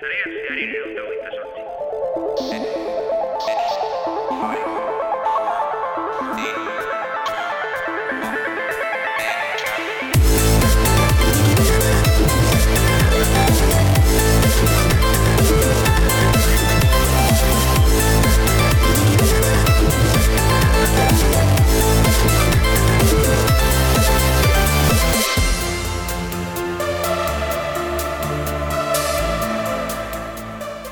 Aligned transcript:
Zarean 0.00 0.30
zehari 0.36 0.66
neun 0.72 0.94
da 0.96 1.02
hogeita 1.06 1.59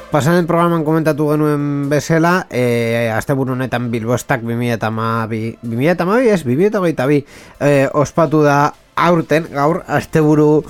Pasan 0.09 0.47
programan 0.49 0.87
komentatu 0.89 1.27
genuen 1.29 1.91
bezala, 1.91 2.47
e, 2.49 3.11
asteburu 3.13 3.53
honetan 3.53 3.91
Bilbostak 3.93 4.41
2012, 4.41 5.59
2012 5.61 6.31
ez, 6.33 6.39
2022 6.49 7.19
e, 7.61 7.73
ospatu 7.93 8.41
da 8.41 8.73
aurten, 8.97 9.51
gaur, 9.53 9.83
asteburu 9.85 10.65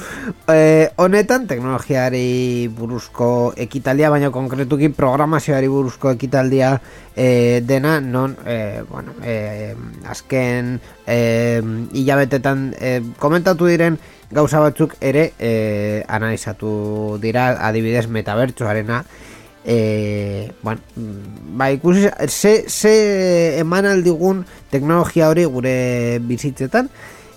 e, 0.50 0.90
honetan, 0.98 1.46
teknologiari 1.46 2.66
buruzko 2.74 3.52
ekitaldia, 3.54 4.10
baina 4.10 4.32
konkretuki 4.34 4.90
programazioari 4.90 5.70
buruzko 5.70 6.16
ekitaldia 6.18 6.74
e, 7.14 7.62
dena, 7.62 8.00
non, 8.02 8.34
e, 8.42 8.82
bueno, 8.90 9.14
e, 9.22 9.72
azken 10.10 10.80
e, 11.06 11.62
hilabetetan 11.94 12.72
e, 12.74 12.94
komentatu 13.22 13.70
diren 13.70 14.02
gauza 14.34 14.60
batzuk 14.60 14.98
ere 15.00 15.30
e, 15.38 16.04
analizatu 16.10 17.16
dira 17.22 17.52
adibidez 17.70 18.08
metabertsoarena 18.12 19.04
e, 19.68 20.50
bueno, 20.62 20.80
ba, 21.52 21.70
ikusi 21.70 22.08
ze, 22.26 22.64
ze 22.68 23.58
eman 23.60 23.84
aldigun 23.84 24.46
teknologia 24.72 25.28
hori 25.28 25.44
gure 25.44 26.18
bizitzetan 26.24 26.88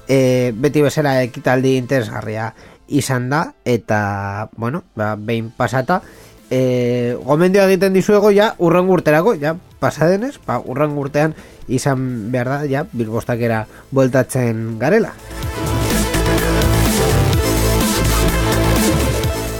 e, 0.07 0.53
beti 0.55 0.81
bezala 0.81 1.17
ekitaldi 1.25 1.75
interesgarria 1.75 2.53
izan 2.87 3.27
da 3.29 3.41
eta 3.67 4.47
bueno, 4.55 4.85
ba, 4.95 5.17
behin 5.19 5.51
pasata 5.51 5.99
e, 6.47 7.17
gomendioa 7.19 7.67
egiten 7.67 7.91
dizuego 7.99 8.31
ja 8.31 8.53
urren 8.63 8.87
urterako, 8.87 9.35
ja 9.35 9.57
pasadenez 9.83 10.37
ba, 10.47 10.61
urren 10.63 10.95
urtean 10.95 11.35
izan 11.67 12.31
behar 12.31 12.53
da 12.55 12.61
ja 12.63 12.85
bilbostakera 12.93 13.65
bueltatzen 13.91 14.79
garela 14.79 15.11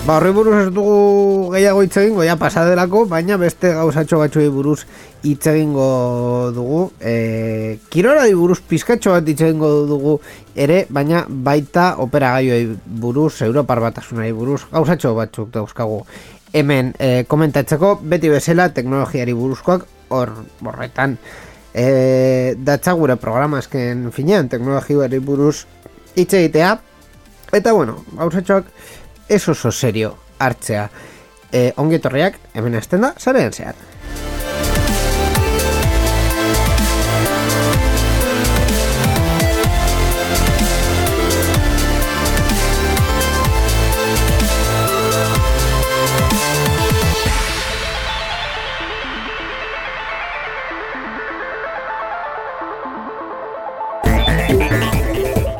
Ba, 0.01 0.15
horri 0.17 0.31
buruz 0.33 0.55
ez 0.57 0.69
dugu 0.73 1.51
gehiago 1.53 1.83
hitz 1.85 1.93
egingo, 2.01 2.23
ja 2.25 2.33
pasadelako, 2.41 3.03
baina 3.05 3.35
beste 3.37 3.69
gauzatxo 3.77 4.17
batzuei 4.17 4.47
buruz 4.49 4.79
hitz 5.21 5.45
egingo 5.51 6.49
dugu. 6.55 6.79
E, 6.97 7.77
kirolari 7.93 8.33
buruz 8.33 8.57
pizkatxo 8.65 9.13
bat 9.13 9.29
hitz 9.29 9.43
egingo 9.45 9.69
dugu 9.85 10.15
ere, 10.57 10.87
baina 10.89 11.21
baita 11.29 11.91
operagaioei 12.01 12.65
buruz, 13.03 13.43
Europar 13.45 13.83
batasunari 13.85 14.33
buruz, 14.33 14.63
gauzatxo 14.71 15.13
batzuk 15.19 15.51
dauzkagu 15.53 16.01
hemen 16.57 16.95
e, 16.97 17.11
komentatzeko, 17.29 17.99
beti 18.01 18.33
bezala 18.33 18.71
teknologiari 18.73 19.37
buruzkoak 19.37 19.85
hor 20.09 20.33
borretan 20.65 21.19
e, 21.75 22.55
datza 22.57 22.97
gure 22.97 23.19
programa 23.21 23.61
finean 23.61 24.49
teknologiari 24.49 25.21
buruz 25.21 25.67
hitz 26.15 26.33
egitea. 26.33 26.79
Eta 27.51 27.73
bueno, 27.75 27.99
gauzatxoak 28.15 28.65
ez 29.31 29.47
oso 29.49 29.71
serio 29.71 30.15
hartzea. 30.39 30.89
E, 31.51 31.71
ongi 31.79 31.97
etorriak, 31.99 32.37
hemen 32.53 32.75
azten 32.79 33.07
da, 33.07 33.13
zarean 33.19 33.55
zehar. 33.55 33.79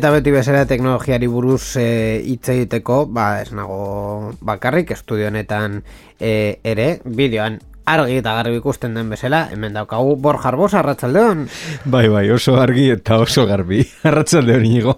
Eta 0.00 0.08
beti 0.14 0.32
bezala 0.32 0.62
teknologiari 0.64 1.26
buruz 1.28 1.76
e, 1.76 2.22
hitz 2.24 2.48
egiteko, 2.54 3.02
ba, 3.12 3.42
ez 3.42 3.50
nago 3.52 4.30
bakarrik 4.40 4.94
estudio 4.94 5.26
honetan 5.28 5.74
e, 6.16 6.30
ere, 6.64 6.86
bideoan 7.04 7.58
argi 7.92 8.16
eta 8.22 8.32
garbi 8.38 8.62
ikusten 8.62 8.96
den 8.96 9.10
bezala, 9.12 9.42
hemen 9.52 9.76
daukagu 9.76 10.14
Borja 10.16 10.48
Arbosa, 10.54 10.78
arratsaldeon. 10.80 11.44
Bai, 11.84 12.06
bai, 12.08 12.24
oso 12.32 12.56
argi 12.62 12.86
eta 12.94 13.20
oso 13.20 13.44
garbi. 13.50 13.82
Arratsaldeon 14.08 14.64
inigo. 14.70 14.96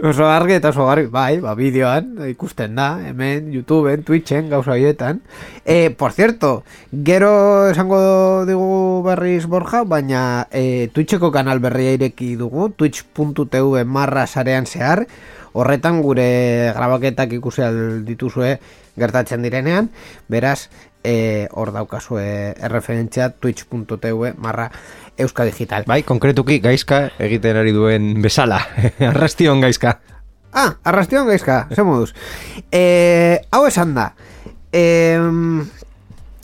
Oso 0.00 0.24
argi 0.24 0.54
eta 0.56 0.70
oso 0.72 0.86
garbi, 0.88 1.06
bai, 1.12 1.36
ba, 1.38 1.52
bideoan 1.54 2.16
ikusten 2.30 2.74
da, 2.78 2.86
hemen, 3.04 3.50
YouTubeen, 3.52 4.02
Twitchen, 4.02 4.48
gauza 4.48 4.72
horietan. 4.72 5.20
E, 5.64 5.90
por 5.90 6.12
cierto, 6.16 6.64
gero 7.04 7.68
esango 7.68 8.46
digu 8.48 9.02
berriz 9.04 9.44
Borja, 9.46 9.84
baina 9.84 10.48
e, 10.50 10.88
Twitcheko 10.94 11.30
kanal 11.30 11.60
berria 11.60 11.92
ireki 11.98 12.34
dugu, 12.40 12.70
twitch.tv 12.72 13.84
marra 13.84 14.26
sarean 14.26 14.66
zehar, 14.66 15.04
horretan 15.52 16.00
gure 16.02 16.72
grabaketak 16.72 17.36
ikusi 17.36 17.68
dituzue 18.08 18.56
gertatzen 18.96 19.44
direnean, 19.44 19.92
beraz, 20.32 20.70
e, 21.04 21.48
hor 21.52 21.72
daukazue 21.74 22.54
erreferentzia 22.58 23.30
twitch.tv 23.38 24.34
marra 24.38 24.70
Euska 25.18 25.44
Digital. 25.44 25.84
Bai, 25.86 26.02
konkretuki 26.02 26.58
gaizka 26.64 27.04
egiten 27.22 27.56
ari 27.60 27.72
duen 27.72 28.14
bezala. 28.22 28.60
Arrastion 29.12 29.60
gaizka. 29.60 29.98
Ah, 30.52 30.74
arrastion 30.84 31.26
gaizka, 31.28 31.66
ze 31.74 31.82
moduz. 31.82 32.12
E, 32.72 33.40
hau 33.52 33.66
esan 33.68 33.94
da. 33.94 34.12
E, 34.72 35.18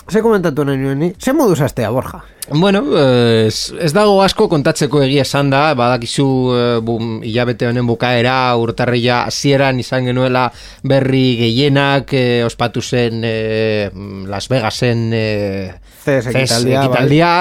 ze 0.08 0.20
komentatu 0.24 0.64
nahi 0.68 0.80
nuen? 0.80 1.14
Ze 1.20 1.32
moduz 1.32 1.60
astea, 1.64 1.90
Borja? 1.90 2.20
Bueno, 2.50 2.80
ez, 2.96 3.74
ez 3.76 3.90
dago 3.92 4.22
asko 4.24 4.46
kontatzeko 4.48 5.02
egia 5.04 5.24
esan 5.26 5.50
da, 5.52 5.74
badakizu 5.76 6.28
eh, 6.54 6.78
bum, 6.84 7.18
hilabete 7.26 7.68
honen 7.68 7.84
bukaera, 7.88 8.56
urtarria 8.56 9.22
hasieran 9.28 9.80
izan 9.82 10.08
genuela 10.08 10.46
berri 10.88 11.36
gehienak, 11.42 12.14
eh, 12.16 12.40
ospatu 12.46 12.80
zen 12.80 13.20
eh, 13.28 13.90
Las 14.32 14.48
Vegasen 14.48 15.10
eh, 15.12 15.74
CES 16.04 16.32
ekitaldia, 16.32 16.82
ekitaldia, 16.86 17.32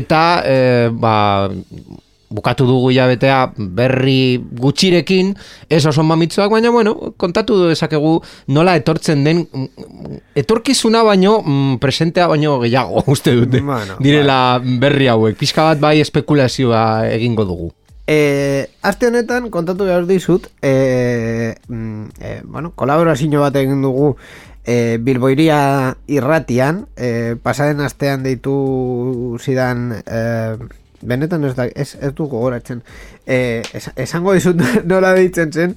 eta 0.00 0.22
eh, 0.46 0.88
ba, 0.92 1.16
bukatu 2.34 2.66
dugu 2.68 2.90
hilabetea 2.92 3.38
berri 3.56 4.42
gutxirekin, 4.60 5.34
ez 5.70 5.84
oso 5.86 6.02
mamitzuak, 6.06 6.50
baina 6.52 6.72
bueno, 6.74 6.94
kontatu 7.20 7.60
dezakegu 7.68 8.16
nola 8.54 8.76
etortzen 8.80 9.24
den 9.26 9.44
mm, 9.46 10.18
etorkizuna 10.42 11.04
baino 11.06 11.38
mm, 11.42 11.78
presentea 11.82 12.26
baino 12.30 12.58
gehiago, 12.64 13.04
uste 13.14 13.36
dute. 13.38 13.62
Bueno, 13.64 13.98
direla 14.02 14.60
berri 14.60 15.08
hauek, 15.12 15.38
pixka 15.38 15.70
bat 15.70 15.82
bai 15.82 15.98
espekulazioa 16.02 16.84
egingo 17.14 17.46
dugu. 17.48 17.72
E, 18.04 18.68
aste 18.84 19.08
honetan 19.08 19.48
kontatu 19.48 19.86
behar 19.88 20.04
dizut 20.04 20.50
e, 20.60 21.54
e, 21.56 22.32
bueno, 22.44 22.74
kolaborazio 22.76 23.40
bat 23.40 23.56
egin 23.56 23.80
dugu 23.80 24.10
e, 24.64 24.98
Bilboiria 25.00 25.96
irratian 26.06 26.84
e, 26.96 27.36
pasaren 27.40 27.80
astean 27.80 28.24
deitu 28.24 29.38
zidan 29.40 29.92
e, 30.04 30.20
benetan 31.04 31.44
ez, 31.44 31.54
da, 31.56 31.66
ez, 31.66 31.94
ez 32.00 32.12
du 32.16 32.26
gogoratzen. 32.30 32.82
E, 33.26 33.62
es, 33.76 33.88
esango 34.00 34.34
dizut 34.36 34.60
nola 34.90 35.12
deitzen 35.16 35.52
zen. 35.52 35.76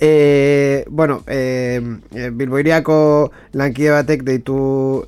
E, 0.00 0.84
bueno, 0.90 1.22
e, 1.26 1.80
Bilboiriako 2.32 2.98
lankide 3.56 3.94
batek 3.96 4.26
deitu, 4.26 4.58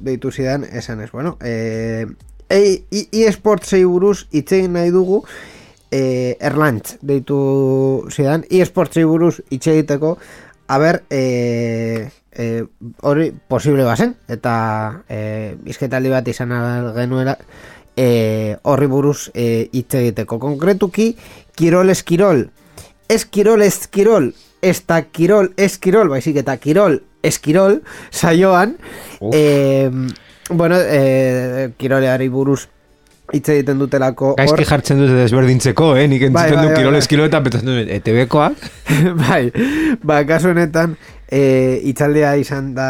deitu 0.01 0.33
zidan, 0.33 0.65
esan 0.65 1.03
ez, 1.05 1.11
bueno, 1.13 1.37
e, 1.43 2.07
e, 2.49 2.61
e, 2.91 3.07
eSportsei 3.27 3.85
buruz 3.85 4.27
itzein 4.31 4.73
nahi 4.77 4.93
dugu, 4.95 5.23
e, 5.91 6.37
Erlantz 6.41 6.99
deitu 7.03 7.39
zidan, 8.13 8.45
eSportsei 8.51 9.05
buruz 9.09 9.39
itxe 9.51 9.75
egiteko, 9.77 10.17
a 10.69 10.79
ber, 10.79 11.03
e, 11.11 12.11
e, 12.33 12.65
hori 13.03 13.33
posible 13.49 13.85
bazen, 13.85 14.15
eta 14.29 14.55
e, 15.09 15.57
izketaldi 15.67 16.13
bat 16.13 16.29
izan 16.29 16.53
genuela, 16.97 17.39
e, 17.99 18.57
horri 18.63 18.87
buruz 18.87 19.31
e, 19.35 19.69
egiteko. 19.75 20.39
Konkretuki, 20.39 21.11
Kirol 21.59 21.91
Eskirol, 21.91 22.47
Eskirol 23.11 23.67
Eskirol, 23.67 24.33
ez 24.63 24.79
da 24.87 25.03
Kirol 25.03 25.53
Eskirol, 25.59 26.13
baizik 26.15 26.39
eta 26.45 26.57
Kirol 26.63 27.01
Eskirol, 27.27 27.81
saioan, 28.15 28.77
e, 29.33 29.91
bueno, 30.51 30.79
e, 30.79 31.73
Kiroleari 31.77 32.31
buruz 32.31 32.69
hitz 33.29 33.49
egiten 33.53 33.77
dutelako 33.77 34.31
Gaizki 34.39 34.65
jartzen 34.65 35.03
dute 35.03 35.19
desberdintzeko, 35.19 35.91
eh? 36.01 36.07
Nik 36.09 36.23
Bai, 36.23 36.31
entzuten 36.31 36.55
bai, 36.55 36.63
du 36.63 36.71
bai, 36.71 36.79
kiroles 36.79 37.05
bai. 37.05 37.11
kilo 37.11 37.27
eta 37.29 37.43
petzatzen 37.45 37.69
dut, 37.75 37.91
ETV-koak? 37.99 38.69
bai, 39.27 39.43
ba, 40.01 40.23
kasu 40.31 40.55
honetan, 40.55 40.95
e, 41.29 41.43
itzaldea 41.91 42.35
izan 42.41 42.73
da 42.77 42.89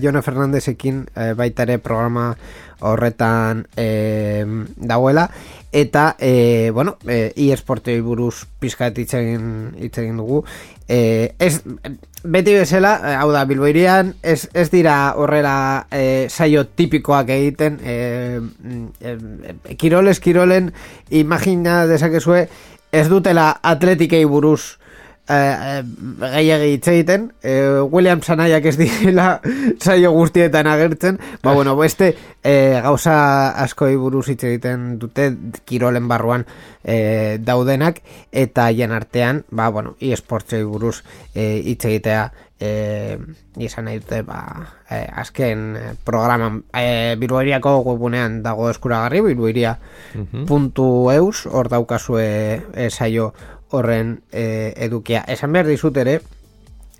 Jona 0.00 0.22
Fernandezekin 0.24 1.04
e, 1.12 1.32
baita 1.36 1.66
ere 1.66 1.78
programa 1.84 2.30
horretan 2.80 3.66
e, 3.76 4.44
dagoela, 4.76 5.30
eta, 5.72 6.16
e, 6.18 6.70
bueno, 6.72 6.96
e, 7.06 7.32
e-sportei 7.36 8.00
buruz 8.00 8.46
pizkat 8.60 8.98
hitz 8.98 9.14
egin, 9.18 10.16
dugu. 10.16 10.44
E, 10.88 11.34
ez, 11.38 11.62
beti 12.22 12.54
bezala, 12.54 12.94
e, 13.02 13.14
hau 13.18 13.32
da, 13.34 13.44
Bilboirian, 13.44 14.14
ez, 14.22 14.48
ez 14.54 14.68
dira 14.70 15.14
horrela 15.16 15.86
e, 15.90 16.28
saio 16.30 16.62
tipikoak 16.66 17.32
egiten, 17.34 17.80
e, 17.82 17.96
e, 19.02 19.16
e, 19.64 19.76
kiroles, 19.76 20.20
kirolen, 20.20 20.72
imagina 21.10 21.84
dezakezue, 21.90 22.46
ez 22.94 23.08
dutela 23.10 23.50
atletikei 23.62 24.24
buruz 24.30 24.78
gehiagi 25.28 26.72
hitz 26.74 26.88
egiten. 26.88 27.32
Eh, 27.42 27.80
William 27.90 28.22
Sanaiak 28.22 28.64
ez 28.66 28.76
direla 28.76 29.40
saio 29.82 30.12
guztietan 30.12 30.66
agertzen. 30.66 31.18
Ba 31.42 31.54
bueno, 31.54 31.76
beste 31.76 32.16
eh, 32.42 32.80
gauza 32.82 33.50
askoi 33.64 33.96
buruz 33.96 34.28
hitz 34.28 34.44
egiten 34.44 34.98
dute 34.98 35.36
kirolen 35.64 36.08
barruan 36.08 36.46
eh, 36.84 37.38
daudenak. 37.40 38.02
Eta 38.32 38.70
hien 38.70 38.92
artean 38.92 39.44
ba 39.50 39.70
bueno, 39.70 39.96
e-sportsei 40.00 40.64
buruz 40.64 41.02
eh, 41.34 41.62
hitz 41.64 41.84
egitea 41.84 42.32
eh, 42.60 43.18
izan 43.58 43.84
nahi 43.88 43.98
dute 44.02 44.22
ba, 44.26 44.66
eh, 44.90 45.08
azken 45.10 45.76
programan 46.04 46.62
eh, 46.72 47.16
Bilboiriako 47.18 47.82
webunean 47.84 48.42
dago 48.44 48.70
eskuragarri 48.70 49.20
bilboiria.eus 49.24 51.46
hor 51.50 51.68
daukazue 51.72 52.62
eh, 52.74 52.90
saio 52.90 53.34
horren 53.74 54.20
eh, 54.32 54.72
edukia. 54.86 55.24
Esan 55.28 55.52
behar 55.52 55.68
dizut 55.68 55.96
ere, 56.00 56.20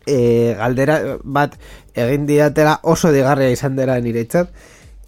eh, 0.07 0.55
galdera 0.59 0.99
bat 1.23 1.57
egin 1.95 2.27
didatela 2.27 2.79
oso 2.83 3.13
digarria 3.13 3.51
izan 3.55 3.77
dela 3.77 3.99
niretzat. 4.01 4.51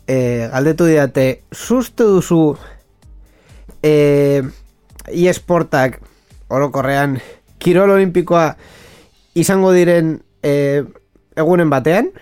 Eh, 0.06 0.48
galdetu 0.52 0.86
didate, 0.86 1.42
suste 1.50 2.04
duzu 2.06 2.56
eh, 3.82 4.42
e-sportak 5.10 5.98
orokorrean 6.48 7.18
kirol 7.58 7.90
olimpikoa 7.96 8.52
izango 9.34 9.72
diren 9.74 10.20
eh, 10.46 10.84
egunen 11.36 11.70
batean? 11.70 12.12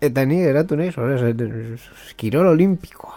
Eta 0.00 0.24
ni 0.24 0.40
eratu 0.44 0.76
nahi, 0.76 0.92
kirol 2.16 2.52
olimpikoa. 2.52 3.16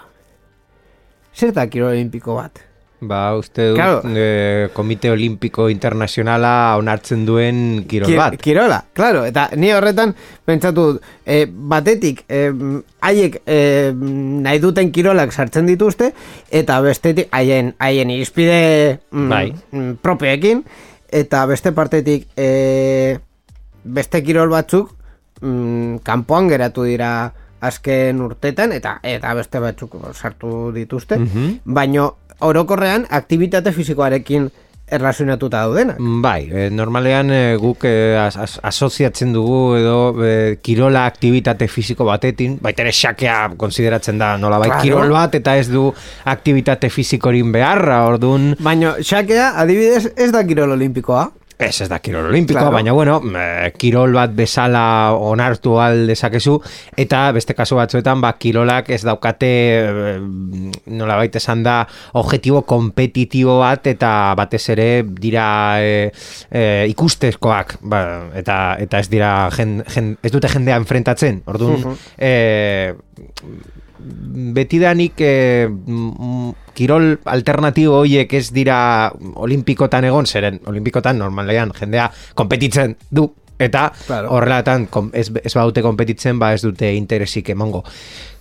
Zer 1.36 1.51
da 1.56 1.68
kirol 1.68 1.92
olimpiko 1.92 2.36
bat? 2.39 2.60
Ba, 3.08 3.36
uste 3.38 3.70
dut, 3.70 3.78
Claro. 3.78 4.02
eh, 4.16 4.70
Komite 4.74 5.10
Olimpiko 5.12 5.68
Internazionala 5.70 6.76
onartzen 6.78 7.26
duen 7.26 7.86
kirol 7.88 8.08
Ki- 8.10 8.18
bat. 8.18 8.38
Kirola, 8.40 8.84
claro, 8.94 9.26
eta 9.26 9.50
ni 9.56 9.72
horretan 9.74 10.16
pentsatu 10.46 10.86
dut, 10.94 11.02
eh, 11.26 11.46
batetik 11.50 12.24
eh, 12.30 12.52
haiek 13.02 13.42
eh, 13.46 13.92
nahi 13.96 14.60
duten 14.60 14.92
kirolak 14.92 15.32
sartzen 15.34 15.66
dituzte 15.66 16.14
eta 16.52 16.80
bestetik 16.82 17.28
haien 17.32 17.74
haien 17.80 18.10
irizpide 18.10 19.00
mm, 19.12 19.30
Bai. 19.30 19.54
mm, 19.72 19.92
propioekin 20.02 20.64
eta 21.12 21.46
beste 21.46 21.72
partetik 21.72 22.28
eh, 22.38 23.20
beste 23.84 24.24
kirol 24.24 24.50
batzuk 24.50 24.94
mm, 25.42 25.98
kanpoan 26.04 26.48
geratu 26.50 26.84
dira 26.88 27.34
azken 27.64 28.20
urtetan 28.20 28.74
eta 28.76 28.98
eta 29.08 29.34
beste 29.38 29.60
batzuk 29.64 29.94
sartu 30.14 30.72
dituzte, 30.76 31.16
Mhm. 31.18 31.60
baino 31.64 32.18
orokorrean 32.42 33.08
aktivitate 33.10 33.72
fisikoarekin 33.72 34.50
erlazionatuta 34.94 35.64
daudenak. 35.64 35.98
Bai, 36.22 36.50
eh, 36.52 36.70
normalean 36.72 37.32
eh, 37.32 37.56
guk 37.60 37.86
eh, 37.88 38.20
as, 38.20 38.38
as, 38.38 38.58
asoziatzen 38.64 39.34
dugu 39.34 39.76
edo 39.80 39.96
kirola 40.62 41.06
aktivitate 41.10 41.68
fisiko 41.72 42.06
batetin, 42.06 42.58
baita 42.62 42.84
ere 42.84 42.92
xakea 42.94 43.38
konsideratzen 43.58 44.20
da 44.22 44.36
nola 44.38 44.60
bai 44.60 44.70
Claro. 44.70 44.84
kirol 44.84 45.16
bat 45.16 45.36
eta 45.40 45.56
ez 45.58 45.70
du 45.72 45.88
aktivitate 46.26 46.90
fisikorin 46.90 47.52
beharra, 47.52 48.04
orduan 48.10 48.54
Baina, 48.60 48.96
xakea, 49.00 49.54
adibidez, 49.64 50.12
ez 50.18 50.32
da 50.32 50.44
kirol 50.46 50.76
olimpikoa. 50.76 51.30
Ez 51.60 51.82
ez 51.82 51.88
da 51.90 52.00
kirol 52.00 52.26
olimpikoa, 52.30 52.62
Claro. 52.64 52.74
baina 52.74 52.92
bueno, 52.94 53.22
eh, 53.38 53.72
kirol 53.78 54.14
bat 54.14 54.32
bezala 54.36 55.14
onartu 55.14 55.78
al 55.80 56.08
dezakezu 56.08 56.58
eta 56.98 57.32
beste 57.32 57.54
kasu 57.54 57.76
batzuetan 57.76 58.22
ba 58.22 58.34
kirolak 58.38 58.90
ez 58.90 59.02
daukate 59.04 59.50
eh, 59.50 60.20
nola 60.88 61.16
baita 61.16 61.38
esan 61.38 61.64
da 61.64 61.88
objetibo 62.14 62.64
kompetitibo 62.64 63.60
bat 63.60 63.88
eta 63.88 64.34
batez 64.36 64.64
ere 64.70 65.04
dira 65.04 65.46
eh, 65.82 66.12
eh, 66.52 66.86
ikustezkoak 66.90 67.78
ba, 67.82 68.30
eta 68.36 68.76
eta 68.80 69.00
ez 69.00 69.10
dira 69.10 69.50
jen, 69.56 69.84
jen, 69.88 70.18
ez 70.24 70.32
dute 70.32 70.48
jendea 70.50 70.76
enfrentatzen. 70.78 71.44
Orduan 71.46 71.80
Mhm. 71.80 71.96
eh, 72.18 72.94
betidanik 74.00 75.22
mm, 75.22 76.50
kirol 76.74 77.19
alternatibo 77.25 78.01
hoiek 78.01 78.34
ez 78.34 78.48
dira 78.54 79.12
olimpikotan 79.36 80.06
egon, 80.10 80.25
zeren 80.25 80.60
olimpikotan 80.68 81.18
normalean 81.22 81.72
jendea 81.78 82.10
kompetitzen 82.36 82.98
du 83.12 83.27
eta 83.60 83.91
Claro. 84.08 84.32
horrelatan 84.34 84.88
ez, 85.13 85.29
ez 85.44 85.53
baute 85.53 85.82
kompetitzen 85.82 86.39
ba 86.39 86.53
ez 86.53 86.62
dute 86.62 86.89
interesik 86.96 87.50
emango. 87.53 87.84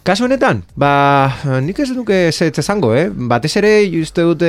Kasu 0.02 0.24
honetan, 0.26 0.64
ba, 0.74 1.30
nik 1.62 1.78
ez 1.78 1.92
duke 1.94 2.16
ez 2.26 2.34
esango, 2.42 2.88
eh? 2.98 3.06
Batez 3.06 3.52
ere, 3.60 3.70
uste 4.00 4.24
dute 4.26 4.48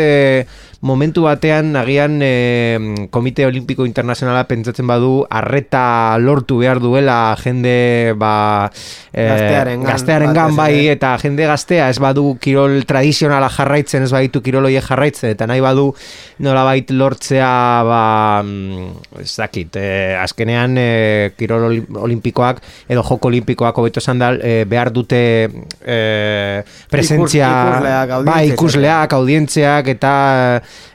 momentu 0.81 1.27
batean, 1.27 1.75
agian 1.77 2.15
eh, 2.25 3.05
Komite 3.13 3.45
Olimpiko 3.45 3.85
Internazionala 3.85 4.47
pentsatzen 4.49 4.89
badu, 4.89 5.27
arreta 5.29 6.17
lortu 6.17 6.57
behar 6.63 6.81
duela 6.81 7.35
jende, 7.37 8.15
ba, 8.17 8.71
eh, 9.13 9.27
Gaztearengan, 9.29 9.85
gaztearengan 9.91 10.55
batez 10.55 10.57
bai, 10.57 10.87
eta 10.95 11.13
jende 11.21 11.45
gaztea. 11.45 11.85
Ez 11.93 12.01
badu 12.01 12.33
kirol 12.41 12.79
tradizionala 12.89 13.51
jarraitzen, 13.53 14.03
ez 14.03 14.11
baditu 14.11 14.41
kirol 14.41 14.65
horiek 14.65 14.89
jarraitzen, 14.89 15.35
eta 15.37 15.45
nahi 15.45 15.61
badu 15.61 15.91
nolabait 16.41 16.89
lortzea, 16.89 17.53
ba, 17.85 18.01
mm, 18.41 19.21
ez 19.21 19.35
dakit, 19.37 19.77
eh, 19.77 20.17
azkenean 20.17 20.75
eh, 20.81 21.31
kirol 21.37 21.69
oli- 21.69 21.85
olimpikoak 22.09 22.65
edo 22.89 23.05
joko 23.05 23.29
olimpikoak 23.29 23.77
hobeto 23.77 24.01
esan 24.01 24.17
da, 24.17 24.33
eh, 24.41 24.65
behar 24.65 24.89
dute 24.91 25.42
eh, 25.85 26.63
presentzia, 26.89 27.47
Ikus- 27.49 27.73
ikusleak, 27.73 28.09
audientziak. 28.17 28.53
ikusleak, 28.53 29.13
audientziak, 29.13 29.87
eta 29.87 30.13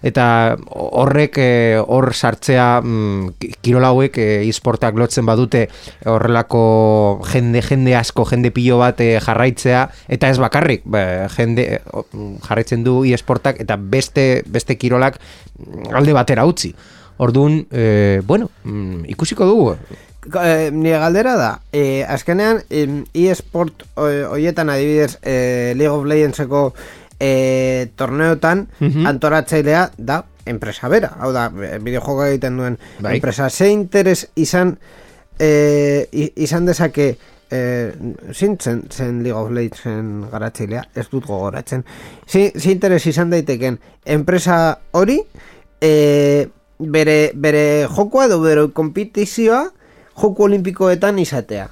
eta 0.03 0.27
horrek 0.69 1.39
eh, 1.43 1.81
hor 1.81 2.13
sartzea 2.15 2.81
mm, 2.83 3.33
ki- 3.39 3.53
kirol 3.63 3.85
hauek 3.89 4.19
eh, 4.19 4.49
e-sportak 4.49 4.95
lotzen 4.99 5.27
badute 5.27 5.67
horrelako 6.07 7.21
jende 7.33 7.63
jende 7.63 7.97
asko 7.97 8.25
jende 8.31 8.51
pilo 8.55 8.79
bat 8.83 9.01
eh, 9.01 9.19
jarraitzea 9.21 9.87
eta 10.09 10.29
ez 10.33 10.39
bakarrik 10.43 10.83
ba, 10.85 11.29
jende 11.37 11.81
mm, 12.13 12.37
jarraitzen 12.49 12.85
du 12.87 13.01
e-sportak 13.05 13.61
eta 13.65 13.77
beste 13.79 14.43
beste 14.47 14.77
kirolak 14.79 15.19
mm, 15.59 15.95
alde 15.95 16.13
batera 16.17 16.47
utzi 16.47 16.75
Orduan, 17.19 17.65
eh, 17.75 18.21
bueno, 18.23 18.47
mm, 18.63 19.09
ikusiko 19.11 19.43
dugu. 19.45 19.73
Eh, 20.35 20.71
nire 20.73 20.99
galdera 20.99 21.37
da, 21.37 21.61
eh, 21.73 22.05
azkenean 22.09 22.63
e-sport 23.15 23.85
eh, 23.97 24.25
hoietan 24.29 24.69
adibidez 24.71 25.19
eh, 25.23 25.73
League 25.77 25.95
of 25.95 26.05
Legendseko 26.05 26.75
eh, 27.21 27.89
torneotan 27.97 28.69
Mhm. 28.81 29.07
antoratzailea 29.07 29.91
da 29.97 30.25
enpresa 30.47 30.89
bera, 30.89 31.15
hau 31.21 31.33
da, 31.33 31.49
bideojokoa 31.49 32.29
egiten 32.31 32.57
duen 32.57 32.79
Bai. 33.01 33.15
enpresa. 33.17 33.49
Ze 33.51 33.69
interes 33.71 34.29
izan 34.35 34.79
i- 36.13 36.33
izan 36.37 36.67
dezake 36.67 37.17
eh, 37.51 37.93
zintzen 38.35 38.83
zen 38.91 39.23
League 39.23 39.41
of 39.41 39.51
Legendsen 39.51 40.27
garatzailea, 40.31 40.83
ez 40.95 41.07
dut 41.09 41.25
gogoratzen. 41.25 41.85
Ze, 42.27 42.53
ze 42.59 42.71
interes 42.73 43.07
izan 43.07 43.31
daiteken 43.31 43.79
enpresa 44.05 44.79
hori 44.93 45.21
eh, 45.81 46.49
bere, 46.79 47.31
bere 47.35 47.87
jokoa 47.89 48.27
edo 48.27 48.41
bere 48.41 48.67
kompetizioa 48.73 49.71
joku 50.23 50.43
olimpikoetan 50.45 51.19
izatea. 51.19 51.69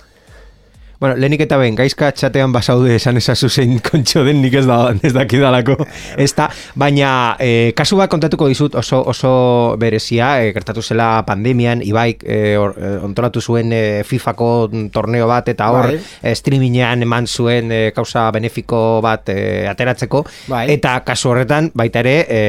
Bueno, 1.01 1.17
lehenik 1.17 1.43
eta 1.45 1.59
ben, 1.61 1.75
gaizka 1.77 2.09
txatean 2.17 2.53
basaude 2.55 2.95
esan 2.97 3.17
esazu 3.21 3.49
zein 3.53 3.79
kontxo 3.91 4.23
den 4.25 4.41
nik 4.43 4.55
ez 4.57 4.65
da 4.67 4.79
ez 5.05 5.13
dakidalako. 5.13 5.77
Ez 6.17 6.31
da, 6.39 6.47
baina 6.75 7.11
e, 7.41 7.73
kasu 7.77 7.99
bat 8.01 8.09
kontatuko 8.13 8.49
dizut 8.49 8.75
oso, 8.81 9.03
oso 9.13 9.33
berezia, 9.81 10.31
e, 10.45 10.53
gertatu 10.57 10.83
zela 10.83 11.23
pandemian, 11.29 11.83
Ibaik 11.85 12.25
e, 12.25 12.39
or, 12.61 12.73
e, 12.79 12.93
ontolatu 13.05 13.43
zuen 13.45 13.73
e, 13.77 13.83
FIFA-ko 14.09 14.49
torneo 14.95 15.27
bat, 15.29 15.49
eta 15.53 15.69
hor 15.75 15.91
Bai. 15.91 15.99
e, 16.23 16.35
streamingean 16.39 17.05
eman 17.05 17.27
zuen 17.27 17.71
e, 17.73 17.81
kausa 17.97 18.31
benefiko 18.33 19.01
bat 19.05 19.29
e, 19.35 19.67
ateratzeko, 19.69 20.25
Bai. 20.49 20.65
eta 20.79 20.97
kasu 21.05 21.33
horretan, 21.35 21.71
baita 21.77 22.01
ere, 22.05 22.17
e, 22.29 22.41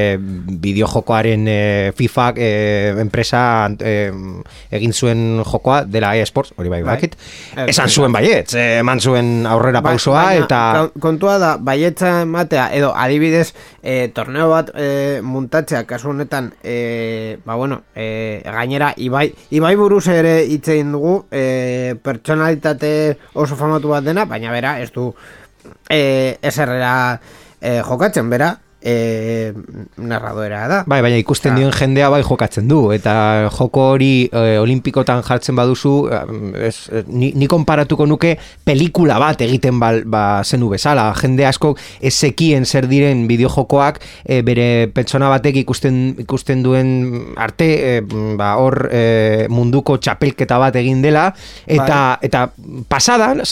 bideojokoaren 0.62 1.44
e, 1.48 1.58
FIFA 1.98 2.28
e, 2.36 2.48
enpresa 3.04 3.42
e, 3.80 3.94
egin 4.80 4.92
zuen 4.96 5.42
jokoa 5.44 5.82
dela 5.84 6.14
eSports, 6.16 6.54
hori 6.56 6.68
bai, 6.72 6.82
Bai. 6.82 6.94
bakit, 6.94 7.16
Eh, 7.58 7.64
esan 7.72 7.86
bai. 7.88 7.92
zuen 7.94 8.12
baiet, 8.14 8.37
eh, 8.54 8.78
eman 8.80 9.00
zuen 9.00 9.46
aurrera 9.46 9.80
Ba- 9.80 9.90
pausoa, 9.90 10.22
baina, 10.24 10.44
eta... 10.44 10.60
kon- 10.76 11.00
Kontua 11.08 11.38
da, 11.38 11.50
baietza 11.56 12.22
ematea, 12.22 12.68
edo 12.76 12.92
adibidez, 12.96 13.54
e, 13.82 14.08
torneo 14.14 14.48
bat 14.50 14.70
e, 14.74 15.20
muntatzea, 15.22 15.84
kasu 15.88 16.10
honetan, 16.10 16.52
e, 16.62 17.38
ba 17.44 17.54
bueno, 17.56 17.82
e, 17.94 18.40
gainera, 18.44 18.92
Ibai, 18.96 19.32
Ibai 19.50 19.74
buruz 19.76 20.06
ere 20.12 20.44
hitz 20.46 20.68
egin 20.68 20.92
dugu, 20.92 21.24
e, 21.32 21.94
pertsonalitate 22.02 23.18
oso 23.34 23.56
famatu 23.56 23.88
bat 23.94 24.04
dena, 24.04 24.24
baina 24.24 24.52
bera, 24.52 24.78
ez 24.80 24.90
du 24.92 25.10
e, 25.90 26.38
eserrera 26.42 27.20
e, 27.60 27.80
jokatzen, 27.82 28.30
bera, 28.30 28.54
e, 28.82 29.52
narradoera 29.96 30.66
da. 30.70 30.78
Bai, 30.86 31.00
baina 31.02 31.18
ikusten 31.18 31.56
dioen 31.58 31.72
jendea 31.74 32.08
bai 32.12 32.22
jokatzen 32.22 32.68
du 32.70 32.90
eta 32.94 33.48
joko 33.50 33.88
hori 33.94 34.28
e, 34.30 34.58
olimpikotan 34.62 35.24
jartzen 35.26 35.56
baduzu 35.58 35.94
ez, 36.54 36.76
eh, 36.92 37.02
ni, 37.08 37.32
ni 37.34 37.48
konparatuko 37.50 38.06
nuke 38.06 38.36
pelikula 38.64 39.18
bat 39.18 39.42
egiten 39.44 39.80
bal, 39.82 40.02
ba, 40.06 40.42
zenu 40.44 40.70
bezala. 40.70 41.08
Jende 41.18 41.46
asko 41.48 41.74
ez 42.00 42.14
zekien 42.14 42.66
zer 42.66 42.88
diren 42.90 43.26
bideojokoak 43.30 44.00
e, 44.24 44.40
bere 44.46 44.88
pertsona 44.94 45.30
batek 45.32 45.62
ikusten 45.64 45.98
ikusten 46.22 46.62
duen 46.62 47.34
arte 47.36 47.68
e, 47.68 47.92
ba, 48.38 48.54
hor 48.62 48.88
e, 48.92 49.46
munduko 49.50 49.98
txapelketa 49.98 50.58
bat 50.62 50.78
egin 50.78 51.02
dela. 51.02 51.28
Eta 51.66 52.18
eta 52.22 52.46
pasadan 52.88 53.42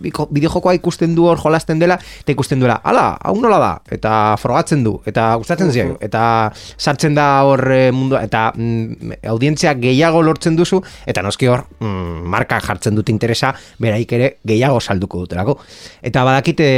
biko- 0.00 0.28
bideojokoa 0.30 0.74
ikusten 0.78 1.14
du 1.14 1.26
hor 1.26 1.38
jolasten 1.40 1.78
dela 1.78 1.98
eta 1.98 2.32
ikusten 2.32 2.60
duela 2.60 2.80
ala, 2.84 3.16
hau 3.24 3.36
nola 3.40 3.58
da? 3.58 3.72
Eta 3.90 4.36
frogatzen 4.60 4.84
du 4.84 5.00
eta 5.06 5.36
gustatzen 5.40 5.70
zaio 5.72 5.96
eta 6.00 6.52
sartzen 6.78 7.14
da 7.14 7.44
hor 7.44 7.60
e, 7.72 7.90
mundua 7.92 8.22
eta 8.24 8.52
mm, 8.54 9.24
audientzia 9.32 9.74
gehiago 9.74 10.22
lortzen 10.22 10.56
duzu 10.56 10.80
eta 11.06 11.22
noski 11.22 11.48
hor 11.48 11.64
mm, 11.80 12.28
marka 12.28 12.60
jartzen 12.60 12.94
dut 12.94 13.08
interesa 13.08 13.54
beraik 13.80 14.12
ere 14.12 14.28
gehiago 14.44 14.80
salduko 14.80 15.24
dutelako. 15.24 15.58
Eta 16.02 16.24
badakite 16.24 16.68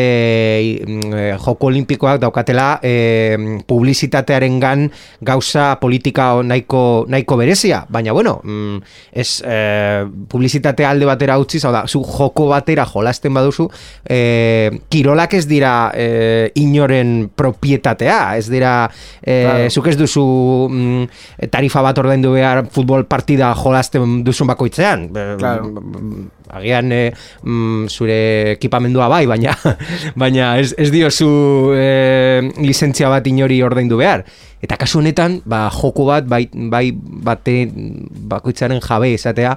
joko 1.43 1.67
olimpikoak 1.71 2.21
daukatela 2.23 2.79
e, 2.83 3.62
publizitatearen 3.67 4.59
gan 4.61 4.89
gauza 5.21 5.77
politika 5.81 6.43
nahiko, 6.43 7.07
nahiko 7.09 7.37
berezia. 7.37 7.85
Baina 7.89 8.12
bueno 8.12 8.41
mm, 8.43 8.79
ez 9.12 9.43
e, 9.45 10.07
publizitatea 10.29 10.91
alde 10.91 11.09
batera 11.09 11.39
utzi 11.39 11.61
hau 11.62 11.73
da, 11.75 11.87
zu 11.87 12.03
joko 12.03 12.49
batera 12.53 12.87
jolasten 12.87 13.35
baduzu 13.35 13.69
e, 14.05 14.71
kirolak 14.93 15.35
ez 15.35 15.47
dira 15.49 15.93
e, 15.95 16.53
inoren 16.62 17.31
propietatea 17.73 18.37
ez 18.37 18.49
dira 18.50 18.91
e, 19.23 19.43
Claro. 19.43 19.71
zuk 19.71 19.87
ez 19.88 19.97
duzu 19.97 20.23
mm, 20.69 21.49
tarifa 21.50 21.83
bat 21.83 21.99
ordaindu 21.99 22.33
behar 22.35 22.67
futbol 22.71 23.05
partida 23.05 23.55
jolasten 23.55 24.23
duzun 24.25 24.47
bakoitzean 24.47 25.09
Claro. 25.12 25.64
mm, 25.64 26.29
agian 26.52 26.93
e, 26.93 27.12
mm, 27.43 27.88
zure 27.88 28.52
ekipamendua 28.57 29.09
bai, 29.09 29.26
baina 29.26 29.57
baina 30.21 30.59
ez, 30.61 30.75
ez 30.76 30.91
diozu 30.93 31.73
e, 31.75 32.50
lizentzia 32.61 33.09
bat 33.09 33.26
inori 33.26 33.62
ordaindu 33.62 33.97
behar. 33.97 34.25
Eta 34.62 34.76
kasu 34.79 35.00
honetan, 35.00 35.41
ba, 35.49 35.64
joko 35.75 36.05
bat, 36.07 36.26
bai, 36.29 36.45
bai 36.52 36.93
bate 36.95 37.64
bakoitzaren 37.73 38.83
jabe 38.85 39.14
izatea, 39.17 39.57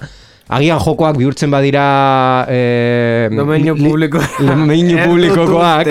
agian 0.49 0.79
jokoak 0.79 1.17
bihurtzen 1.17 1.49
badira 1.51 2.45
e, 2.49 3.29
Domenio 3.33 3.73
li- 3.73 3.87
publiko. 3.89 4.19
domenio 4.39 4.97
publikokoak. 5.09 5.87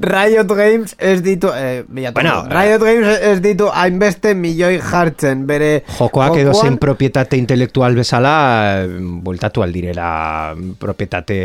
Riot 0.00 0.46
Games 0.56 0.94
ez 0.98 1.20
ditu... 1.22 1.50
Eh, 1.54 1.82
bilatu 1.88 2.14
Bueno, 2.14 2.42
dut. 2.44 2.52
Riot 2.54 2.82
Games 2.86 3.18
ez 3.20 3.40
ditu 3.44 3.68
hainbeste 3.72 4.34
milioi 4.34 4.78
jartzen 4.80 5.42
bere... 5.46 5.82
jokoak 5.98 6.36
edo 6.40 6.54
zein 6.54 6.78
propietate 6.78 7.36
intelektual 7.36 7.94
bezala 7.98 8.34
eh, 8.84 8.94
bueltatu 9.26 9.62
aldirela 9.66 10.54
propietate 10.80 11.36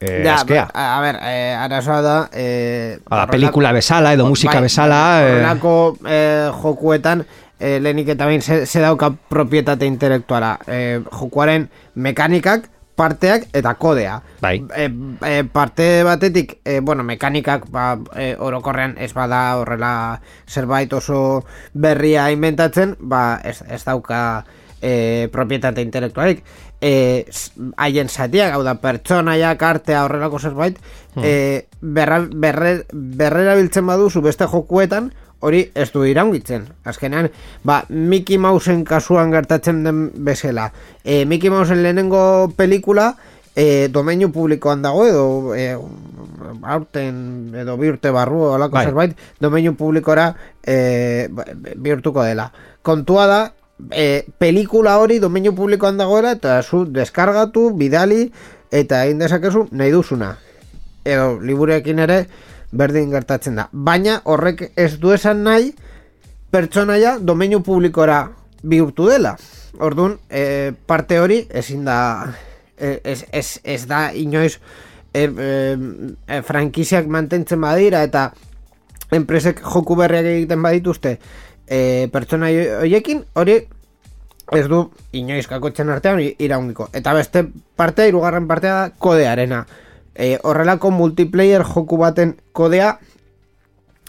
eh, 0.00 0.22
Ja, 0.24 0.36
askea. 0.36 0.68
A, 0.72 0.86
a 0.98 1.00
ber, 1.02 1.18
eh, 1.24 1.56
arazoa 1.58 2.00
da... 2.04 2.16
Eh, 2.32 2.98
Ala, 3.08 3.24
horrelako- 3.24 3.32
pelikula 3.32 3.72
bezala 3.72 4.12
edo 4.14 4.28
musika 4.28 4.60
bai, 4.60 4.68
bezala, 4.68 5.00
eh. 5.24 5.32
Horrelako 5.32 5.74
eh, 6.06 6.50
jokuetan, 6.62 7.24
eh, 7.58 7.78
lehenik 7.80 8.08
eta 8.14 8.26
bain, 8.26 8.42
ze, 8.42 8.66
ze 8.66 8.80
dauka 8.80 9.10
propietate 9.28 9.86
intelektuala. 9.86 10.58
Eh, 10.66 11.00
jokuaren 11.10 11.68
mekanikak, 11.94 12.70
parteak 12.96 13.46
eta 13.54 13.74
kodea. 13.76 14.20
Bai. 14.40 14.64
E, 14.74 14.88
e, 15.28 15.44
parte 15.44 16.02
batetik, 16.04 16.58
e, 16.64 16.80
bueno, 16.80 17.04
mekanikak 17.04 17.68
ba, 17.70 17.98
e, 18.16 18.34
orokorrean 18.40 18.96
ez 18.98 19.12
bada 19.14 19.58
horrela 19.60 20.22
zerbait 20.48 20.92
oso 20.96 21.44
berria 21.74 22.30
inventatzen, 22.32 22.96
ba, 22.98 23.38
ez, 23.44 23.60
ez 23.68 23.82
dauka 23.84 24.20
e, 24.80 25.28
propietate 25.32 25.84
intelektualik. 25.84 26.42
E, 26.80 27.28
haien 27.76 28.08
zatiak, 28.08 28.56
hau 28.56 28.64
da, 28.64 28.78
pertsonaiak 28.80 29.62
artea 29.62 30.02
horrelako 30.08 30.40
zerbait, 30.40 30.80
e, 31.20 31.66
berra, 31.80 32.22
berre, 32.32 32.78
berrerabiltzen 32.92 33.86
baduzu 33.86 34.24
beste 34.24 34.48
jokuetan, 34.48 35.12
hori 35.40 35.70
ez 35.74 35.90
du 35.92 36.04
iraungitzen. 36.08 36.66
Azkenean, 36.84 37.30
ba, 37.64 37.84
Mickey 37.88 38.38
Mouseen 38.38 38.84
kasuan 38.84 39.30
gertatzen 39.30 39.84
den 39.84 40.10
bezala. 40.24 40.72
E, 41.04 41.24
Mickey 41.24 41.50
Mouseen 41.50 41.82
lehenengo 41.82 42.52
pelikula, 42.56 43.14
e, 43.56 43.88
domeinu 43.88 44.30
publikoan 44.32 44.82
dago 44.84 45.06
edo 45.08 45.54
e, 45.56 45.72
aurten 46.62 47.54
edo 47.56 47.76
bi 47.80 47.88
urte 47.90 48.12
barru 48.12 48.42
olako 48.52 48.76
Bai. 48.76 48.84
zerbait 48.84 49.16
domeinu 49.40 49.74
publikora 49.76 50.28
e, 50.62 51.28
ba- 51.32 51.48
bihurtuko 51.76 52.22
dela 52.22 52.50
kontua 52.82 53.26
da 53.26 53.40
e, 53.90 54.26
pelikula 54.38 54.98
hori 55.00 55.18
domeinu 55.18 55.54
publikoan 55.56 55.96
dagoela 55.96 56.36
eta 56.36 56.60
zu 56.62 56.84
deskargatu, 56.84 57.70
bidali 57.76 58.30
eta 58.70 59.04
egin 59.06 59.24
dezakezu 59.24 59.68
nahi 59.72 59.90
duzuna 59.94 60.36
edo 61.06 61.40
liburekin 61.40 62.04
ere 62.04 62.26
berdin 62.72 63.10
gertatzen 63.10 63.56
da 63.56 63.68
baina 63.72 64.20
horrek 64.24 64.70
ez 64.76 64.96
du 65.00 65.12
esan 65.14 65.44
nahi 65.44 65.72
pertsonaia 66.50 67.18
domeinu 67.18 67.62
publikora 67.62 68.30
bihurtu 68.62 69.08
dela. 69.10 69.36
Orduan, 69.78 70.16
e, 70.30 70.72
parte 70.86 71.18
hori 71.20 71.42
ezin 71.50 71.84
da 71.84 71.98
e, 72.78 73.00
ez, 73.04 73.24
ez, 73.32 73.60
ez 73.62 73.82
da 73.86 74.10
inoiz 74.14 74.56
e, 75.12 75.24
e, 75.24 75.48
e, 76.26 76.42
frankiziak 76.42 77.10
mantentzen 77.12 77.60
badira 77.60 78.02
eta 78.06 78.30
enpresek 79.12 79.60
joku 79.60 79.96
berriak 79.98 80.24
egiten 80.32 80.62
badituzte 80.64 81.18
e, 81.66 82.08
pertsona 82.12 82.48
hoiekin 82.80 83.24
hori 83.34 83.58
ez 84.54 84.66
du 84.70 84.80
inoiz 85.18 85.46
kakotzen 85.50 85.90
artean 85.90 86.20
iraungiko. 86.22 86.88
Eta 86.94 87.14
beste 87.16 87.44
partea, 87.76 88.06
hirugarren 88.06 88.46
partea 88.46 88.74
da 88.74 88.90
kodearena. 88.98 89.64
E, 90.16 90.38
horrelako 90.42 90.90
multiplayer 90.90 91.64
joku 91.64 91.98
baten 92.00 92.36
kodea 92.56 92.96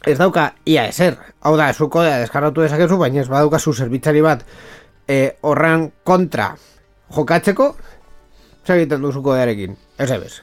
ez 0.08 0.18
dauka 0.18 0.54
ia 0.66 0.88
eser. 0.88 1.18
Hau 1.42 1.56
da, 1.60 1.74
zu 1.74 1.90
kodea 1.92 2.22
deskargatu 2.24 2.64
dezakezu, 2.64 2.98
baina 2.98 3.22
ez 3.22 3.30
badauka 3.30 3.60
zu 3.60 3.74
zerbitzari 3.74 4.24
bat 4.24 4.46
e, 5.08 5.38
horren 5.42 5.90
kontra 6.08 6.54
jokatzeko, 7.16 7.74
zer 8.66 8.78
egiten 8.80 9.04
duzu 9.04 9.24
kodearekin. 9.24 9.78
Ez 9.98 10.12
ebes. 10.12 10.42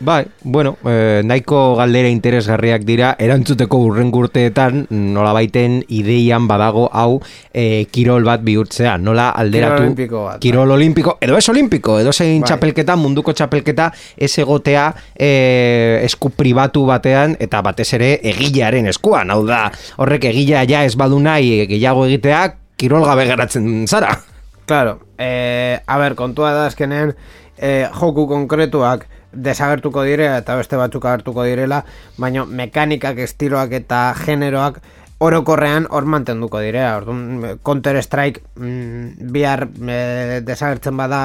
Bai, 0.00 0.26
bueno, 0.42 0.76
eh, 0.84 1.22
nahiko 1.24 1.76
galdera 1.78 2.08
interesgarriak 2.10 2.82
dira, 2.82 3.12
erantzuteko 3.18 3.78
urren 3.86 4.10
gurteetan 4.10 4.86
nola 4.90 5.32
baiten 5.32 5.78
ideian 5.88 6.48
badago 6.50 6.88
hau 6.92 7.20
eh, 7.52 7.86
kirol 7.94 8.26
bat 8.26 8.42
bihurtzea, 8.42 8.96
nola 8.98 9.28
alderatu? 9.30 9.76
Kirol 9.76 9.86
olimpiko 9.86 10.24
bat, 10.24 10.40
kirol 10.42 10.74
olimpiko, 10.74 11.16
edo 11.22 11.38
ez 11.38 11.46
olimpiko, 11.48 12.00
edo 12.02 12.12
zein 12.12 12.42
Bai. 12.42 12.50
txapelketa, 12.50 12.96
munduko 12.98 13.32
txapelketa 13.32 13.92
ez 14.16 14.32
egotea 14.42 14.88
eh, 15.14 16.02
esku 16.02 16.34
pribatu 16.34 16.84
batean 16.90 17.38
eta 17.38 17.62
batez 17.62 17.88
ere 17.94 18.18
egilearen 18.34 18.90
eskuan, 18.90 19.30
hau 19.30 19.46
da, 19.46 19.68
horrek 20.02 20.26
egilea 20.34 20.66
ja 20.68 20.84
ez 20.84 20.98
badu 20.98 21.22
nahi 21.22 21.64
gehiago 21.70 22.08
egitea, 22.10 22.44
kirol 22.76 23.06
gabe 23.06 23.30
geratzen 23.30 23.86
zara. 23.86 24.18
Claro, 24.66 24.98
eh, 25.18 25.78
a 25.86 25.98
ber, 26.02 26.18
kontua 26.18 26.52
da 26.52 26.66
azkenean 26.66 27.14
eh, 27.58 27.86
joku 27.94 28.26
konkretuak 28.26 29.06
desagertuko 29.36 30.02
direla 30.06 30.38
eta 30.42 30.56
beste 30.56 30.76
batzuk 30.76 31.04
agertuko 31.04 31.44
direla, 31.44 31.84
baina 32.18 32.44
mekanikak, 32.44 33.18
estiloak 33.18 33.72
eta 33.72 34.14
generoak 34.24 34.80
orokorrean 35.24 35.86
hor 35.90 36.04
mantenduko 36.10 36.58
direa. 36.60 36.96
Orduan, 36.98 37.58
Counter 37.64 37.96
Strike 38.02 38.42
mm, 38.56 39.30
bihar 39.32 39.68
e, 39.88 40.40
desagertzen 40.44 40.96
bada, 40.98 41.20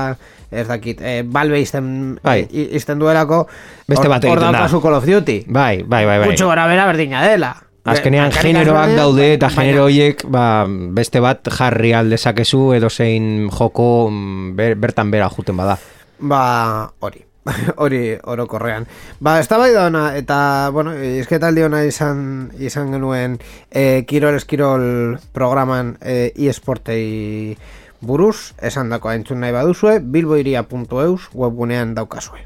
ez 0.52 0.68
dakit, 0.70 1.02
e, 1.02 1.24
balbe 1.26 1.60
izten, 1.60 2.20
Bai. 2.24 2.44
izten 2.52 3.00
duelako, 3.02 3.48
Beste 3.88 4.06
hor- 4.06 4.14
bat 4.14 4.24
hor 4.24 4.30
egiten 4.38 4.46
da. 4.46 4.52
daukazu 4.60 4.82
Call 4.82 4.96
of 5.00 5.06
Duty. 5.10 5.40
Bai, 5.48 5.84
bai, 5.84 6.06
bai, 6.06 6.20
bai. 6.22 6.30
Gutxo 6.30 6.48
gara 6.48 6.68
bera 6.68 6.86
berdina 6.86 7.24
dela. 7.28 7.56
Azkenean 7.90 8.30
generoak 8.36 8.92
daude 8.94 9.32
eta 9.34 9.48
genero 9.50 9.86
horiek 9.88 10.22
ba, 10.30 10.66
beste 10.68 11.20
bat 11.24 11.48
jarri 11.50 11.90
aldezakezu 11.98 12.74
edo 12.76 12.90
zein 12.92 13.48
joko 13.50 14.10
mm, 14.12 14.52
ber, 14.56 14.76
bertan 14.78 15.10
bera 15.12 15.30
juten 15.34 15.58
bada. 15.58 15.80
Ba, 16.20 16.92
hori. 17.00 17.24
hori 17.84 18.18
orokorrean. 18.24 18.88
Ba, 19.20 19.38
eztabaida 19.40 19.86
ona 19.88 20.06
eta, 20.18 20.40
bueno, 20.76 20.94
izketaldi 20.96 21.66
ona 21.68 21.84
izan 21.88 22.52
izan 22.60 22.94
genuen 22.96 23.40
e, 23.72 24.04
Kirol 24.08 24.40
Eskirol 24.40 25.18
programan 25.34 25.96
e, 26.02 26.32
eSportei 26.50 27.58
buruz, 28.02 28.54
esan 28.64 28.90
dako 28.90 29.12
entzun 29.12 29.42
nahi 29.44 29.56
baduzue, 29.56 30.00
bilboiria.eus 30.00 31.30
webgunean 31.34 31.96
daukazue. 31.98 32.46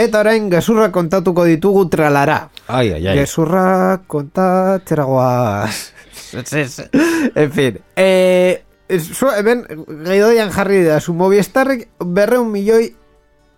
Eta 0.00 0.22
orain 0.22 0.48
gezurra 0.48 0.88
kontatuko 0.94 1.44
ditugu 1.44 1.84
tralara. 1.92 2.46
Ai, 2.68 2.92
ai, 2.94 3.02
ai. 3.10 3.16
Gezurra 3.18 4.00
kontatzera 4.08 5.04
goaz. 5.04 5.92
en 7.42 7.52
fin. 7.52 7.78
Eh, 7.96 8.62
zu, 8.98 9.28
hemen, 9.36 9.66
gaidodian 10.06 10.52
jarri 10.54 10.82
da, 10.86 11.00
su 11.00 11.12
Movistarrek 11.12 11.88
berreun 12.00 12.48
milioi, 12.52 12.94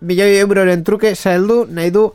milioi 0.01 0.35
euroren 0.41 0.83
truke 0.83 1.15
zaildu 1.15 1.63
nahi 1.71 1.93
du 1.95 2.09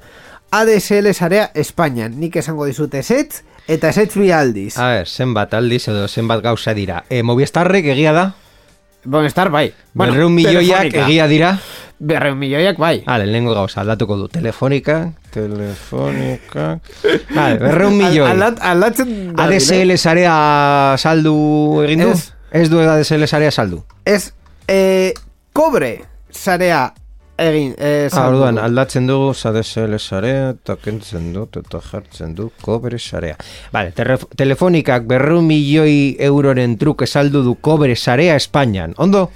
ADSL 0.51 1.15
sarea 1.15 1.49
Espainian. 1.55 2.19
Nik 2.21 2.37
esango 2.37 2.69
dizute 2.69 3.01
esetz, 3.01 3.43
eta 3.69 3.95
esetz 3.95 4.13
bi 4.19 4.29
aldiz. 4.33 4.75
A 4.77 4.91
ber, 4.99 5.09
zenbat 5.09 5.57
aldiz 5.57 5.87
edo 5.89 6.05
zenbat 6.09 6.45
gauza 6.45 6.77
dira. 6.77 7.05
E, 7.09 7.23
Movistarrek 7.23 7.95
egia 7.97 8.13
da? 8.13 8.29
Movistar 9.09 9.49
bai. 9.49 9.71
Bueno, 9.95 10.13
Berreun 10.13 10.35
milioiak 10.37 10.93
egia 11.07 11.29
dira? 11.31 11.57
Berreun 11.99 12.39
milioiak 12.39 12.77
bai. 12.79 13.03
Hale, 13.11 13.25
lehenko 13.27 13.55
gauza, 13.57 13.81
aldatuko 13.83 14.17
du. 14.17 14.29
Telefonika, 14.31 15.13
telefonika... 15.35 16.79
Hale, 17.35 17.59
berreun 17.59 17.97
milioi. 17.99 18.29
Al- 18.31 18.37
aldat- 18.43 18.63
aldatzen 18.63 19.11
da, 19.35 19.47
ADSL 19.49 19.97
sarea 19.99 20.35
saldu 20.99 21.35
egin 21.85 22.05
du? 22.07 22.13
Ez. 22.15 22.29
Ez 22.53 22.69
du 22.71 22.79
ADSL 22.81 23.27
sarea 23.29 23.51
saldu. 23.51 23.83
Ez, 24.07 24.31
eh, 24.71 25.13
kobre 25.53 25.99
sarea 26.31 26.87
egin. 27.39 27.75
Eh, 27.77 28.07
Ah, 28.07 28.15
saldu 28.15 28.37
orduan, 28.39 28.55
du. 28.57 28.63
aldatzen 28.63 29.07
dugu 29.11 29.35
ADSL 29.51 29.99
sarea 29.99 30.51
eta 30.55 30.77
kentzen 30.83 31.33
dut 31.35 31.57
eta 31.61 31.81
jartzen 31.91 32.35
du 32.35 32.51
kobre 32.63 32.99
sarea. 32.99 33.37
Vale, 33.73 33.93
telefonikak 34.37 35.05
berreun 35.11 35.47
milioi 35.47 36.17
euroren 36.19 36.79
truke 36.79 37.07
saldu 37.07 37.43
du 37.43 37.57
kobre 37.61 37.97
sarea 37.97 38.37
Espainian. 38.37 38.95
Ondo? 38.99 39.31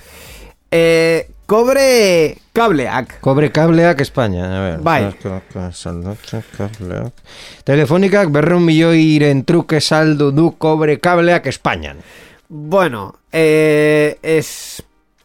Eh, 0.71 1.27
kobre 1.47 2.37
kableak. 2.53 3.21
Kobre 3.21 3.51
kableak 3.53 4.01
Espainia. 4.01 4.45
A 4.47 4.61
ver, 4.61 4.79
Bai. 4.83 5.13
saldatzen 5.73 6.45
kableak. 6.57 7.13
Telefonikak 7.65 8.31
berreun 8.33 8.65
milioiren 8.65 9.45
truke 9.45 9.81
saldu 9.81 10.31
du 10.33 10.51
kobre 10.59 10.99
kableak 10.99 11.47
Espainian. 11.47 11.99
Bueno, 12.49 13.15
eh, 13.33 14.19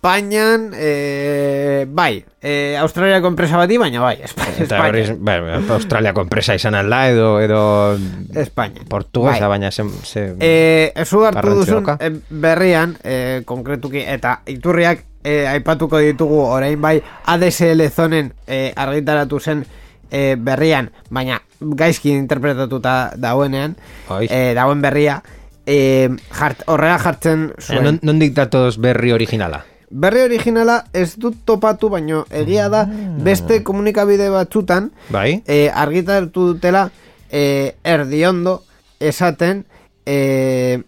Espainian, 0.01 0.71
eh, 0.75 1.85
bai, 1.89 2.23
eh, 2.41 2.77
Australiako 2.79 3.27
enpresa 3.27 3.57
bati, 3.57 3.77
baina 3.77 3.99
bai, 3.99 4.19
Espa- 4.21 4.45
Eta 4.61 4.83
hori, 4.87 4.99
Espainia. 5.01 5.39
bai, 5.41 5.63
Australiako 5.73 6.21
enpresa 6.21 6.53
izan 6.55 6.75
alda 6.75 7.09
edo, 7.09 7.41
edo 7.41 7.97
Espainia. 8.35 8.83
portugesa, 8.87 9.47
Bai. 9.47 9.57
baina 9.57 9.71
ze, 9.71 9.83
ze 10.03 10.35
Eh, 10.39 10.93
zu 11.05 11.25
hartu 11.25 11.49
duzun 11.49 11.83
eh, 11.99 12.11
berrian, 12.29 12.95
eh, 13.03 13.41
konkretuki, 13.45 13.97
eta 14.05 14.41
iturriak 14.45 15.03
eh, 15.23 15.47
aipatuko 15.49 15.97
ditugu 15.97 16.39
orain 16.45 16.79
bai 16.79 17.01
ADSL 17.25 17.89
zonen 17.89 18.33
eh, 18.45 18.71
argitaratu 18.75 19.39
zen 19.39 19.65
eh, 20.11 20.35
berrian, 20.37 20.91
baina 21.09 21.41
gaizki 21.59 22.11
interpretatuta 22.11 23.13
dagoenean, 23.17 23.75
Ai. 24.09 24.27
eh, 24.29 24.53
dagoen 24.53 24.79
berria, 24.81 25.23
eh, 25.65 26.07
jart, 26.31 26.61
horrela 26.67 26.99
jartzen 26.99 27.51
Eh, 27.57 27.61
zuen. 27.61 27.83
non, 27.83 27.99
nondik 28.03 28.33
datoz 28.35 28.77
berri 28.77 29.11
originala? 29.11 29.65
Berri 29.89 30.21
originala 30.21 30.85
ez 30.93 31.15
dut 31.15 31.35
topatu, 31.45 31.89
baino 31.89 32.25
egia 32.29 32.67
da 32.69 32.83
beste 33.23 33.61
komunikabide 33.63 34.29
batzutan 34.29 34.91
Bai? 35.09 35.43
eh, 35.47 35.71
argitaratu 35.73 36.53
dutela 36.53 36.89
eh, 37.31 37.75
erdiondo 37.83 38.63
esaten 38.99 39.65
eh, 40.05 40.83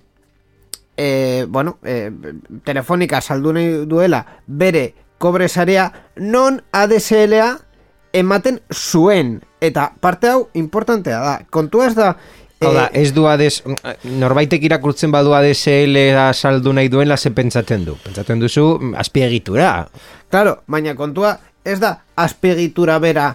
eh, 0.97 1.45
bueno, 1.47 1.77
eh, 1.83 2.11
telefonika 2.65 3.21
saldu 3.21 3.53
nahi 3.53 3.85
duela 3.85 4.25
bere 4.47 4.93
kobre 5.17 5.47
sarea 5.47 5.91
non 6.17 6.61
ADSLA 6.71 7.57
ematen 8.11 8.59
zuen. 8.73 9.41
Eta 9.61 9.93
parte 9.99 10.29
hau 10.31 10.47
importantea 10.53 11.19
da. 11.19 11.33
Kontua 11.51 11.87
ez 11.87 11.95
da 11.95 12.17
Hau 12.59 12.73
da, 12.75 12.87
eh, 12.87 13.03
ez 13.03 13.13
du 13.15 13.25
ades, 13.27 13.61
norbaitek 14.03 14.63
irakurtzen 14.67 15.11
badu 15.11 15.33
ADSL 15.37 15.97
saldu 16.33 16.73
nahi 16.73 16.89
duela 16.89 17.17
ze 17.17 17.31
pentsatzen 17.31 17.85
du. 17.85 17.95
Pentsatzen 18.03 18.39
duzu 18.39 18.65
mm, 18.79 18.95
azpiegitura. 18.99 19.87
Claro, 20.29 20.59
baina 20.67 20.95
kontua 20.95 21.37
ez 21.63 21.79
da 21.79 21.93
azpegitura 22.15 22.99
bera 22.99 23.29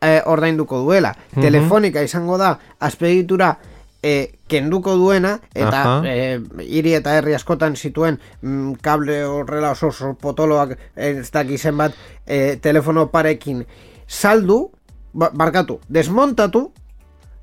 eh, 0.00 0.20
ordainduko 0.26 0.82
duela. 0.84 1.14
Telefonika 1.34 2.02
izango 2.02 2.38
da 2.38 2.58
azpegitura 2.80 3.56
eh, 4.02 4.32
kenduko 4.48 4.94
duena 4.96 5.36
eta 5.54 5.82
eh, 6.06 6.38
hiri 6.62 6.94
eta 6.98 7.16
herri 7.18 7.34
askotan 7.34 7.76
zituen 7.76 8.20
mm, 8.42 8.78
kable 8.84 9.22
horrela 9.26 9.72
oso 9.74 9.90
oso 9.90 10.12
potoloak 10.20 10.76
eh, 10.76 11.16
ez 11.22 11.30
dakizen 11.34 11.76
bat 11.78 11.96
eh, 12.26 12.56
telefono 12.62 13.08
parekin 13.10 13.64
saldu, 14.06 14.70
ba, 15.12 15.30
barkatu, 15.34 15.80
desmontatu, 15.88 16.68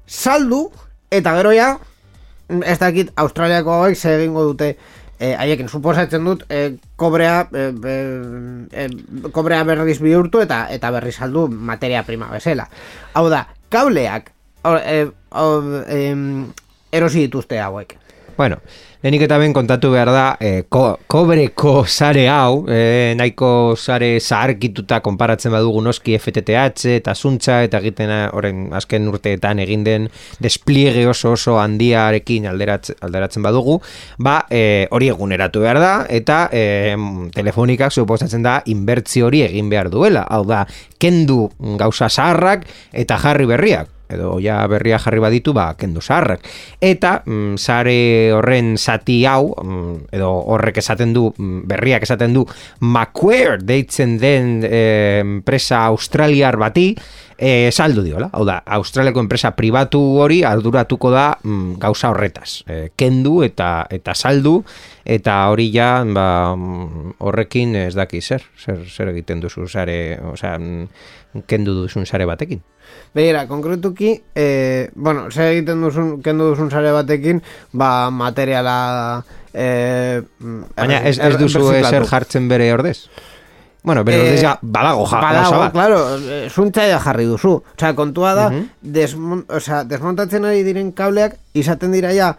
saldu 0.07 0.69
eta 1.13 1.35
gero 1.37 1.53
ja 1.53 1.77
ez 2.65 2.77
dakit 2.79 3.11
Australiako 3.15 3.71
hauek 3.79 3.97
egingo 3.97 4.43
dute. 4.51 4.75
Eh, 5.23 5.35
haiekin 5.39 5.69
suposatzen 5.69 6.25
dut 6.25 6.41
eh, 6.49 6.73
kobrea 6.99 7.45
eh, 7.53 7.69
eh, 8.73 8.87
kobrea 9.31 9.63
berriz 9.63 9.99
bihurtu 10.01 10.41
eta 10.43 10.65
eta 10.73 10.89
berriz 10.91 11.15
saldu 11.15 11.47
materia 11.47 12.01
prima 12.03 12.27
bezala. 12.31 12.65
Hau 13.13 13.29
da, 13.31 13.45
kableak 13.69 14.31
eh, 14.81 15.05
hor, 15.29 15.85
em, 15.87 16.47
erosi 16.91 17.27
dituzte 17.27 17.61
hauek. 17.61 17.95
Bueno, 18.35 18.57
lehenik 19.03 19.25
eta 19.25 19.35
ben 19.35 19.51
kontatu 19.51 19.89
behar 19.91 20.07
da, 20.15 20.37
eh, 20.39 20.63
ko, 20.71 20.97
kobreko 21.11 21.83
sare 21.85 22.29
hau, 22.31 22.63
eh, 22.71 23.11
nahiko 23.19 23.75
sare 23.75 24.13
zaharkituta 24.21 25.01
konparatzen 25.03 25.51
badugu 25.51 25.81
noski 25.83 26.15
FTTH 26.15 26.93
eta 26.95 27.13
zuntza 27.13 27.57
eta 27.65 27.81
egiten 27.83 28.09
eh, 28.09 28.29
orain 28.31 28.69
azken 28.71 29.09
urteetan 29.11 29.59
egin 29.59 29.83
den 29.83 30.07
despliegue 30.39 31.03
oso 31.11 31.33
oso 31.35 31.57
handiarekin 31.59 32.47
alderatz, 32.47 32.93
alderatzen 33.01 33.43
badugu, 33.43 33.81
ba, 34.19 34.45
eh, 34.49 34.87
hori 34.91 35.11
eguneratu 35.11 35.59
behar 35.59 35.81
da, 35.83 35.93
eta 36.07 36.47
eh, 36.53 36.95
telefonikak 37.35 37.91
suposatzen 37.91 38.43
da 38.43 38.61
inbertzio 38.71 39.27
hori 39.27 39.43
egin 39.43 39.67
behar 39.69 39.91
duela, 39.91 40.23
hau 40.29 40.45
da, 40.47 40.63
kendu 40.97 41.49
gauza 41.75 42.07
zaharrak 42.07 42.63
eta 42.93 43.19
jarri 43.19 43.51
berriak 43.51 43.91
edo 44.09 44.37
ja 44.43 44.61
berria 44.67 44.99
jarri 44.99 45.21
baditu 45.23 45.53
ba 45.55 45.73
kendu 45.79 46.01
zaharrak 46.01 46.43
eta 46.81 47.21
mm, 47.25 47.55
sare 47.57 48.31
horren 48.35 48.75
zati 48.77 49.23
hau 49.29 49.53
mm, 49.55 50.13
edo 50.13 50.29
horrek 50.53 50.81
esaten 50.83 51.13
du 51.15 51.29
mm, 51.31 51.63
berriak 51.69 52.03
esaten 52.03 52.33
du 52.35 52.45
Macquarie 52.79 53.63
deitzen 53.63 54.17
den 54.19 54.59
eh, 54.67 55.21
enpresa 55.23 55.85
australiar 55.87 56.57
bati 56.57 56.93
eh, 57.43 57.71
saldu 57.71 58.03
diola, 58.05 58.29
hau 58.31 58.45
da, 58.47 58.61
Australiako 58.77 59.19
enpresa 59.19 59.51
pribatu 59.57 59.99
hori 60.23 60.41
arduratuko 60.47 61.11
da 61.11 61.25
mm, 61.35 61.75
gauza 61.81 62.13
horretaz, 62.13 62.63
eh, 62.71 62.91
kendu 62.95 63.41
eta 63.43 63.85
eta 63.91 64.15
saldu 64.15 64.61
eta 65.03 65.41
hori 65.51 65.67
ja 65.73 65.89
ba, 66.07 66.27
mm, 66.55 67.17
horrekin 67.19 67.75
ez 67.81 67.93
daki 67.99 68.21
zer, 68.21 68.45
zer, 68.55 68.85
zer 68.87 69.11
egiten 69.11 69.43
duzu 69.43 69.67
sare, 69.67 69.97
osea, 70.31 70.55
mm, 70.55 71.43
kendu 71.49 71.75
duzun 71.81 72.07
sare 72.07 72.29
batekin. 72.29 72.63
Begira, 73.13 73.43
konkretuki, 73.47 74.15
eh, 74.35 74.89
bueno, 74.95 75.29
ze 75.31 75.49
egiten 75.51 75.81
duzun, 75.83 76.21
kendu 76.23 76.53
duzun 76.53 76.71
sare 76.71 76.95
batekin, 76.95 77.43
ba, 77.73 78.09
materiala... 78.09 79.23
Eh, 79.53 80.21
Baina 80.77 81.03
ez, 81.05 81.19
ez 81.19 81.35
duzu 81.37 81.67
ezer 81.75 82.07
jartzen 82.09 82.47
bere 82.49 82.71
ordez? 82.73 83.09
Bueno, 83.83 84.05
pero 84.05 84.17
Eh, 84.23 84.37
ja, 84.41 84.57
badago, 84.61 85.05
ja, 85.05 85.19
Badago, 85.19 85.57
bat. 85.59 85.71
claro, 85.73 86.17
eh, 86.17 86.49
zuntzaia 86.49 86.99
jarri 86.99 87.25
duzu. 87.25 87.61
Osea, 87.75 87.93
kontua 87.95 88.33
da, 88.33 88.45
desmon, 88.81 89.45
osea, 89.49 89.83
desmontatzen 89.83 90.45
ari 90.45 90.63
diren 90.63 90.93
kableak, 90.95 91.35
izaten 91.53 91.91
dira 91.91 92.13
ja, 92.15 92.37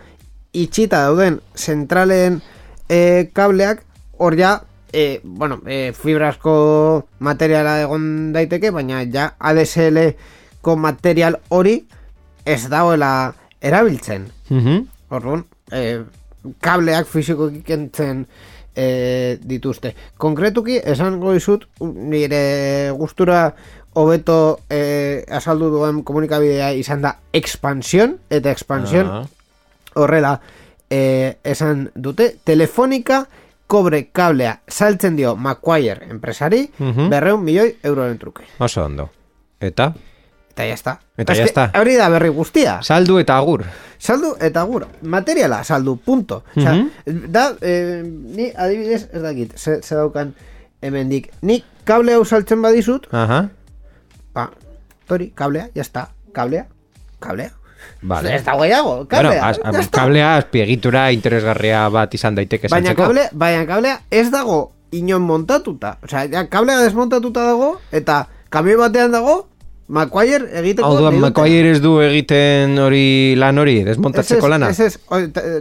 itxita 0.52 1.02
dauden 1.04 1.40
zentralen 1.54 2.40
eh, 2.88 3.28
kableak, 3.34 3.82
hor 4.16 4.36
ja, 4.38 4.62
eh, 4.92 5.20
bueno, 5.22 5.60
eh, 5.66 5.92
fibrasko 5.92 7.08
materiala 7.18 7.80
egon 7.82 8.32
daiteke, 8.32 8.70
baina 8.70 9.02
ja 9.04 9.34
ADSL 9.38 10.14
ko 10.62 10.76
material 10.76 11.40
hori 11.50 11.82
ez 12.46 12.68
dagoela 12.70 13.34
erabiltzen. 13.60 14.30
Mhm. 14.48 14.86
Orduan, 15.10 15.44
eh, 15.72 16.00
kableak 16.60 17.06
fisikoki 17.06 17.60
kentzen 17.62 18.26
eh, 18.74 19.38
dituzte. 19.42 19.94
Konkretuki, 20.16 20.80
esango 20.84 21.32
dizut, 21.32 21.66
nire 21.80 22.90
gustura 22.96 23.54
hobeto 23.94 24.60
eh, 24.70 25.24
azaldu 25.30 25.68
duen 25.70 26.02
komunikabidea 26.02 26.72
izan 26.74 27.02
da 27.02 27.18
expansión, 27.32 28.18
eta 28.30 28.50
expansión 28.50 29.06
Ah. 29.10 29.24
horrela 29.94 30.40
eh, 30.90 31.36
esan 31.44 31.90
dute, 31.94 32.36
telefonika 32.44 33.26
kobre 33.66 34.08
kablea 34.12 34.60
saltzen 34.68 35.16
dio 35.16 35.36
Macquarie 35.36 35.96
enpresari, 36.10 36.70
Mhm. 36.78 37.08
berreun 37.10 37.42
milioi 37.44 37.76
euroren 37.82 38.18
truke. 38.18 38.44
Oso 38.58 38.84
ondo. 38.84 39.10
Eta? 39.60 39.94
Eta 40.54 40.66
ya 40.66 40.74
está. 40.74 41.00
Eta 41.18 41.34
ya 41.34 41.44
está. 41.44 41.72
Hori 41.74 41.96
da 41.98 42.08
berri 42.08 42.28
guztia. 42.30 42.78
Saldu 42.86 43.18
eta 43.18 43.36
agur. 43.36 43.64
Saldu 43.98 44.36
eta 44.40 44.62
gura. 44.62 44.86
Materiala 45.02 45.64
saldu, 45.64 45.96
punto. 45.98 46.44
Osea, 46.56 46.74
Mhm. 46.74 47.32
da, 47.32 47.54
eh, 47.60 48.02
ni 48.06 48.52
adibidez, 48.56 49.08
ez 49.12 49.22
dakit, 49.22 49.58
ze, 49.58 49.80
ze 49.82 49.94
daukan 49.96 50.34
hemendik. 50.80 51.32
Ni 51.42 51.64
kable 51.84 52.14
hau 52.14 52.24
saltzen 52.24 52.62
badizut, 52.62 53.08
Aha. 53.12 53.48
ba, 54.32 54.50
tori, 55.08 55.30
kablea, 55.34 55.68
ya 55.74 55.82
está. 55.82 56.08
Kablea, 56.32 56.66
kablea. 57.18 57.50
Vale. 58.02 58.34
Ez 58.36 58.44
dago 58.44 58.60
gehiago, 58.62 58.94
Bueno, 58.94 59.08
kablea. 59.08 59.48
az, 59.48 59.58
ya 59.58 59.80
está. 59.80 60.00
kablea 60.00 60.36
azpiegitura 60.36 61.10
interesgarria 61.12 61.88
bat 61.88 62.14
izan 62.14 62.34
daiteke 62.34 62.68
baina 62.68 62.88
saltzeko. 62.94 63.02
kablea, 63.08 63.28
baina 63.32 63.66
kablea 63.66 64.00
ez 64.10 64.30
dago 64.30 64.72
inon 64.92 65.22
montatuta. 65.22 65.98
Osea, 66.04 66.28
ja, 66.30 66.46
kablea 66.48 66.78
desmontatuta 66.78 67.42
dago, 67.44 67.80
eta 67.92 68.28
kamioi 68.50 68.76
batean 68.76 69.10
dago, 69.12 69.48
Macquarie 69.88 70.38
egiteko... 70.60 70.88
Hau 70.88 70.96
duan. 71.02 71.18
Macquarie 71.20 71.70
ez 71.74 71.80
du 71.84 71.98
egiten 72.00 72.78
hori 72.80 73.34
lan 73.36 73.58
hori, 73.60 73.82
desmontatzeko 73.84 74.48
lana. 74.48 74.70
Ez 74.72 74.80
ez, 74.80 74.98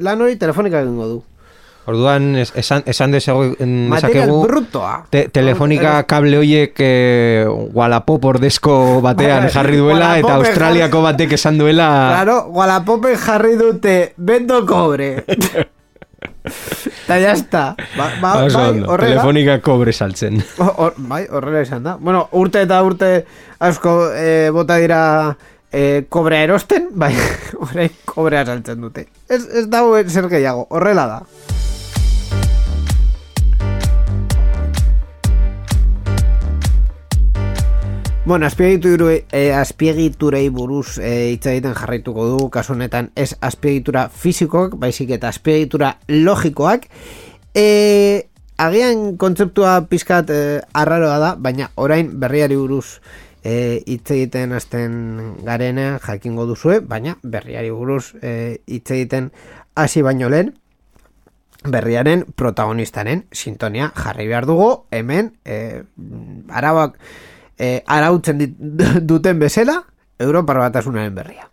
lan 0.02 0.22
hori 0.24 0.38
telefonika 0.40 0.80
egingo 0.86 1.08
du. 1.10 1.22
Orduan, 1.86 2.38
es- 2.40 2.54
esan, 2.56 2.86
esan 2.88 3.12
desego, 3.12 3.42
Material 3.60 3.92
desakegu... 3.92 4.38
brutoa. 4.48 4.94
Te, 5.12 5.26
telefonika 5.28 5.98
kable 6.08 6.38
hoiek 6.40 6.80
eh, 6.80 7.44
Wallapop 7.76 8.24
ordezko 8.32 9.02
batean 9.04 9.50
jarri 9.52 9.82
duela 9.82 10.14
eta 10.22 10.38
Australiako 10.40 11.02
batek 11.04 11.36
esan 11.36 11.60
duela 11.60 11.90
Claro, 12.14 12.38
Wallapop 12.56 13.10
jarri 13.26 13.58
dute 13.60 14.14
Bendo 14.16 14.62
cobre 14.66 15.26
Eta 17.04 17.18
ya 17.20 17.34
está. 17.34 17.76
Ba, 17.98 18.12
ba, 18.22 18.46
Oso 18.46 18.60
bai, 18.60 18.70
ondo, 18.70 18.90
horrela. 18.92 19.16
Telefonika 19.18 19.58
kobre 19.62 19.92
saltzen. 19.94 20.44
O- 20.58 20.74
or, 20.86 20.94
Bai, 20.98 21.26
horrela 21.30 21.62
izan 21.62 21.84
da. 21.84 21.98
Bueno, 22.00 22.30
urte 22.32 22.62
eta 22.64 22.82
urte 22.84 23.26
asko 23.60 24.12
eh, 24.16 24.50
bota 24.56 24.78
dira 24.80 25.02
eh, 25.72 26.06
kobrea 26.10 26.44
erosten 26.48 26.88
Bai, 26.96 27.12
orain 27.66 27.92
kobrea 28.06 28.46
saltzen 28.46 28.80
dute. 28.82 29.08
Ez, 29.28 29.44
ez 29.64 29.66
dago 29.70 29.98
zer 30.08 30.30
gehiago, 30.32 30.68
horrela 30.70 31.08
da 31.08 31.20
Bueno, 38.26 38.46
azpiegiturei, 38.46 39.26
eh, 39.34 39.52
azpiegiturei 39.52 40.48
buruz 40.48 40.96
hitz 40.96 41.46
egiten 41.52 41.74
jarraituko 41.76 42.24
dugu, 42.30 42.46
kasu 42.50 42.72
honetan 42.72 43.10
ez 43.20 43.34
azpiegitura 43.44 44.06
fisikoak, 44.08 44.78
baizik 44.80 45.10
eta 45.12 45.28
azpiegitura 45.28 45.98
logikoak. 46.08 46.88
E, 47.54 48.30
agian 48.58 49.18
kontzeptua 49.18 49.74
pizkat 49.92 50.32
eh, 50.32 50.62
arraroa 50.74 51.18
da, 51.20 51.34
baina 51.36 51.70
orain 51.76 52.14
berriari 52.20 52.56
buruz 52.56 53.02
eh, 53.44 53.84
hitz 53.86 54.12
egiten 54.16 54.54
hasten 54.56 54.96
garenean 55.44 56.00
jakingo 56.00 56.46
duzue, 56.48 56.80
baina 56.80 57.18
berriari 57.24 57.72
buruz 57.76 58.14
eh, 58.22 58.62
hitz 58.68 58.90
egiten 58.92 59.32
hasi 59.76 60.02
baino 60.02 60.30
lehen, 60.30 60.54
berriaren 61.64 62.26
protagonistaren 62.36 63.26
sintonia 63.32 63.92
jarri 63.96 64.28
behar 64.28 64.48
dugu 64.48 64.86
hemen 64.92 65.34
e, 65.44 65.84
arabak 66.52 66.98
e, 67.58 67.84
arautzen 67.86 68.38
dit, 68.38 68.54
duten 69.10 69.40
bezala 69.40 69.84
Europar 70.20 70.60
batasunaren 70.68 71.16
berria. 71.16 71.50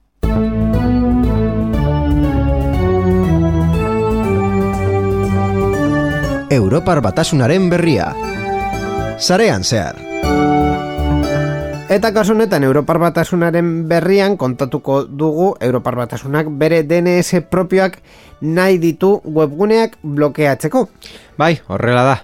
Europar 6.51 7.01
batasunaren 7.01 7.71
berria. 7.71 8.11
Sarean 9.19 9.63
zehar. 9.63 10.11
Eta 11.91 12.13
kasu 12.15 12.37
honetan 12.37 12.63
Europar 12.63 13.01
batasunaren 13.03 13.89
berrian 13.91 14.37
kontatuko 14.39 15.01
dugu 15.11 15.57
Europar 15.59 15.97
batasunak 15.99 16.47
bere 16.55 16.85
DNS 16.87 17.41
propioak 17.51 17.97
nahi 18.47 18.79
ditu 18.79 19.17
webguneak 19.25 19.97
blokeatzeko. 20.03 20.85
Bai, 21.35 21.57
horrela 21.67 22.05
da. 22.07 22.17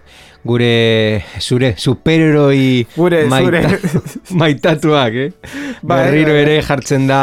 Gure, 0.46 1.24
zure, 1.40 1.72
superheroi 1.76 2.86
Gure, 2.94 3.24
zure. 3.28 3.62
maitatuak, 4.40 5.18
eh? 5.24 5.30
Bai, 5.82 5.98
Berriro 6.06 6.34
bai, 6.34 6.42
ere 6.44 6.56
jartzen 6.66 7.08
da... 7.10 7.20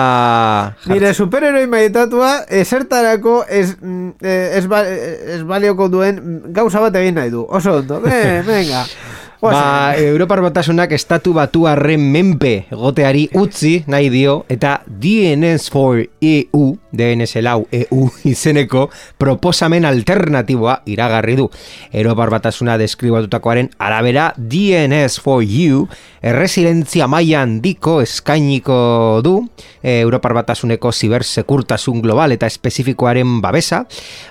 Nire 0.91 1.13
superheroi 1.15 1.65
maitatua 1.71 2.33
esertarako 2.61 3.39
ez, 3.47 3.69
mm, 3.79 4.13
eh, 4.21 4.57
ez, 4.59 4.65
ba, 4.67 4.83
ez 4.85 5.41
balioko 5.47 5.89
duen 5.93 6.21
gauza 6.55 6.83
bat 6.83 6.99
egin 6.99 7.19
nahi 7.21 7.31
du. 7.33 7.45
Oso 7.47 7.79
ondo, 7.79 8.01
venga. 8.51 8.85
Ba, 9.43 9.91
Europar 9.99 10.39
batasunak 10.39 10.93
estatu 10.95 11.33
batuarren 11.35 11.99
menpe 11.99 12.63
goteari 12.71 13.25
utzi 13.35 13.73
nahi 13.91 14.07
dio 14.07 14.37
eta 14.47 14.77
DNS 14.87 15.67
for 15.67 15.99
EU, 15.99 16.61
DNS 16.95 17.43
lau 17.43 17.65
EU 17.67 18.07
izeneko 18.31 18.85
proposamen 19.19 19.83
alternatiboa 19.83 20.77
iragarri 20.87 21.35
du. 21.35 21.49
Europar 21.91 22.31
batasuna 22.31 22.77
deskribatutakoaren 22.79 23.73
arabera 23.83 24.29
DNS 24.37 25.19
for 25.19 25.43
EU 25.43 25.83
erresidentzia 26.23 27.09
maila 27.11 27.43
handiko 27.43 27.97
eskainiko 28.01 29.19
du 29.25 29.35
e, 29.83 29.99
Europar 29.99 30.33
batasuneko 30.37 30.93
zibersekurtasun 30.95 31.99
global 32.01 32.31
eta 32.31 32.47
espezifikoaren 32.47 33.41
babesa, 33.43 33.83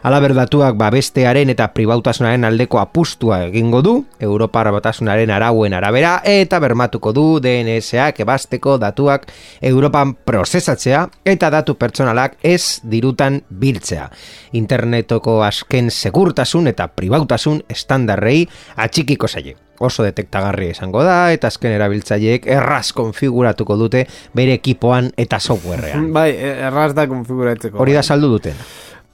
alaber 0.02 0.32
datuak 0.38 0.78
babestearen 0.80 1.52
eta 1.52 1.68
pribautasunaren 1.76 2.48
aldeko 2.48 2.80
apustua 2.80 3.42
egingo 3.50 3.82
du, 3.84 3.94
Europar 4.24 4.72
batasunaren 5.02 5.30
arauen 5.30 5.74
arabera, 5.74 6.20
eta 6.24 6.58
bermatuko 6.60 7.12
du 7.12 7.40
DNSak 7.42 8.20
ebasteko 8.22 8.78
datuak 8.78 9.26
Europan 9.60 10.14
prozesatzea 10.14 11.08
eta 11.24 11.50
datu 11.50 11.74
pertsonalak 11.74 12.36
ez 12.42 12.80
dirutan 12.84 13.42
biltzea. 13.50 14.10
Internetoko 14.52 15.42
asken 15.42 15.90
segurtasun 15.90 16.68
eta 16.68 16.88
pribautasun 16.88 17.62
estandarrei 17.68 18.46
atxikiko 18.76 19.28
zaie. 19.28 19.56
Oso 19.82 20.04
detektagarri 20.04 20.70
izango 20.70 21.02
da 21.02 21.32
eta 21.32 21.48
azken 21.48 21.72
erabiltzaileek 21.72 22.46
erraz 22.46 22.92
konfiguratuko 22.94 23.76
dute 23.76 24.06
bere 24.34 24.54
ekipoan 24.60 25.10
eta 25.16 25.40
softwarean. 25.40 26.12
Bai, 26.12 26.30
erraz 26.38 26.92
da 26.94 27.08
konfiguratzeko. 27.10 27.78
Hori 27.82 27.96
da 27.98 28.02
saldu 28.02 28.30
duten. 28.36 28.54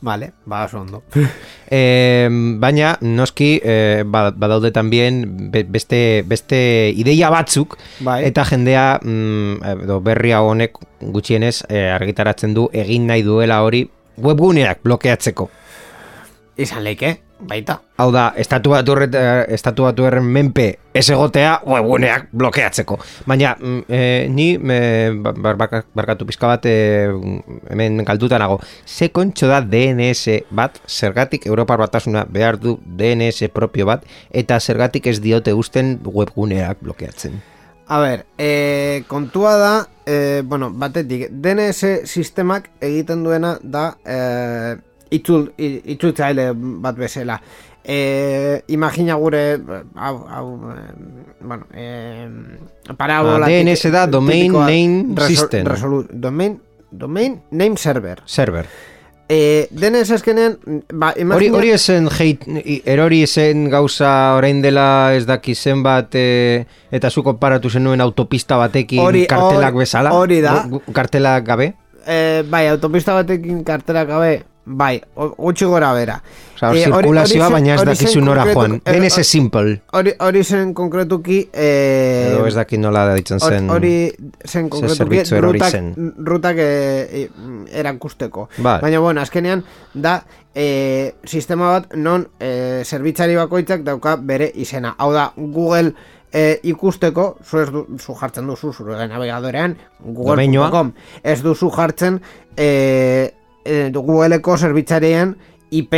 Vale, 0.01 0.33
ba, 0.47 0.65
oso 0.65 0.81
ondo. 0.81 1.03
E, 1.71 2.29
baina, 2.31 2.95
noski, 3.03 3.61
e, 3.63 4.03
ba- 4.07 4.31
badaude 4.31 4.71
tambien 4.73 5.51
be- 5.53 5.65
beste, 5.69 6.23
beste 6.25 6.93
ideia 6.97 7.29
batzuk, 7.29 7.75
Bai. 8.01 8.23
eta 8.25 8.45
jendea, 8.49 9.01
mm, 9.03 9.83
edo 9.85 9.99
berria 10.01 10.41
honek 10.41 10.79
gutxienez 11.03 11.65
e, 11.69 11.83
argitaratzen 11.93 12.55
du 12.57 12.71
egin 12.73 13.05
nahi 13.11 13.21
duela 13.27 13.61
hori 13.67 13.83
webguneak 14.17 14.81
blokeatzeko. 14.83 15.51
Izan 16.57 16.85
leike, 16.89 17.19
baita. 17.41 17.79
Hau 17.99 18.11
da, 18.15 18.33
estatu 18.37 18.71
batu, 18.71 18.95
estatu 19.49 19.85
batu 19.87 20.07
erren 20.07 20.27
menpe 20.27 20.79
ez 20.95 21.05
egotea 21.11 21.59
webguneak 21.67 22.29
blokeatzeko. 22.33 22.99
Baina, 23.27 23.55
e, 23.89 24.29
ni 24.31 24.53
e, 24.57 25.11
bar, 25.15 25.57
bar- 25.57 25.85
barkatu 25.95 26.27
pizka 26.27 26.51
bat 26.51 26.67
e, 26.67 27.09
hemen 27.71 28.03
galduta 28.07 28.39
nago. 28.39 28.61
Ze 28.87 29.11
kontxo 29.15 29.51
da 29.51 29.61
DNS 29.61 30.41
bat, 30.51 30.81
zergatik 30.87 31.47
Europar 31.47 31.79
batasuna 31.79 32.25
behar 32.25 32.59
du 32.59 32.79
DNS 32.85 33.51
propio 33.55 33.87
bat, 33.87 34.05
eta 34.31 34.59
zergatik 34.61 35.07
ez 35.07 35.21
diote 35.23 35.55
usten 35.55 35.99
webguneak 36.05 36.83
blokeatzen. 36.83 37.39
A 37.89 38.03
ber, 38.03 38.27
e, 38.37 39.03
kontua 39.09 39.55
da, 39.57 39.75
e, 40.05 40.43
bueno, 40.45 40.69
batetik, 40.71 41.31
DNS 41.31 42.03
sistemak 42.05 42.69
egiten 42.85 43.23
duena 43.25 43.55
da 43.63 43.95
e, 44.05 44.77
itzul, 45.11 45.53
itzultzaile 45.59 46.53
bat 46.55 46.97
bezala. 46.97 47.41
E, 47.85 48.63
imagina 48.69 49.15
gure, 49.17 49.59
hau, 49.97 50.17
hau, 50.29 50.47
bueno, 51.41 51.65
eh, 51.73 52.29
parabola... 52.97 53.47
Ah, 53.47 53.49
DNS 53.49 53.91
da 53.93 54.07
Domain 54.07 54.53
Name 54.53 55.15
System. 55.27 55.65
domain, 56.13 56.61
domain 56.91 57.41
Name 57.51 57.77
Server. 57.79 58.21
Server. 58.27 58.67
E, 59.31 59.69
DNS 59.71 60.11
azkenean, 60.11 60.55
ba, 60.93 61.11
Hori, 61.13 61.21
imagina... 61.21 61.57
hori 61.59 61.71
esen 61.77 62.07
hate, 62.09 62.49
i- 62.65 62.83
erori 62.89 63.23
esen 63.27 63.67
gauza 63.69 64.35
orain 64.37 64.63
dela 64.65 65.13
ez 65.17 65.27
daki 65.29 65.53
zenbat 65.55 66.15
e, 66.17 66.65
eta 66.91 67.11
zu 67.13 67.23
konparatu 67.23 67.69
zenuen 67.69 68.01
autopista 68.01 68.57
batekin 68.57 69.01
Hori- 69.05 69.27
kartelak 69.29 69.75
hori- 69.75 69.85
bezala? 69.85 70.13
hori 70.17 70.41
da. 70.41 70.63
Kartelak 70.97 71.45
gabe? 71.45 71.75
Eh, 72.09 72.41
bai, 72.49 72.67
autopista 72.73 73.13
batekin 73.13 73.61
kartera 73.69 74.05
gabe, 74.09 74.45
bai, 74.69 75.01
gutxi 75.17 75.65
gora 75.65 75.93
bera. 75.97 76.19
Osa, 76.59 76.69
Eh, 76.69 76.71
hori- 76.71 76.83
zirkulazioa 76.85 77.45
zen- 77.47 77.53
baina 77.53 77.75
ez 77.75 77.81
zen 77.81 77.87
dakizu 77.89 78.21
nora 78.21 78.45
joan. 78.53 78.81
eh, 78.85 78.93
DNS 78.93 79.23
simple. 79.25 79.81
Hori, 79.93 80.13
hori 80.19 80.43
zen 80.45 80.75
konkretuki... 80.75 81.49
Eh, 81.53 82.33
Edo 82.35 82.47
ez 82.47 82.55
daki 82.55 82.79
nola 82.79 83.15
ditzen 83.15 83.39
zen. 83.41 83.71
Hori 83.71 84.13
zen 84.45 84.69
konkretuki 84.69 85.21
erori 85.37 85.59
rutak, 85.59 85.71
zen. 85.71 86.15
rutak 86.19 86.57
eh, 86.59 87.23
eh, 87.23 87.31
erakusteko. 87.81 88.49
Bai. 88.59 88.81
Baina, 88.83 88.99
bueno, 89.01 89.21
azkenean 89.21 89.63
da 89.95 90.25
eh, 90.55 91.15
sistema 91.25 91.71
bat 91.79 91.95
non 91.95 92.27
eh, 92.41 92.83
zerbitzari 92.85 93.37
bakoitzak 93.37 93.83
dauka 93.87 94.17
bere 94.17 94.51
izena. 94.55 94.97
Hau 94.99 95.13
da, 95.13 95.33
Google 95.37 95.95
eh, 96.33 96.59
ikusteko, 96.65 97.39
zu, 97.45 97.61
ez 97.63 97.71
du, 97.71 97.87
zu 97.99 98.15
jartzen 98.19 98.47
duzu 98.47 98.73
zure 98.73 99.07
navigadorean, 99.09 99.77
google.com, 100.05 100.93
ez 101.23 101.41
duzu 101.43 101.71
jartzen 101.71 102.21
eh, 102.57 103.31
eh, 103.65 103.91
Googleeko 103.93 104.57
zerbitzarien 104.57 105.37
IP 105.71 105.95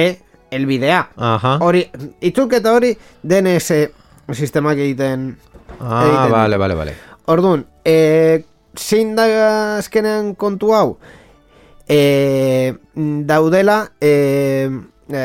elbidea. 0.50 1.04
Aha. 1.16 1.58
Hori, 1.62 1.84
itzulketa 2.20 2.74
hori 2.74 2.94
DNS 3.22 3.80
sistemak 4.34 4.78
egiten 4.78 5.30
Ah, 5.78 6.04
egiten 6.04 6.32
vale, 6.32 6.56
vale, 6.56 6.74
vale. 6.74 6.94
Orduan, 7.30 7.64
e, 7.84 8.44
zein 8.76 9.14
da 9.16 9.26
azkenean 9.78 10.34
kontu 10.34 10.74
hau? 10.74 10.98
E, 11.88 12.74
daudela 13.26 13.78
e, 14.00 14.68
e, 15.10 15.22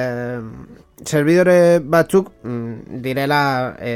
servidore 1.04 1.80
batzuk 1.80 2.32
mm, 2.44 3.02
direla 3.04 3.42
e, 3.80 3.94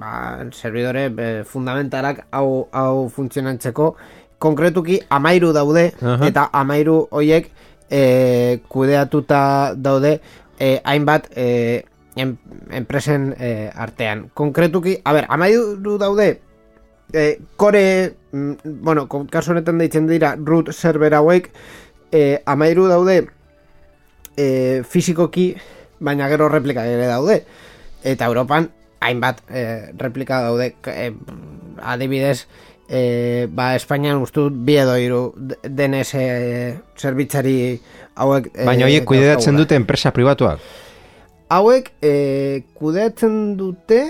ba, 0.00 0.12
servidore 0.52 1.08
e, 1.10 1.30
fundamentalak 1.48 2.26
hau, 2.30 2.68
hau 2.72 3.08
funtzionantzeko 3.12 3.94
konkretuki 4.44 5.00
amairu 5.08 5.54
daude 5.56 5.88
Aha. 6.02 6.20
eta 6.28 6.48
amairu 6.52 7.06
hoiek 7.10 7.48
e, 7.88 8.60
kudeatuta 8.68 9.40
daude 9.76 10.18
e, 10.60 10.80
hainbat 10.84 11.30
e, 11.36 11.84
en, 12.16 12.36
enpresen 12.70 13.32
e, 13.38 13.70
artean. 13.74 14.28
Konkretuki, 14.34 14.98
a 15.04 15.16
ber, 15.16 15.28
amairu 15.32 15.96
daude 15.98 16.28
e, 17.12 17.40
kore, 17.56 18.14
mm, 18.32 18.52
bueno, 18.84 19.06
kasu 19.08 19.54
honetan 19.54 19.78
deitzen 19.78 20.08
dira 20.10 20.34
root 20.36 20.72
server 20.72 21.14
hauek, 21.14 21.50
e, 22.12 22.42
amairu 22.46 22.88
daude 22.90 23.20
e, 24.36 24.82
fizikoki, 24.88 25.54
baina 26.00 26.28
gero 26.28 26.48
replika 26.52 26.86
ere 26.86 27.08
daude. 27.08 27.42
Eta 28.04 28.28
Europan 28.28 28.68
hainbat 29.00 29.40
e, 29.48 29.64
replika 30.00 30.42
daude, 30.44 30.74
e, 30.90 31.12
adibidez, 31.82 32.46
e, 32.88 33.46
ba, 33.50 33.74
Espainian 33.78 34.22
uste 34.22 34.40
dut 34.40 34.56
bi 34.66 34.76
edo 34.80 34.94
hiru 35.00 35.20
D- 35.36 35.58
DNS 35.64 36.12
zerbitzari 37.00 37.56
hauek 38.14 38.50
e, 38.54 38.64
Baina 38.66 38.86
horiek 38.88 39.06
kudeatzen 39.08 39.56
dute 39.58 39.78
enpresa 39.78 40.12
pribatuak. 40.14 40.60
Hauek 41.54 41.90
e, 42.02 42.64
kudeatzen 42.78 43.56
dute 43.60 44.00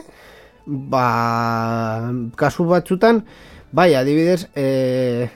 ba, 0.66 2.10
kasu 2.36 2.64
batzutan 2.68 3.24
bai, 3.74 3.94
adibidez 3.98 4.46
e, 4.54 5.28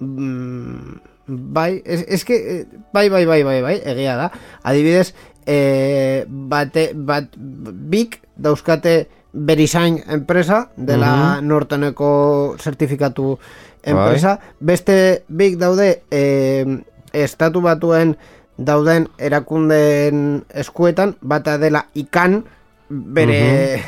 mm, 0.00 1.00
bai, 1.26 1.82
ez, 1.84 2.24
que, 2.24 2.36
eh, 2.36 2.66
bai, 2.92 3.08
bai, 3.08 3.24
bai, 3.26 3.42
bai, 3.46 3.60
bai, 3.62 3.76
egia 3.84 4.16
da 4.18 4.30
adibidez 4.62 5.14
e, 5.46 6.24
bate, 6.28 6.90
bat, 6.94 7.36
bik 7.36 8.20
dauzkate 8.36 9.06
Verisign 9.34 9.98
enpresa 10.08 10.68
dela 10.76 11.40
norteneko 11.42 12.54
zertifikatu 12.62 13.38
enpresa 13.82 14.38
beste 14.60 15.24
bik 15.28 15.56
daude 15.58 16.02
e, 16.10 16.64
estatu 17.12 17.60
batuen 17.60 18.16
dauden 18.56 19.08
erakundeen 19.18 20.44
eskuetan 20.54 21.16
bata 21.20 21.58
dela 21.58 21.86
ikan 21.94 22.44
bere 22.88 23.40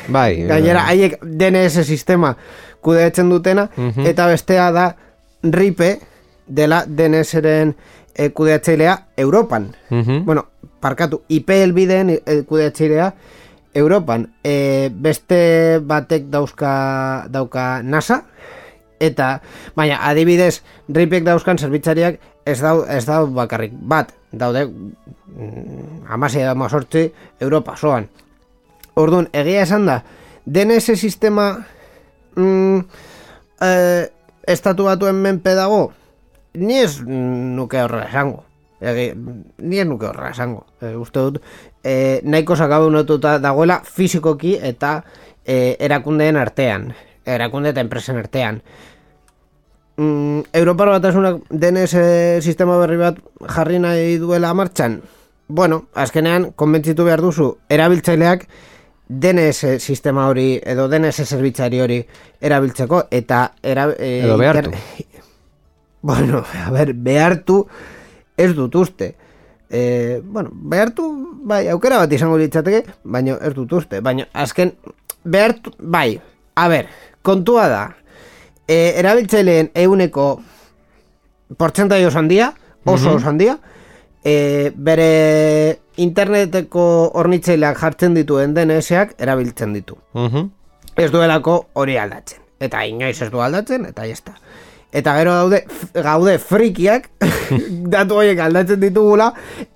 Mhm. 0.07 0.11
Bai, 0.13 0.43
gainera 0.51 0.79
eh. 0.81 0.85
haiek 0.87 1.19
DNS 1.23 1.79
sistema 1.87 2.35
kudeatzen 2.81 3.29
dutena 3.29 3.69
Mhm. 3.77 4.05
eta 4.05 4.27
bestea 4.27 4.71
da 4.71 4.95
RIPE 5.43 5.99
dela 6.47 6.83
DNSren 6.87 7.75
e, 8.15 8.29
kudeatzailea 8.29 8.97
Europan 9.17 9.71
Mhm. 9.89 10.25
bueno, 10.25 10.45
parkatu 10.81 11.21
IP 11.29 11.49
elbideen 11.49 12.09
e, 12.25 12.41
kudeatzailea 12.43 13.13
Europan 13.77 14.25
e, 14.43 14.89
beste 14.89 15.77
batek 15.85 16.31
dauzka 16.33 16.71
dauka 17.29 17.83
NASA 17.83 18.23
eta 18.99 19.37
baina 19.77 19.99
adibidez 20.09 20.63
ripek 20.89 21.25
dauzkan 21.27 21.61
zerbitzariak 21.61 22.17
ez 22.47 22.57
dau, 22.63 22.81
ez 22.89 23.03
dau 23.05 23.27
bakarrik. 23.29 23.75
Bat 23.77 24.15
daude 24.33 24.65
mm, 24.65 26.07
amasei 26.09 26.43
da 26.43 26.55
mazortzi 26.57 27.11
Europa 27.39 27.77
soan 27.77 28.09
Orduan, 28.97 29.27
egia 29.29 29.61
esan 29.61 29.85
da 29.85 29.99
DNS 30.47 30.97
sistema 30.97 31.51
mm, 32.33 32.79
eh, 33.61 34.09
estatu 34.49 34.87
batuen 34.89 35.21
menpe 35.21 35.53
dago 35.53 35.91
ni 36.57 36.79
ez 36.81 37.03
nuke 37.05 37.83
horrela 37.83 38.07
esango 38.09 38.46
Egi, 38.77 39.07
ni 39.65 39.79
ez 39.81 39.87
nuke 39.89 40.05
horrela 40.05 40.29
esango. 40.35 40.65
E, 40.81 40.93
uste 40.95 41.19
dut 41.19 41.39
e, 41.83 42.21
nahiko 42.23 42.55
sakabunetuta 42.55 43.37
dagoela 43.41 43.79
fizikoki 43.83 44.57
eta 44.61 44.99
e, 45.45 45.75
erakundeen 45.79 46.37
artean 46.37 46.91
erakunde 47.27 47.73
eta 47.73 47.81
enpresen 47.81 48.17
artean. 48.17 48.61
Mm, 49.97 50.45
Europar 50.53 50.93
batasunak 50.93 51.41
DNS 51.49 52.43
sistema 52.45 52.77
berri 52.77 52.99
bat 53.01 53.19
jarri 53.49 53.79
nahi 53.81 54.17
duela 54.21 54.53
martxan? 54.53 55.01
Bueno, 55.47 55.85
azkenean 55.95 56.51
konbentzitu 56.55 57.05
behar 57.07 57.23
duzu 57.23 57.53
erabiltzaileak 57.71 58.45
DNS 59.07 59.77
sistema 59.79 60.27
hori 60.27 60.57
edo 60.59 60.87
DNS 60.91 61.23
zerbitzari 61.25 61.79
hori 61.81 62.01
erabiltzeko 62.41 63.05
eta 63.11 63.53
era, 63.63 63.89
e, 63.97 64.19
Edo 64.23 64.37
behartu. 64.37 64.71
Bueno, 66.07 66.43
a 66.63 66.69
ber, 66.71 66.93
behartu 66.93 67.65
ez 68.37 68.53
dut 68.55 68.75
uste. 68.75 69.15
E, 69.69 70.21
bueno, 70.23 70.51
behartu, 70.53 71.07
bai, 71.43 71.67
aukera 71.69 71.97
bat 71.97 72.13
izango 72.13 72.37
litzateke, 72.39 72.83
baina 73.03 73.37
ez 73.41 73.53
dut 73.55 73.73
uste. 73.73 73.99
Baina, 74.01 74.27
azken, 74.33 74.71
behartu, 75.23 75.73
bai, 75.79 76.19
a 76.55 76.67
ber, 76.71 76.87
kontua 77.21 77.67
da, 77.67 77.81
e, 78.67 78.93
erabiltzaileen 78.99 79.71
euneko 79.75 80.29
portzentai 81.57 82.05
oso 82.05 82.19
handia, 82.19 82.53
oso 82.85 83.15
oso 83.15 83.27
handia, 83.27 83.57
e, 84.23 84.71
bere 84.75 85.79
interneteko 85.97 87.11
hornitzaileak 87.19 87.79
jartzen 87.79 88.15
dituen 88.15 88.53
DNS-ak 88.55 89.15
erabiltzen 89.19 89.73
ditu 89.73 89.97
Mhm. 90.13 90.49
ez 90.95 91.11
duelako 91.11 91.67
hori 91.73 91.97
aldatzen. 91.97 92.39
Eta 92.59 92.85
inoiz 92.85 93.21
ez 93.21 93.29
du 93.31 93.39
aldatzen, 93.41 93.85
eta 93.85 94.05
jazta. 94.07 94.33
Eta 94.97 95.13
gero 95.19 95.35
daude, 95.35 95.61
gaude 95.93 96.37
frikiak, 96.41 97.09
datu 97.93 98.17
horiek 98.17 98.39
aldatzen 98.41 98.81
ditugula, 98.81 99.29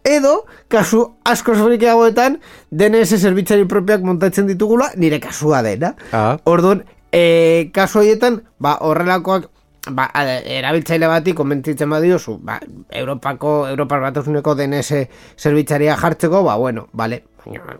edo, 0.08 0.48
kasu 0.72 1.04
askoz 1.30 1.60
frikiagoetan, 1.62 2.40
DNS 2.72 3.20
zerbitzari 3.20 3.68
propioak 3.70 4.06
montatzen 4.08 4.50
ditugula, 4.50 4.90
nire 4.98 5.22
kasua 5.22 5.62
dena. 5.66 5.94
Ah. 6.10 6.40
Orduan, 6.50 6.84
e, 7.14 7.70
kasu 7.76 8.02
horietan, 8.02 8.42
ba, 8.58 8.80
horrelakoak, 8.82 9.50
ba, 9.94 10.10
erabiltzaile 10.42 11.10
bati 11.12 11.36
konbentzitzen 11.38 11.94
badiozu, 11.94 12.40
ba, 12.42 12.58
Europako, 12.90 13.56
Europar 13.70 14.02
batasuneko 14.08 14.58
DNS 14.58 15.04
zerbitzaria 15.38 16.00
jartzeko, 16.02 16.42
ba, 16.48 16.58
bueno, 16.58 16.88
vale, 16.98 17.24
baina, 17.46 17.78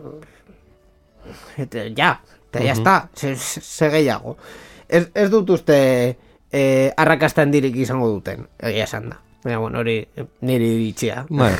eta 1.58 1.88
ja, 1.96 2.20
eta 2.50 2.62
ja 2.62 2.72
está, 2.72 3.08
ze, 3.14 3.34
ze, 3.36 3.60
ze 3.60 3.90
gehiago. 3.90 4.36
Ez, 4.88 5.08
ez 5.14 5.30
dut 5.32 5.50
uste 5.50 5.78
eh, 6.52 6.92
arrakasta 6.96 7.42
handirik 7.42 7.76
izango 7.76 8.08
duten, 8.08 8.46
egia 8.60 8.84
esan 8.84 9.10
da. 9.10 9.18
Baina, 9.42 9.58
bueno, 9.58 9.80
hori 9.80 9.96
eh, 10.16 10.24
niri 10.46 10.68
iritzia. 10.76 11.24
Bai. 11.28 11.50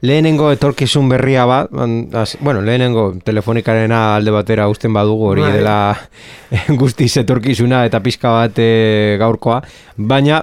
Lehenengo 0.00 0.48
etorkizun 0.54 1.08
berria 1.10 1.44
bat, 1.44 1.68
az- 2.16 2.38
bueno, 2.40 2.62
lehenengo 2.64 3.10
telefonikarena 3.24 4.14
alde 4.16 4.30
batera 4.32 4.68
usten 4.72 4.94
badugu 4.96 5.26
hori 5.34 5.42
Bai. 5.42 5.52
dela 5.52 5.76
guztiz 6.80 7.16
etorkizuna 7.20 7.84
eta 7.84 8.00
pizka 8.00 8.30
bat 8.38 8.58
e, 8.58 9.16
gaurkoa, 9.20 9.60
baina 9.96 10.40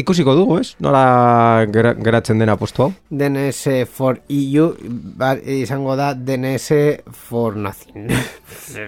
ikusiko 0.00 0.34
dugu, 0.36 0.58
ez? 0.60 0.74
Nola 0.82 1.66
gera, 1.72 1.92
geratzen 1.98 2.40
dena 2.42 2.56
postu 2.60 2.86
hau? 2.86 2.90
DNS 3.10 3.74
for 3.90 4.20
EU 4.28 4.70
ba, 5.16 5.34
izango 5.38 5.96
da 5.98 6.12
DNS 6.14 6.80
for 7.28 7.56
nothing. 7.56 8.08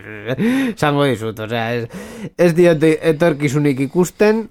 Zango 0.81 1.07
dizut, 1.09 1.45
osea, 1.47 1.69
ez, 1.77 2.33
ez 2.39 2.51
diote 2.57 2.95
etorkizunik 3.13 3.85
ikusten, 3.89 4.47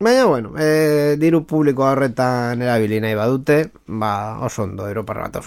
baina, 0.00 0.26
bueno, 0.26 0.52
e, 0.58 1.16
diru 1.20 1.44
publiko 1.48 1.86
horretan 1.90 2.62
erabili 2.64 3.00
nahi 3.04 3.16
badute, 3.18 3.62
ba, 3.86 4.12
oso 4.46 4.64
ondo, 4.68 4.88
Europar 4.88 5.24
bat 5.26 5.42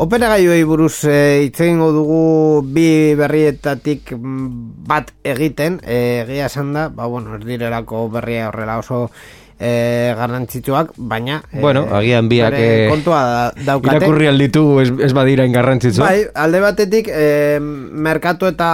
Operagailuei 0.00 0.62
buruz 0.64 1.04
e, 1.04 1.42
hitz 1.44 1.58
egingo 1.60 1.90
dugu 1.92 2.20
bi 2.64 3.12
berrietatik 3.18 4.14
mm, 4.16 4.46
bat 4.88 5.10
egiten, 5.28 5.76
e, 5.84 6.22
egia 6.22 6.46
esan 6.48 6.70
da, 6.72 6.86
ba, 6.88 7.04
bueno, 7.04 7.34
ez 7.36 7.44
direlako 7.44 8.06
berria 8.14 8.46
horrela 8.48 8.78
oso 8.80 9.10
e, 9.60 10.14
garrantzitsuak, 10.16 10.94
baina... 10.96 11.42
e, 11.52 11.60
Bueno, 11.60 11.82
agian 11.98 12.30
biak, 12.32 12.56
eh, 12.56 12.86
kontua 12.88 13.18
da, 13.28 13.42
daukate. 13.66 13.98
Irakurri 13.98 14.30
alditu 14.30 14.62
ez, 14.80 14.88
ez 15.04 15.10
badira 15.12 15.44
ingarrantzitzu. 15.44 16.00
Bai, 16.00 16.22
alde 16.32 16.64
batetik, 16.64 17.12
e, 17.12 17.60
merkatu 17.60 18.48
eta 18.48 18.70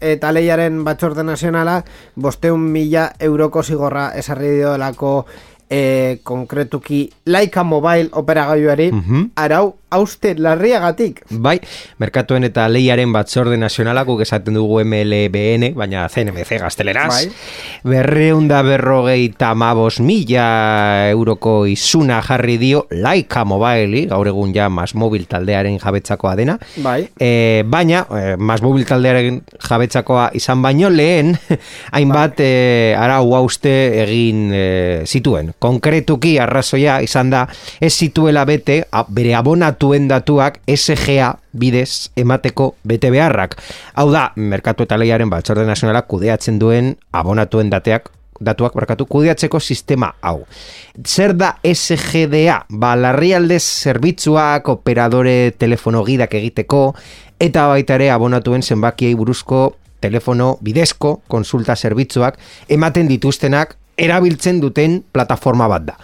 eta 0.00 0.32
leiaren 0.32 0.80
batzorde 0.88 1.28
nazionala, 1.28 1.82
bosteun 2.16 2.64
mila 2.72 3.10
euroko 3.20 3.60
zigorra 3.62 4.14
esarri 4.16 4.56
diolako 4.62 5.12
e, 5.68 6.20
konkretuki 6.24 7.02
Laika 7.28 7.60
Mobile 7.62 8.08
operagailuari, 8.16 8.88
Mhm. 8.92 9.26
arau 9.36 9.74
hauste 9.90 10.34
larriagatik. 10.36 11.22
Bai, 11.30 11.56
merkatuen 11.98 12.44
eta 12.48 12.66
lehiaren 12.68 13.12
batzorde 13.14 13.56
nazionalako 13.60 14.18
esaten 14.22 14.56
dugu 14.58 14.82
MLBN, 14.84 15.72
baina 15.78 16.06
CNMC 16.12 16.60
gazteleraz. 16.62 17.08
Bai. 17.14 17.28
Berreunda 17.88 18.60
berrogei 18.66 19.30
tamabos 19.38 19.98
mila 20.04 21.08
euroko 21.08 21.64
izuna 21.70 22.20
jarri 22.24 22.58
dio 22.60 22.84
Laika 22.90 23.44
Mobile, 23.48 24.04
gaur 24.10 24.28
egun 24.28 24.52
ja 24.54 24.68
Mas 24.68 24.94
Mobil 24.94 25.24
taldearen 25.30 25.78
jabetzakoa 25.80 26.34
dena. 26.36 26.58
Bai. 26.84 27.08
E, 27.18 27.64
baina, 27.66 28.04
e, 28.10 28.36
Mas 28.36 28.60
taldearen 28.60 29.40
jabetzakoa 29.68 30.30
izan 30.34 30.62
baino 30.62 30.90
lehen, 30.90 31.34
hainbat 31.96 32.40
e, 32.44 32.94
arau 32.98 33.34
hauste 33.38 33.72
egin 34.04 34.52
e, 34.52 34.66
zituen. 35.06 35.54
Konkretuki 35.58 36.36
arrazoia 36.38 37.00
izan 37.04 37.30
da, 37.32 37.46
ez 37.80 37.94
zituela 37.94 38.44
bete, 38.44 38.82
a, 38.92 39.04
bere 39.08 39.34
abonatuen 39.78 40.08
datuak 40.08 40.60
SGA 40.66 41.38
bidez 41.52 42.10
emateko 42.16 42.74
bete 42.82 43.10
beharrak. 43.10 43.56
Hau 43.94 44.10
da, 44.10 44.32
Merkatu 44.34 44.82
eta 44.82 44.96
Lehiaren 44.98 45.30
Batzorde 45.30 45.64
Nazionalak 45.66 46.08
kudeatzen 46.08 46.58
duen 46.58 46.96
abonatuen 47.12 47.70
dateak 47.70 48.10
datuak 48.40 48.74
barkatu 48.74 49.06
kudeatzeko 49.06 49.60
sistema 49.60 50.14
hau. 50.20 50.46
Zer 51.06 51.34
da 51.34 51.58
SGDA? 51.62 52.66
Ba, 52.70 52.96
larrialdez 52.96 53.62
zerbitzuak, 53.62 54.68
operadore 54.68 55.52
telefono 55.58 56.04
gidak 56.04 56.34
egiteko, 56.34 56.94
eta 57.38 57.68
baita 57.68 57.94
ere 57.94 58.10
abonatuen 58.10 58.62
zenbakiei 58.62 59.14
buruzko 59.14 59.76
telefono 60.00 60.56
bidezko 60.62 61.20
konsulta 61.28 61.76
zerbitzuak 61.76 62.38
ematen 62.68 63.08
dituztenak 63.08 63.76
erabiltzen 63.98 64.60
duten 64.62 65.00
plataforma 65.12 65.68
bat 65.70 65.88
da. 65.90 65.96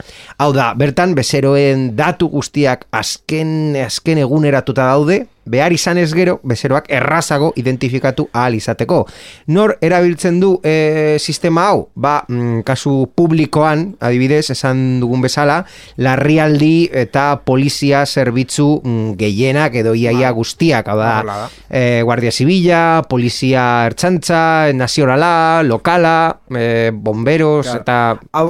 Hau 0.42 0.50
da, 0.56 0.72
bertan 0.78 1.14
bezeroen 1.14 1.92
datu 1.96 2.28
guztiak 2.32 2.88
azken, 2.94 3.76
azken 3.84 4.20
eguneratuta 4.24 4.90
daude, 4.92 5.24
behar 5.44 5.72
izan 5.72 5.98
ez 5.98 6.12
gero, 6.14 6.40
bezeroak 6.42 6.86
errazago 6.88 7.52
identifikatu 7.56 8.28
ahal 8.32 8.54
izateko. 8.54 9.06
Nor 9.46 9.76
erabiltzen 9.80 10.40
du 10.40 10.60
e, 10.64 11.16
sistema 11.20 11.68
hau? 11.70 11.88
Ba, 11.94 12.24
mm, 12.28 12.62
kasu 12.64 13.10
publikoan, 13.14 13.96
adibidez, 14.00 14.50
esan 14.50 15.00
dugun 15.00 15.20
bezala, 15.24 15.64
larrialdi 15.96 16.88
eta 16.92 17.40
polizia 17.44 18.04
zerbitzu 18.06 18.80
mm, 18.84 19.14
gehienak 19.20 19.74
edo 19.80 19.94
iaia 19.98 20.30
guztiak, 20.36 20.88
hau 20.88 20.98
da, 20.98 21.48
e, 21.68 22.02
Guardia 22.04 22.32
Zibila, 22.32 23.02
Polizia 23.08 23.86
Ertzantza, 23.86 24.72
Nazionala, 24.74 25.62
Lokala, 25.62 26.40
e, 26.50 26.90
Bomberos 26.94 27.66
Claro. 27.66 27.80
eta 27.80 27.98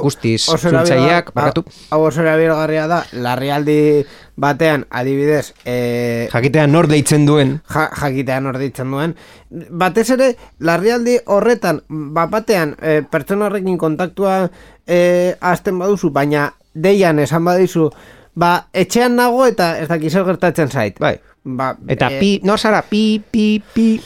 guztiz 0.01 0.47
erabilgar- 0.49 1.31
bakatu. 1.33 1.65
Hau 1.89 2.01
oso 2.07 2.21
erabilgarria 2.21 2.87
da, 2.87 3.03
larrialdi 3.13 4.05
batean, 4.35 4.85
adibidez, 4.89 5.53
e, 5.65 6.27
Jakitean 6.31 6.71
nor 6.71 6.87
deitzen 6.91 7.25
duen, 7.25 7.61
ja, 7.71 7.87
jakitean 7.95 8.45
hor 8.49 8.57
ditzen 8.59 8.91
duen. 8.91 9.15
Batez 9.49 10.09
ere, 10.15 10.33
larrialdi 10.59 11.17
horretan, 11.31 11.81
bat 11.87 12.29
batean, 12.33 12.75
e, 12.81 13.01
pertsona 13.09 13.47
horrekin 13.47 13.77
kontaktua 13.79 14.49
e, 14.87 15.35
azten 15.39 15.79
baduzu, 15.79 16.11
baina 16.11 16.49
deian 16.73 17.19
esan 17.23 17.45
badizu, 17.47 17.89
ba, 18.35 18.67
etxean 18.73 19.15
nago 19.15 19.45
eta 19.47 19.77
ez 19.79 19.87
dakiz 19.87 20.13
gertatzen 20.13 20.69
zait. 20.69 20.99
bai. 20.99 21.15
Ba, 21.45 21.75
Eta 21.87 22.09
e, 22.09 22.19
pi, 22.19 22.29
no 22.43 22.57
zara, 22.57 22.81
pi, 22.81 23.21
pi, 23.31 23.61
pi. 23.73 23.99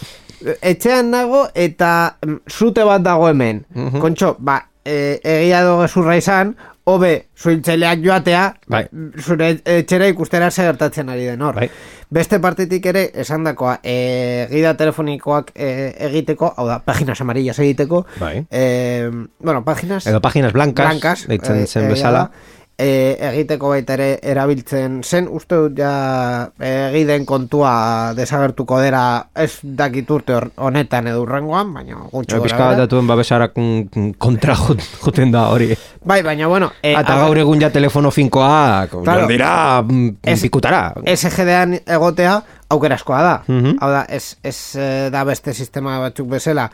etxean 0.61 1.09
nago 1.11 1.45
eta 1.55 2.17
mm, 2.25 2.41
zute 2.51 2.83
bat 2.83 3.01
dago 3.01 3.29
hemen. 3.29 3.65
Mhm. 3.73 3.99
Kontxo, 3.99 4.35
ba, 4.39 4.59
e, 4.85 5.19
egia 5.23 5.63
do 5.63 5.79
gezurra 5.81 6.17
izan, 6.19 6.55
hobe 6.89 7.11
zuhiltzaileak 7.37 8.01
joatea, 8.03 8.43
Bai. 8.67 8.83
zure 9.21 9.51
etxera 9.63 10.09
ikustera 10.11 10.49
zer 10.51 10.69
gertatzen 10.71 11.09
ari 11.09 11.25
den 11.29 11.41
hor. 11.41 11.55
Bai. 11.55 11.69
Beste 12.09 12.39
partetik 12.41 12.85
ere, 12.89 13.03
esandakoa, 13.21 13.79
e, 13.83 14.47
gida 14.49 14.73
telefonikoak 14.77 15.51
e, 15.55 15.69
egiteko, 16.09 16.53
hau 16.57 16.65
da, 16.67 16.79
paginas 16.85 17.19
amarillas 17.21 17.59
egiteko, 17.59 18.05
Bai. 18.19 18.45
e, 18.49 19.09
bueno, 19.39 19.63
paginas 19.65 20.07
Edo 20.07 20.21
páginas 20.21 20.53
blancas, 20.53 20.87
blancas 20.89 21.27
deitzen 21.29 21.61
e, 21.63 21.67
zen 21.67 21.85
egia 21.85 21.93
bezala. 21.95 22.23
da, 22.29 22.58
e, 22.79 23.17
egiteko 23.29 23.73
baita 23.73 23.95
ere 23.97 24.07
erabiltzen 24.31 25.01
zen, 25.03 25.27
uste 25.27 25.57
dut 25.59 25.79
ja 25.79 25.91
egiden 26.63 27.25
kontua 27.29 28.13
desagertuko 28.17 28.79
dera 28.81 29.03
ez 29.35 29.51
dakit 29.63 30.09
urte 30.15 30.37
honetan 30.57 31.09
edo 31.11 31.23
urrengoan, 31.25 31.73
baina 31.75 31.99
gutxi 32.11 32.31
Eta 32.31 32.39
gora 32.39 32.47
pizka 32.47 32.69
bat 32.71 32.81
datuen 32.83 33.09
babesarak 33.09 33.57
mm, 33.59 34.13
kontra 34.17 34.55
juten 35.03 35.33
da 35.35 35.49
hori. 35.53 35.73
Bai, 36.05 36.21
baina 36.23 36.47
bueno, 36.47 36.71
e, 36.81 36.93
Eta 36.95 37.17
gaur 37.19 37.37
egun 37.37 37.59
ja 37.61 37.71
telefono 37.73 38.11
finkoa, 38.15 38.87
Claro. 38.89 39.27
dira, 39.27 39.81
mm, 39.81 40.39
pikutara. 40.41 40.93
SGD-an 41.05 41.79
egotea 41.85 42.39
aukeraskoa 42.69 43.21
da. 43.23 43.35
Mhm. 43.47 43.77
Hau 43.81 43.91
da, 43.91 44.05
ez, 44.07 44.37
ez 44.43 44.57
eh, 44.77 45.09
da 45.11 45.23
beste 45.25 45.53
sistema 45.53 45.99
batzuk 45.99 46.29
bezala 46.29 46.69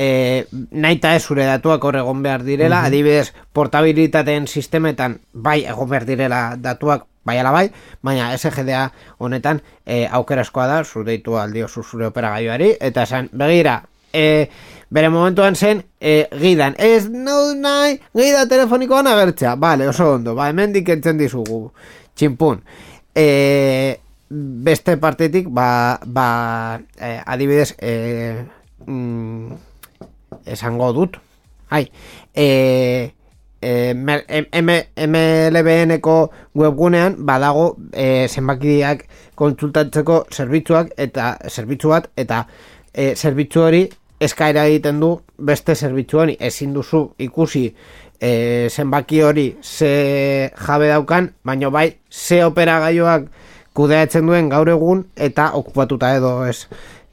e, 0.00 0.46
naita 0.72 1.12
ez 1.14 1.24
zure 1.28 1.44
datuak 1.44 1.84
hor 1.84 1.98
egon 2.00 2.22
behar 2.24 2.44
direla, 2.46 2.80
adibidez, 2.88 3.34
portabilitateen 3.52 4.48
sistemetan 4.48 5.18
bai 5.32 5.60
egon 5.68 5.90
behar 5.90 6.08
direla 6.08 6.40
datuak 6.56 7.04
bai 7.28 7.36
ala 7.38 7.52
bai, 7.52 7.66
baina 8.02 8.30
SGDA 8.32 8.86
honetan 9.20 9.60
e, 9.84 10.06
aukeraskoa 10.08 10.66
da, 10.70 10.82
zure 10.84 11.20
aldio 11.42 11.68
zure 11.68 12.08
operagailuari, 12.08 12.72
eta 12.80 13.04
esan, 13.04 13.28
begira, 13.32 13.82
e, 14.12 14.48
bere 14.88 15.10
momentuan 15.12 15.54
zen 15.54 15.84
e, 16.00 16.28
gidan, 16.40 16.74
ez 16.78 17.10
no 17.10 17.52
nahi 17.54 18.00
gida 18.16 18.48
telefonikoan 18.48 19.06
agertzea, 19.06 19.54
vale, 19.56 19.88
oso 19.88 20.14
ondo, 20.14 20.34
ba, 20.34 20.48
hemen 20.48 20.72
dikentzen 20.72 21.20
dizugu, 21.20 21.66
txinpun. 22.16 22.64
E, 23.14 24.00
beste 24.30 24.96
partetik, 24.96 25.50
ba, 25.52 26.00
ba 26.06 26.80
e, 26.96 27.18
adibidez, 27.26 27.74
e, 27.78 28.46
mm, 28.86 29.68
esango 30.46 30.92
dut, 30.96 31.16
hai, 31.70 31.86
e, 32.34 33.12
e, 33.62 33.94
MLBN-eko 35.06 36.16
webgunean 36.54 37.16
badago 37.26 37.76
e, 37.92 38.26
zenbakiak 38.28 39.06
kontsultatzeko 39.38 40.24
zerbitzuak 40.32 40.92
eta 40.96 41.36
zerbitzu 41.48 41.94
bat 41.94 42.10
eta 42.16 42.44
e, 42.92 43.14
zerbitzu 43.14 43.64
hori 43.68 43.86
eskaera 44.20 44.66
egiten 44.68 45.00
du 45.00 45.14
beste 45.38 45.74
zerbitzu 45.74 46.18
hori 46.24 46.36
ezin 46.40 46.74
duzu 46.76 47.06
ikusi 47.18 47.64
e, 48.20 48.68
zenbaki 48.68 49.22
hori 49.22 49.56
ze 49.62 50.50
jabe 50.66 50.88
daukan, 50.88 51.32
baino 51.44 51.70
bai 51.70 51.98
ze 52.10 52.44
operagailoak 52.44 53.28
kudeatzen 53.74 54.26
duen 54.26 54.50
gaur 54.50 54.68
egun 54.68 55.04
eta 55.16 55.52
okupatuta 55.54 56.14
edo 56.16 56.44
ez 56.44 56.66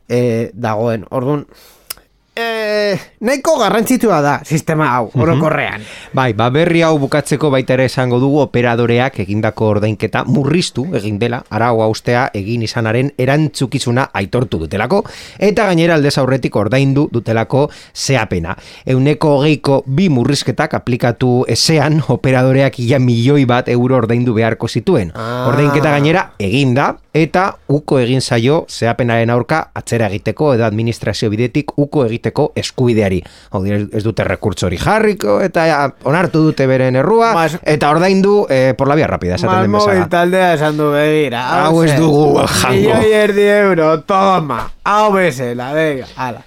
e, 0.10 0.52
dagoen. 0.54 1.06
Orduan, 1.12 1.46
eh, 2.38 3.00
nahiko 3.20 3.58
garrantzitsua 3.60 4.22
da 4.22 4.34
sistema 4.46 4.92
hau, 4.96 5.10
orokorrean. 5.18 5.82
Bai, 6.14 6.32
ba 6.38 6.50
berri 6.54 6.84
hau 6.86 6.98
bukatzeko 7.02 7.50
baita 7.54 7.74
ere 7.76 7.88
esango 7.90 8.20
dugu 8.22 8.40
operadoreak 8.44 9.20
egindako 9.24 9.72
ordainketa 9.76 10.24
murriztu 10.30 10.86
egin 10.98 11.18
dela, 11.20 11.42
arau 11.50 11.82
haustea 11.86 12.28
egin 12.38 12.64
izanaren 12.68 13.12
erantzukizuna 13.18 14.10
aitortu 14.14 14.62
dutelako, 14.64 15.04
eta 15.40 15.66
gainera 15.72 15.98
aldez 15.98 16.18
aurretik 16.22 16.56
ordaindu 16.56 17.08
dutelako 17.14 17.68
zeapena. 17.96 18.56
Euneko 18.86 19.38
hogeiko 19.40 19.82
bi 19.88 20.10
murrizketak 20.14 20.78
aplikatu 20.78 21.44
ezean 21.48 22.02
operadoreak 22.08 22.80
ia 22.86 23.00
milioi 23.00 23.46
bat 23.50 23.70
euro 23.74 23.98
ordaindu 24.04 24.38
beharko 24.38 24.68
zituen. 24.68 25.12
Ah. 25.16 25.48
Ordainketa 25.50 25.92
gainera 25.98 26.28
eginda, 26.40 26.94
eta 27.18 27.48
uko 27.74 27.98
egin 28.00 28.22
zaio 28.22 28.66
zeapenaren 28.70 29.32
aurka 29.34 29.64
atzera 29.78 30.08
egiteko 30.12 30.52
edo 30.54 30.66
administrazio 30.68 31.30
bidetik 31.34 31.74
uko 31.82 32.06
egiteko 32.06 32.27
eskubideari. 32.56 33.24
Hau 33.52 33.64
ez 33.66 34.04
dute 34.04 34.24
rekurtso 34.24 34.68
hori 34.68 34.78
jarriko 34.78 35.40
eta 35.42 35.94
onartu 36.04 36.42
dute 36.48 36.68
beren 36.68 36.96
errua 36.96 37.34
Mas- 37.34 37.60
eta 37.64 37.90
ordaindu 37.92 38.46
eh, 38.50 38.74
por 38.78 38.88
la 38.88 38.96
vía 38.96 39.08
rápida 39.08 39.36
esaten 39.36 39.62
den 39.62 39.72
bezala. 39.72 40.10
taldea 40.10 40.54
esan 40.54 40.78
du 40.78 40.92
begira. 40.92 41.66
Hau 41.66 41.84
ez 41.84 41.96
dugu 42.00 42.40
jango. 42.48 42.76
Milioi 42.76 43.12
erdi 43.14 43.42
euro, 43.42 44.02
toma. 44.02 44.72
Hau 44.84 45.12
bezala, 45.14 45.74
venga, 45.74 46.08
ala. 46.16 46.42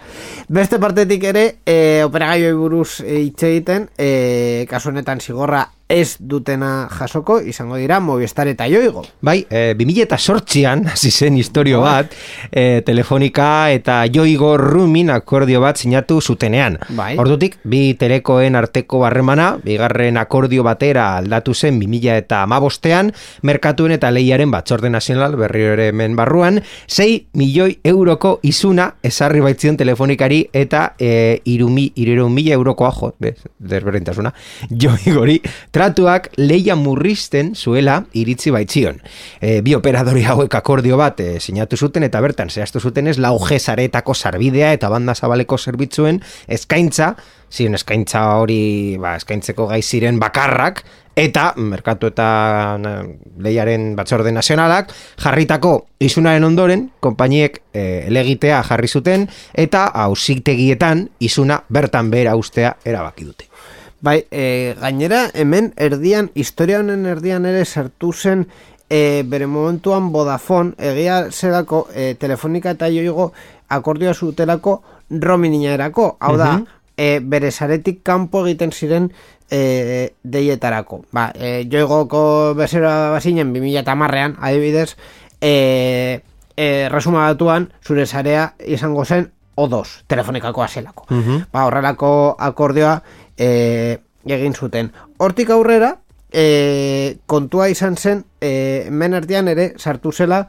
Beste 0.48 0.78
partetik 0.82 1.22
ere, 1.24 1.58
e, 1.64 2.02
operagaioi 2.04 2.54
buruz 2.58 3.00
eh, 3.04 3.20
hitz 3.20 3.42
egiten, 3.46 3.88
e, 3.96 4.66
kasu 4.68 4.88
honetan 4.90 5.20
zigorra 5.20 5.68
ez 5.90 6.16
dutena 6.20 6.88
jasoko, 6.88 7.40
izango 7.42 7.76
dira 7.76 7.98
Movistar 8.00 8.48
eta 8.48 8.68
Joigo. 8.70 9.02
Bai, 9.26 9.42
e, 9.50 9.74
2000 9.74 10.04
eta 10.06 10.18
sortxian, 10.18 10.86
hasi 10.92 11.10
zen 11.10 11.36
historio 11.36 11.82
bat, 11.82 12.14
e, 12.52 12.82
telefonika 12.86 13.70
eta 13.74 14.04
joigo 14.12 14.54
rumin 14.56 15.10
akordio 15.10 15.60
bat 15.60 15.76
sinatu 15.76 16.20
zutenean. 16.20 16.78
Bai. 16.96 17.16
Ordutik, 17.18 17.58
bi 17.64 17.94
telekoen 17.98 18.56
arteko 18.56 19.02
barremana, 19.02 19.50
bigarren 19.64 20.16
akordio 20.20 20.62
batera 20.66 21.16
aldatu 21.18 21.54
zen 21.54 21.80
2000 21.82 22.16
eta 22.22 22.42
amabostean, 22.46 23.12
merkatuen 23.42 23.96
eta 23.96 24.12
lehiaren 24.14 24.50
batzorde 24.50 24.90
nazional 24.90 25.36
berriro 25.40 25.74
ere 25.74 25.88
hemen 25.90 26.14
barruan, 26.16 26.62
6 26.86 27.34
milioi 27.34 27.80
euroko 27.84 28.36
izuna 28.46 28.92
esarri 29.02 29.42
baitzion 29.42 29.76
telefonikari 29.80 30.44
eta 30.52 30.94
e, 30.98 31.40
irumi, 31.50 31.90
mila 32.30 32.54
eurokoa 32.54 32.92
jo, 32.94 33.12
bez, 33.18 33.36
desberdintasuna, 33.58 34.32
joigori, 34.82 35.40
tratuak 35.80 36.28
leia 36.36 36.74
murrizten 36.76 37.54
zuela 37.56 38.02
iritzi 38.12 38.52
baitzion. 38.52 38.98
E, 39.40 39.60
bi 39.64 39.72
operadori 39.72 40.26
hauek 40.28 40.52
akordio 40.58 40.98
bat 41.00 41.22
e, 41.24 41.38
sinatu 41.40 41.78
zuten 41.80 42.04
eta 42.04 42.20
bertan 42.20 42.52
zehaztu 42.52 42.82
zuten 42.84 43.08
ez 43.08 43.16
lau 43.16 43.38
saretako 43.40 44.14
sarbidea 44.14 44.74
eta 44.76 44.90
banda 44.92 45.14
zabaleko 45.14 45.56
zerbitzuen 45.56 46.20
eskaintza, 46.48 47.14
ziren 47.50 47.74
eskaintza 47.74 48.26
hori 48.42 48.98
ba, 49.00 49.16
eskaintzeko 49.16 49.70
gai 49.72 49.80
ziren 49.82 50.20
bakarrak, 50.20 50.84
eta 51.16 51.54
merkatu 51.56 52.10
eta 52.12 52.76
na, 52.78 52.92
lehiaren 53.40 53.94
batzorde 53.96 54.32
nazionalak 54.32 54.92
jarritako 55.20 55.86
izunaren 56.00 56.44
ondoren, 56.44 56.90
konpainiek 57.00 57.62
e, 57.72 58.04
elegitea 58.10 58.62
jarri 58.68 58.88
zuten, 58.88 59.28
eta 59.54 59.86
ausitegietan 60.06 61.08
izuna 61.20 61.62
bertan 61.68 62.12
behera 62.12 62.36
ustea 62.36 62.76
erabaki 62.84 63.24
dute. 63.24 63.49
Bai, 64.00 64.24
e, 64.30 64.74
gainera 64.80 65.28
hemen 65.34 65.74
erdian, 65.76 66.30
historia 66.34 66.78
honen 66.80 67.04
erdian 67.04 67.44
ere 67.44 67.66
sartu 67.66 68.12
zen 68.12 68.46
e, 68.88 69.22
bere 69.28 69.46
momentuan 69.46 70.08
Vodafone, 70.12 70.72
egia 70.78 71.26
zerako 71.30 71.86
e, 71.92 72.14
telefonika 72.16 72.72
eta 72.72 72.88
joigo 72.88 73.32
akordioa 73.68 74.14
zutelako 74.14 74.80
roamingerako, 75.10 76.06
hau 76.18 76.36
da, 76.40 76.54
e, 76.96 77.18
bere 77.20 77.50
saretik 77.50 78.00
kanpo 78.02 78.46
egiten 78.46 78.72
ziren 78.72 79.10
e, 79.50 80.14
deietarako. 80.24 81.04
Ba, 81.12 81.28
e, 81.36 81.66
joigoko 81.70 82.54
bezera 82.56 83.10
bazinen 83.12 83.52
2000 83.52 83.82
eta 83.84 83.98
marrean, 84.00 84.38
adibidez, 84.40 84.94
e, 85.40 86.22
e, 86.56 86.88
resuma 86.88 87.28
batuan, 87.28 87.68
zure 87.84 88.06
sarea 88.06 88.54
izango 88.64 89.04
zen 89.04 89.28
O2, 89.56 90.04
telefonikakoa 90.08 90.68
zelako. 90.68 91.06
Ba, 91.52 91.64
horrelako 91.64 92.36
akordioa 92.38 93.00
e, 93.36 93.98
egin 94.26 94.54
zuten. 94.54 94.92
Hortik 95.18 95.50
aurrera, 95.50 95.96
e, 96.32 97.18
kontua 97.26 97.68
izan 97.68 97.96
zen, 97.96 98.24
e, 98.40 98.86
hemen 98.86 99.14
erdian 99.18 99.48
ere 99.48 99.72
sartu 99.78 100.12
zela 100.12 100.46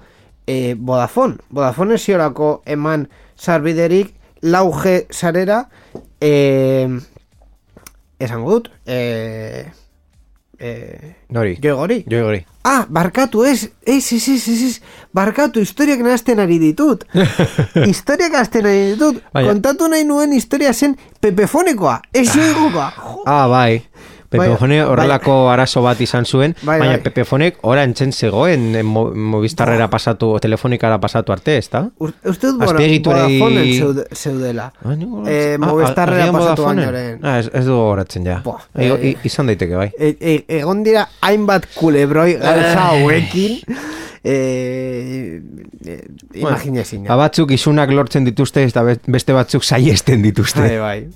e, 0.47 0.75
Vodafone. 0.77 1.37
Vodafone 1.49 1.97
ziorako 1.97 2.61
eman 2.65 3.07
sarbiderik 3.37 4.13
lauge 4.41 5.07
sarera 5.11 5.65
e, 6.21 6.89
esango 8.19 8.57
dut 8.57 8.71
e, 8.85 9.65
e, 10.61 11.15
Nori? 11.33 11.57
joegori. 11.63 12.03
Joigori. 12.07 12.45
Ah, 12.63 12.85
barkatu, 12.89 13.41
ez, 13.43 13.63
ez, 13.85 14.11
ez, 14.13 14.27
ez, 14.29 14.47
ez, 14.47 14.61
ez, 14.67 14.75
barkatu, 15.13 15.59
historiak 15.59 15.99
nahazten 16.05 16.39
ari 16.39 16.59
ditut. 16.61 17.05
historiak 17.89 18.31
nahazten 18.31 18.65
ari 18.69 18.91
ditut. 18.93 19.17
Baina- 19.33 19.49
Kontatu 19.55 19.87
nahi 19.89 20.03
nuen 20.05 20.31
historia 20.37 20.73
zen 20.73 20.93
pepefonekoa, 21.19 21.95
ez 22.13 22.27
joigokoa. 22.35 22.91
Jo, 22.97 23.23
Ah, 23.25 23.47
bai. 23.49 23.81
Pepefone 24.31 24.77
Bai, 24.79 24.87
horrelako 24.87 25.33
arazo 25.51 25.81
bat 25.83 25.99
izan 26.01 26.23
zuen, 26.25 26.53
Bai, 26.63 26.77
baina 26.79 26.93
bai. 26.93 27.01
Pepefonek 27.03 27.57
ora 27.67 27.83
entzen 27.83 28.13
zegoen 28.15 28.75
eh, 28.79 28.83
mo, 28.83 29.09
Movistarrera 29.11 29.89
pasatu, 29.91 30.37
telefonikara 30.39 30.99
pasatu 31.03 31.33
arte, 31.35 31.57
ezta? 31.59 31.81
Uste 31.99 32.47
dut 32.47 32.61
Vodafonen 32.63 33.73
zeude, 33.77 34.05
zeudela. 34.15 34.69
Ah, 34.85 34.95
ni- 34.95 35.05
Eh, 35.27 35.57
ah, 35.61 35.73
pasatu 36.31 36.63
bainoren. 36.63 37.19
Ah, 37.23 37.39
ez, 37.39 37.49
ez 37.53 37.65
dugu 37.65 37.81
horatzen 37.91 38.25
ja. 38.25 38.41
I- 38.79 38.85
eh, 38.87 39.09
i- 39.11 39.17
izan 39.27 39.47
daiteke, 39.51 39.75
bai. 39.75 39.89
E, 39.99 40.15
e, 40.19 40.45
egon 40.61 40.83
dira 40.87 41.07
hainbat 41.21 41.67
kulebroi 41.75 42.33
gauza 42.39 42.87
hauekin 42.87 43.59
eh, 44.23 45.41
eh, 45.85 46.07
imaginezina. 46.39 47.09
Ba, 47.09 47.17
batzuk 47.25 47.51
isunak 47.51 47.91
lortzen 47.91 48.23
dituzte, 48.23 48.63
eta 48.63 48.83
be- 48.87 48.99
beste 49.07 49.33
batzuk 49.33 49.63
saiesten 49.67 50.21
dituzte. 50.23 50.61
Bai, 50.61 50.77
bai. 50.79 51.07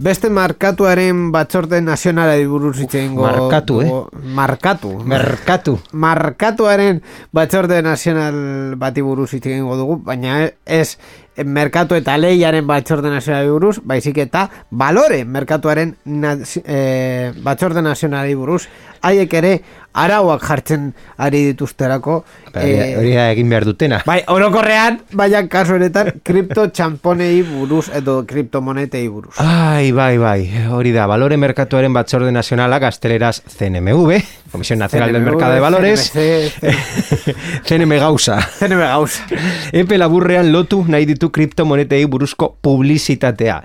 Beste 0.00 0.30
markatuaren 0.32 1.26
batzorde 1.34 1.82
nazionalari 1.84 2.46
buruz 2.48 2.78
hitz 2.80 2.94
egingo 2.96 3.26
Markatu, 3.26 3.80
eh? 3.84 3.90
Markatu. 4.38 4.92
Merkatu. 5.04 5.74
Markatuaren 5.92 7.02
batzorde 7.36 7.82
nazional 7.84 8.38
bati 8.80 9.04
buruz 9.04 9.28
hitz 9.34 9.44
egingo 9.50 9.76
dugu, 9.76 9.98
baina 10.06 10.46
ez 10.64 10.96
merkatu 11.44 11.94
eta 11.94 12.16
lehiaren 12.18 12.66
batzorde 12.66 13.10
nazionalari 13.10 13.50
buruz, 13.50 13.78
baizik 13.84 14.18
eta 14.18 14.48
balore 14.70 15.24
merkatuaren 15.24 15.96
nazi- 16.04 16.62
eh, 16.64 17.32
batzorde 17.42 17.82
nazionalari 17.82 18.34
buruz, 18.34 18.66
haiek 19.02 19.32
ere 19.34 19.60
arauak 19.92 20.42
jartzen 20.46 20.92
ari 21.18 21.44
dituzterako. 21.48 22.24
Hori, 22.54 22.74
eh, 22.76 23.14
da 23.16 23.30
egin 23.32 23.48
behar 23.50 23.64
dutena. 23.64 24.02
Bai, 24.06 24.20
orokorrean, 24.28 25.00
baina 25.12 25.40
kasu 25.48 25.74
honetan, 25.74 26.12
kripto 26.22 26.68
txamponei 26.70 27.42
buruz 27.42 27.88
edo 27.94 28.24
kriptomonetei 28.26 29.08
buruz. 29.08 29.34
Ai, 29.42 29.90
bai, 29.90 30.16
bai, 30.18 30.66
hori 30.70 30.92
da, 30.92 31.06
Balore 31.10 31.36
Merkatuaren 31.36 31.92
Batzorde 31.92 32.30
Nazionala 32.30 32.78
gazteleraz 32.78 33.42
CNMV, 33.48 34.20
Comisión 34.52 34.78
Nacional 34.78 35.12
del 35.12 35.22
Mercado 35.22 35.54
de 35.54 35.60
Valores, 35.60 36.10
CNMC, 36.12 37.34
CNM 37.64 37.98
gauza. 37.98 38.38
CNM 38.58 38.78
gauza. 38.80 39.24
Epe 39.72 39.98
laburrean 39.98 40.52
lotu 40.52 40.84
nahi 40.86 41.06
ditu 41.06 41.29
kriptomonetei 41.30 42.04
buruzko 42.10 42.56
publizitatea. 42.62 43.60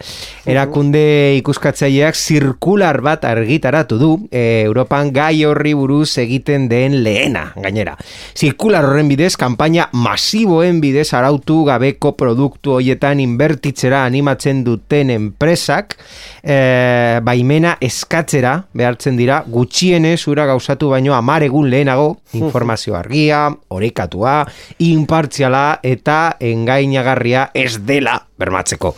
Erakunde 0.50 1.36
ikuskatzaileak 1.40 2.16
zirkular 2.16 3.02
bat 3.06 3.26
argitaratu 3.26 4.00
du 4.00 4.12
e, 4.32 4.64
Europan 4.66 5.12
gai 5.14 5.44
horri 5.46 5.74
buruz 5.78 6.18
egiten 6.22 6.70
den 6.70 7.00
lehena, 7.06 7.48
gainera. 7.62 7.96
Zirkular 8.36 8.86
horren 8.88 9.10
bidez, 9.12 9.36
kanpaina 9.40 9.90
masiboen 9.94 10.82
bidez 10.84 11.12
arautu 11.18 11.64
gabeko 11.68 12.16
produktu 12.18 12.76
hoietan 12.78 13.22
inbertitzera 13.24 14.04
animatzen 14.06 14.64
duten 14.66 15.12
enpresak 15.14 15.98
e, 16.44 17.20
baimena 17.26 17.76
eskatzera 17.84 18.56
behartzen 18.74 19.18
dira 19.18 19.42
gutxienez 19.48 20.20
ura 20.32 20.46
gauzatu 20.50 20.92
baino 20.94 21.16
amar 21.18 21.44
egun 21.46 21.70
lehenago 21.72 22.16
informazio 22.42 22.96
argia, 22.98 23.48
orekatua, 23.70 24.38
impartziala 24.86 25.80
eta 25.84 26.38
engainagarria 26.40 27.45
ez 27.54 27.78
dela 27.86 28.18
bermatzeko. 28.40 28.96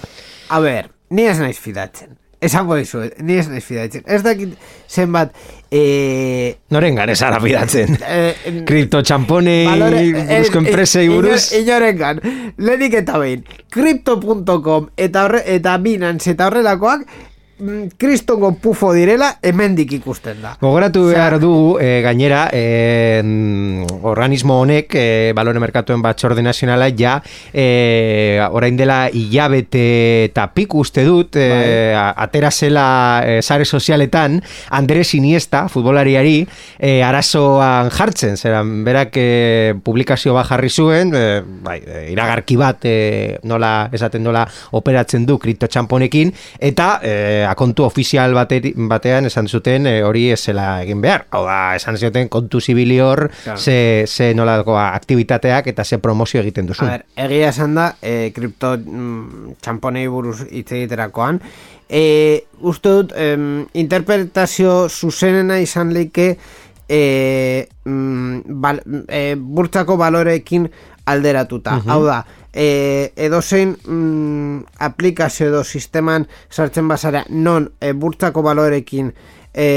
A 0.49 0.59
ber, 0.63 0.89
ni 1.09 1.25
ez 1.27 1.37
naiz 1.39 1.57
fidatzen. 1.59 2.15
Esango 2.39 2.75
dizuet, 2.77 3.15
ni 3.25 3.33
ez 3.41 3.47
naiz 3.49 3.63
fidatzen. 3.65 4.03
Ez 4.05 4.21
dakit 4.23 4.53
zenbat... 4.87 5.31
Eh, 5.73 6.53
Noren 6.69 6.95
garezara 6.95 7.39
fidatzen. 7.41 7.97
eh, 8.07 8.61
Kripto 8.67 9.01
txamponei, 9.01 9.65
buruzko 9.65 10.61
enpresei 10.61 11.07
buruz. 11.09 11.51
Inorengan, 11.57 12.21
lehenik 12.57 12.93
eta 13.01 13.17
behin, 13.19 13.41
crypto.com 13.73 14.91
eta, 14.95 15.25
horre, 15.25 15.41
eta 15.55 15.77
Binance 15.81 16.31
eta 16.35 16.47
horrelakoak 16.51 17.07
kristongo 17.97 18.51
pufo 18.61 18.91
direla 18.93 19.31
hemendik 19.41 19.91
ikusten 19.97 20.41
da. 20.43 20.53
Gogoratu 20.61 21.07
behar 21.09 21.37
dugu, 21.41 21.77
e, 21.81 22.01
gainera, 22.05 22.47
e, 22.53 23.21
mm, 23.23 24.03
organismo 24.05 24.59
honek, 24.61 24.93
e, 24.93 25.33
balore 25.35 25.59
merkatuen 25.59 26.01
batzorde 26.01 26.43
nazionala, 26.45 26.89
ja, 26.93 27.17
e, 27.51 28.37
orain 28.51 28.77
dela 28.77 29.07
hilabete 29.09 30.27
eta 30.27 30.47
pik 30.53 30.75
uste 30.77 31.05
dut, 31.07 31.37
e, 31.41 31.95
atera 31.97 32.51
zela 32.51 33.23
e, 33.25 33.41
sare 33.41 33.65
sozialetan, 33.65 34.41
Andres 34.69 35.15
Iniesta, 35.17 35.65
futbolariari, 35.67 36.45
e, 36.77 37.01
arazoan 37.03 37.89
jartzen, 37.89 38.37
zeran, 38.37 38.83
berak 38.85 39.17
e, 39.17 39.73
publikazio 39.83 40.35
bat 40.37 40.45
jarri 40.51 40.69
zuen, 40.69 41.15
e, 41.15 41.41
bai, 41.65 41.79
iragarki 42.13 42.59
bat, 42.59 42.85
e, 42.85 43.39
nola, 43.49 43.89
esaten 43.91 44.23
nola, 44.23 44.45
operatzen 44.77 45.25
du 45.25 45.39
kriptotxamponekin, 45.41 46.33
eta 46.61 46.99
e, 47.01 47.46
akontu 47.49 47.85
ofizial 47.87 48.33
bateri, 48.37 48.73
batean 48.89 49.29
esan 49.29 49.47
zuten 49.47 49.87
e, 49.87 49.95
hori 50.03 50.27
ez 50.33 50.39
zela 50.49 50.67
egin 50.83 51.01
behar. 51.03 51.25
Hau 51.35 51.43
da, 51.47 51.75
esan 51.77 51.97
zuten 51.97 52.29
kontu 52.33 52.61
zibili 52.61 52.99
hor, 53.03 53.27
ze, 53.55 54.05
ze 54.07 54.33
nolako 54.37 54.77
aktibitateak 54.79 55.71
eta 55.73 55.85
ze 55.85 55.99
promozio 56.03 56.41
egiten 56.41 56.67
duzu. 56.67 56.85
A 56.85 56.97
ber, 56.97 57.07
egia 57.27 57.49
esan 57.53 57.75
da, 57.77 57.89
e, 58.01 58.31
kripto 58.35 58.75
mm, 58.77 59.57
txamponei 59.61 60.07
buruz 60.11 60.41
hitz 60.49 60.71
egiterakoan, 60.71 61.41
e, 61.89 62.03
uste 62.61 62.93
dut, 62.99 63.15
em, 63.15 63.65
interpretazio 63.73 64.87
zuzenena 64.89 65.59
izan 65.63 65.93
leike 65.95 66.33
e, 66.87 67.67
mm, 67.85 68.59
bal, 68.61 68.81
e, 69.07 69.35
burtsako 69.35 69.97
baloreekin 69.97 70.69
alderatuta. 71.07 71.79
Hau 71.87 72.01
da, 72.05 72.19
e, 72.53 73.13
edozein 73.15 73.75
mm, 73.77 74.77
aplikazio 74.89 75.47
edo 75.51 75.63
sisteman 75.63 76.27
sartzen 76.49 76.87
bazara 76.87 77.23
non 77.29 77.71
e, 77.79 77.93
burtsako 77.93 78.43
baloreekin 78.45 79.13
e, 79.53 79.67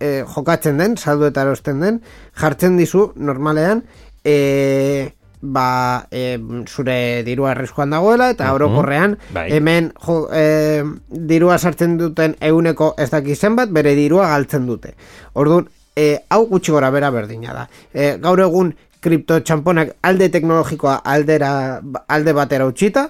e, 0.00 0.10
jokatzen 0.34 0.80
den, 0.80 0.98
saldu 0.98 1.30
eta 1.30 1.46
erosten 1.46 1.80
den, 1.84 2.02
jartzen 2.40 2.76
dizu 2.80 3.10
normalean, 3.16 3.84
e, 4.24 5.12
ba, 5.40 6.06
e, 6.10 6.38
zure 6.68 7.22
dirua 7.24 7.54
arriskuan 7.54 7.90
dagoela 7.94 8.30
eta 8.34 8.52
orokorrean 8.52 9.16
Bai. 9.32 9.48
hemen 9.56 9.90
jo, 10.04 10.22
e, 10.32 10.84
dirua 11.08 11.58
sartzen 11.58 11.96
duten 12.00 12.36
euneko 12.40 12.94
ez 13.00 13.08
daki 13.12 13.36
zenbat 13.36 13.72
bere 13.72 13.94
dirua 13.96 14.28
galtzen 14.34 14.68
dute. 14.68 14.94
Orduan, 15.32 15.68
e, 15.96 16.20
hau 16.28 16.44
gutxi 16.50 16.72
gora 16.72 16.90
bera 16.92 17.10
berdina 17.14 17.56
da. 17.56 17.66
E, 17.92 18.16
gaur 18.20 18.44
egun 18.44 18.74
kripto 19.00 19.40
txamponak 19.40 19.94
alde 20.02 20.28
teknologikoa 20.28 21.00
aldera, 21.04 21.80
alde 22.08 22.32
batera 22.36 22.66
utxita, 22.68 23.08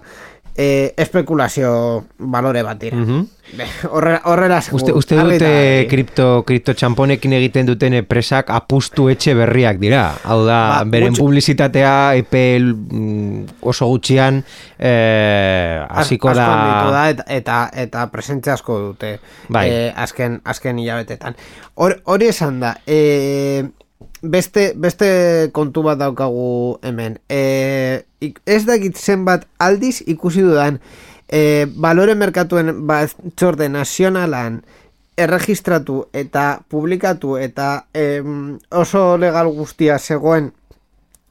e, 0.60 0.92
espekulazio 1.00 2.04
balore 2.18 2.62
bat 2.62 2.78
dira. 2.78 2.98
Be, 3.56 3.64
horrela, 3.90 4.20
horrela 4.30 4.58
Uste, 4.60 4.70
segur, 4.86 4.98
uste 5.00 5.16
eta 5.16 5.24
dute 5.26 5.86
kripto, 5.90 6.26
kripto 6.46 6.74
txamponekin 6.78 7.32
egiten 7.34 7.66
duten 7.66 7.96
presak 8.06 8.50
apustu 8.54 9.08
etxe 9.10 9.34
berriak 9.34 9.80
dira. 9.82 10.04
Hau 10.22 10.44
da, 10.46 10.58
Ba, 10.76 10.84
beren 10.86 11.10
gutxi- 11.14 11.24
publizitatea 11.24 11.94
epe 12.20 12.44
mm, 12.60 13.58
oso 13.72 13.88
gutxian 13.90 14.42
eh, 14.78 15.82
hasiko 15.88 16.30
da... 16.34 16.46
da 16.92 17.02
eta, 17.10 17.24
eta, 17.40 17.58
eta 17.86 18.06
presentzia 18.12 18.54
asko 18.54 18.78
dute 18.90 19.16
Bai. 19.48 19.66
eh, 19.70 19.92
azken, 19.96 20.40
azken 20.44 20.78
hilabetetan. 20.78 21.34
Hor- 21.74 21.98
Hori 22.04 22.30
esan 22.30 22.60
da, 22.62 22.76
eh, 22.86 23.64
beste, 24.22 24.72
beste 24.76 25.48
kontu 25.52 25.82
bat 25.82 25.98
daukagu 25.98 26.78
hemen. 26.82 27.18
Ik- 28.20 28.40
ez 28.44 28.64
dakit 28.66 28.96
zenbat 28.96 29.46
aldiz 29.58 30.02
ikusi 30.06 30.42
dudan 30.42 30.80
eh, 31.28 31.66
balore 31.76 32.14
merkatuen 32.14 32.86
batzorde 32.86 33.68
nazionalan 33.68 34.62
erregistratu 35.20 36.06
eta 36.12 36.60
publikatu 36.68 37.36
eta 37.36 37.86
em, 37.94 38.58
oso 38.70 39.16
legal 39.20 39.48
guztia 39.52 39.98
zegoen 39.98 40.52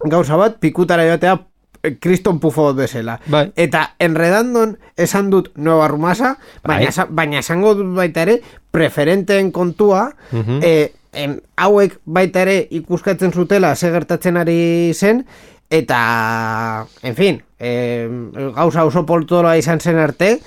gauza 0.05 0.37
bat 0.37 0.59
pikutara 0.61 1.05
joatea 1.07 1.39
eh, 1.83 1.95
kriston 1.99 2.39
pufo 2.39 2.73
bezala. 2.73 3.19
Bai. 3.27 3.51
Eta 3.55 3.95
enredandon 3.99 4.77
esan 4.97 5.29
dut 5.29 5.51
Nueva 5.55 5.87
Rumasa, 5.87 6.37
baina, 6.63 6.91
Bai. 6.95 7.05
baina 7.09 7.39
esango 7.39 7.73
dut 7.75 7.93
baita 7.95 8.21
ere 8.27 8.41
preferenteen 8.71 9.51
kontua, 9.51 10.11
Mhm. 10.31 10.59
eh, 10.63 10.91
em, 11.13 11.39
hauek 11.57 11.99
baita 12.05 12.41
ere 12.45 12.67
ikuskatzen 12.71 13.31
zutela 13.33 13.75
ze 13.75 13.89
gertatzen 13.91 14.37
ari 14.37 14.93
zen, 14.93 15.25
eta, 15.69 16.87
en 17.03 17.15
fin, 17.15 17.41
eh, 17.59 18.07
gauza 18.55 18.85
oso 18.85 19.05
poltoroa 19.05 19.57
izan 19.57 19.79
zen 19.79 19.97
arte, 19.97 20.39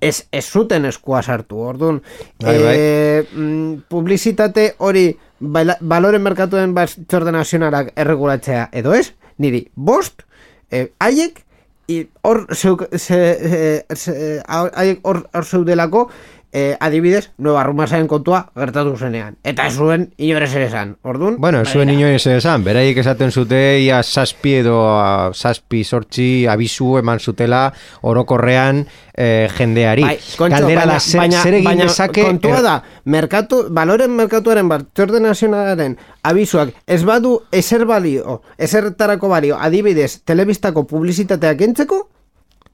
ez, 0.00 0.24
ez 0.32 0.44
zuten 0.50 0.84
eskua 0.88 1.22
sartu, 1.22 1.58
orduan, 1.60 2.02
Bai, 2.40 2.56
bai. 2.58 2.74
eh, 2.78 3.26
mm, 3.34 3.74
publizitate 3.88 4.74
hori 4.78 5.16
baloren 5.40 6.22
merkatuen 6.22 6.74
batzorde 6.74 7.32
nazionalak 7.34 7.92
erregulatzea 7.96 8.68
edo 8.72 8.94
ez, 8.94 9.12
niri 9.38 9.66
bost, 9.74 10.22
eh, 10.70 10.88
haiek 11.00 11.40
i- 11.88 12.06
hor 12.22 12.46
zeuk, 12.54 12.86
ze, 12.96 13.18
ze, 13.42 13.84
ze, 13.96 14.42
haiek 14.48 15.00
hor, 15.02 15.24
hor 15.34 15.44
zeudelako 15.44 16.08
eh, 16.52 16.76
adibidez, 16.80 17.30
Nueva 17.38 17.62
Rumasaren 17.64 18.06
kontua 18.06 18.50
gertatu 18.54 18.96
zenean. 18.96 19.36
Eta 19.42 19.66
ez 19.66 19.74
zuen 19.74 20.10
inore 20.18 20.46
zer 20.46 20.62
esan. 20.68 20.96
Orduan, 21.02 21.36
Bueno, 21.38 21.60
ez 21.62 21.68
zuen 21.72 21.88
begira. 21.88 22.00
inoen 22.10 22.14
ez 22.20 22.26
esan, 22.26 22.64
beraiek 22.64 22.98
esaten 22.98 23.30
zute 23.32 23.80
ia 23.80 24.02
zazpi 24.02 24.54
edo 24.60 24.82
ah, 24.90 25.30
zazpi 25.34 25.82
sortzi 25.84 26.46
abizu 26.46 26.98
eman 26.98 27.18
zutela 27.20 27.72
orokorrean 28.02 28.86
eh, 29.16 29.48
jendeari. 29.56 30.02
Bai, 30.02 30.16
kontxo, 30.36 30.58
Galdera 30.60 30.80
baina, 30.84 30.92
da, 30.92 31.00
zer, 31.00 31.18
baina, 31.20 31.42
zer 31.42 31.54
egin 31.60 31.78
dezake... 31.82 32.24
kontua 32.24 32.56
er- 32.58 32.62
da, 32.62 32.74
merkatu, 33.04 33.62
baloren 33.70 34.10
merkatuaren 34.16 34.68
batzorde 34.68 35.20
nazionalaren 35.20 35.96
abizuak 36.22 36.74
ez 36.86 37.02
badu 37.04 37.38
ezer 37.52 37.84
balio, 37.86 38.40
ezertarako 38.58 39.28
balio, 39.32 39.56
adibidez, 39.58 40.20
telebistako 40.24 40.84
publizitateak 40.86 41.60
entzeko, 41.68 42.08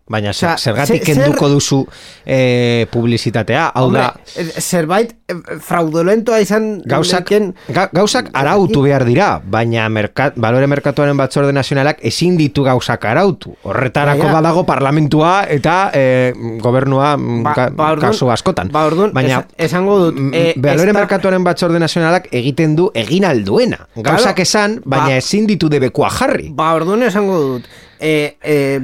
Baina 0.09 0.33
zer, 0.33 0.57
zergatik 0.59 1.05
ze- 1.05 1.13
zer- 1.15 1.23
kenduko 1.25 1.49
duzu 1.53 1.87
eh, 2.25 2.87
publizitatea, 2.91 3.67
hau 3.75 3.91
da... 3.93 4.15
eh, 4.37 4.47
zerbait 4.61 5.11
eh, 5.29 5.37
fraudulentoa 5.61 6.39
izan 6.41 6.81
Gauzak, 6.89 7.29
leken- 7.29 7.51
ga, 7.69 7.89
gauzak 7.93 8.31
arautu 8.33 8.83
behar 8.87 9.05
dira, 9.05 9.27
baina 9.45 9.89
merkat, 9.93 10.35
balore 10.41 10.67
merkatuaren 10.67 11.17
batzorde 11.17 11.53
nazionalak 11.53 11.99
ezin 12.09 12.39
ditu 12.41 12.65
gauzak 12.65 13.05
arautu. 13.05 13.53
Horretarako 13.69 14.23
Baina- 14.25 14.33
badago 14.39 14.65
parlamentua 14.65 15.45
eta 15.49 15.91
eh, 15.93 16.33
gobernua 16.61 17.17
mm, 17.17 17.43
Ba- 17.45 17.55
ka- 17.55 17.69
ba, 17.71 17.91
orduan- 17.93 18.13
kasu 18.13 18.31
askotan. 18.33 18.73
ba, 18.73 18.87
orduan, 18.89 19.13
baina 19.13 19.43
esan- 19.43 19.53
esango 19.69 19.99
dut, 20.07 20.23
eh, 20.33 20.55
balore 20.57 20.93
merkatuaren 20.97 21.45
batzorde 21.45 21.79
nazionalak 21.79 22.31
egiten 22.33 22.77
du 22.77 22.89
egin 22.95 23.25
alduena. 23.29 23.85
Gauzak 23.95 24.41
esan, 24.41 24.81
baina 24.85 25.13
ba- 25.13 25.21
ezin 25.21 25.47
ditu 25.47 25.69
debekua 25.69 26.09
jarri. 26.11 26.49
Ba, 26.55 26.73
orduan 26.75 27.03
esango 27.03 27.39
dut, 27.43 27.69
e, 28.01 28.36
e, 28.42 28.80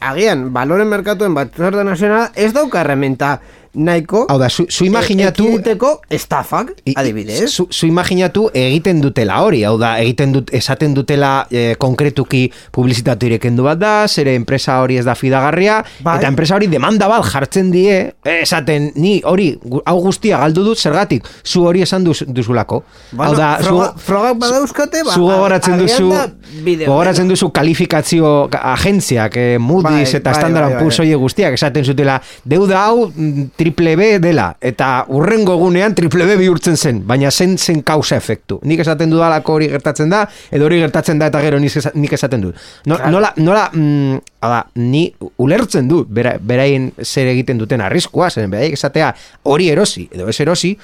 agian, 0.00 0.48
baloren 0.52 0.88
merkatuen 0.88 1.34
batzorde 1.34 1.84
nazionala 1.84 2.30
ez 2.34 2.52
dauka 2.52 2.82
herramienta 2.82 3.38
nahiko 3.74 4.26
Hau 4.30 4.38
da, 4.38 4.48
zu, 4.48 4.66
zu 4.70 4.84
imaginatu... 4.86 5.44
e, 5.44 5.48
ekiditeko 5.54 6.00
estafak, 6.10 6.72
I- 6.86 6.94
adibidez. 6.96 7.50
Zu, 7.50 7.66
zu 7.70 7.86
imaginatu 7.86 8.48
egiten 8.54 9.00
dutela 9.02 9.40
hori, 9.42 9.62
hau 9.64 9.76
da, 9.78 9.94
egiten 10.02 10.32
dut, 10.32 10.52
esaten 10.54 10.94
dutela 10.94 11.46
eh, 11.50 11.74
konkretuki 11.78 12.44
publizitatu 12.74 13.26
irekendu 13.28 13.64
bat 13.66 13.78
da, 13.80 13.92
zere 14.08 14.34
enpresa 14.38 14.78
hori 14.82 14.98
ez 15.00 15.04
da 15.06 15.14
fidagarria, 15.18 15.80
Bai. 16.04 16.18
eta 16.20 16.28
enpresa 16.30 16.56
hori 16.56 16.68
demanda 16.72 17.08
bat 17.10 17.24
jartzen 17.32 17.70
die, 17.74 17.98
esaten, 18.24 18.90
ni 18.96 19.16
hori, 19.24 19.50
hau 19.84 19.96
guztia 20.04 20.38
galdu 20.44 20.64
dut, 20.70 20.78
zergatik, 20.78 21.26
zu 21.44 21.64
hori 21.66 21.82
esan 21.82 22.04
duz, 22.04 22.20
duzulako. 22.26 22.82
Bueno, 23.12 23.30
hau 23.32 23.36
da, 23.38 23.50
froga- 23.62 23.90
zu, 23.94 24.04
frogak 24.06 24.38
badauzkate, 24.44 25.02
ba, 25.04 25.12
zu 25.18 25.26
gogoratzen 25.26 25.74
agian 25.74 25.86
duzu, 25.88 26.84
gogoratzen 26.86 27.28
duzu 27.28 27.50
kalifikazio 27.54 28.48
agentziak, 28.52 29.36
eh, 29.36 29.58
Moody's 29.58 30.12
Bai, 30.12 30.20
eta 30.20 30.30
bai, 30.30 30.38
Standard 30.40 30.70
bai, 30.74 30.84
bai. 30.84 30.92
Horiek 30.94 31.18
guztiak, 31.20 31.54
esaten 31.58 31.84
zutela, 31.84 32.20
deuda 32.44 32.84
hau 32.86 33.08
mm, 33.10 33.50
triple 33.64 33.96
B 33.96 34.18
dela, 34.20 34.50
eta 34.60 35.06
urrengo 35.08 35.54
egunean 35.56 35.94
triple 35.96 36.26
B 36.28 36.36
bihurtzen 36.36 36.76
zen, 36.76 36.98
baina 37.08 37.30
zen 37.32 37.56
zen 37.58 37.80
kausa 37.82 38.18
efektu. 38.20 38.58
Nik 38.68 38.82
esaten 38.84 39.08
dudalako 39.10 39.54
hori 39.56 39.70
gertatzen 39.72 40.10
da, 40.12 40.26
edo 40.52 40.66
hori 40.68 40.82
gertatzen 40.82 41.18
da 41.18 41.30
eta 41.32 41.40
gero 41.40 41.56
nik, 41.62 41.72
esa- 41.80 41.94
nik 41.96 42.12
esaten 42.12 42.42
dut. 42.44 42.58
No, 42.84 42.98
Claro. 42.98 43.10
Nola, 43.14 43.32
nola 43.40 43.70
mm, 43.72 44.18
da, 44.44 44.58
ni 44.76 45.06
ulertzen 45.40 45.88
du, 45.88 46.02
bera, 46.04 46.36
beraien 46.40 46.90
zer 47.02 47.30
egiten 47.32 47.56
duten 47.58 47.80
arriskua, 47.80 48.28
zen 48.30 48.50
beraiek 48.52 48.76
esatea 48.76 49.14
hori 49.48 49.70
erosi, 49.72 50.04
edo 50.12 50.28
ez 50.28 50.36
erosi, 50.44 50.74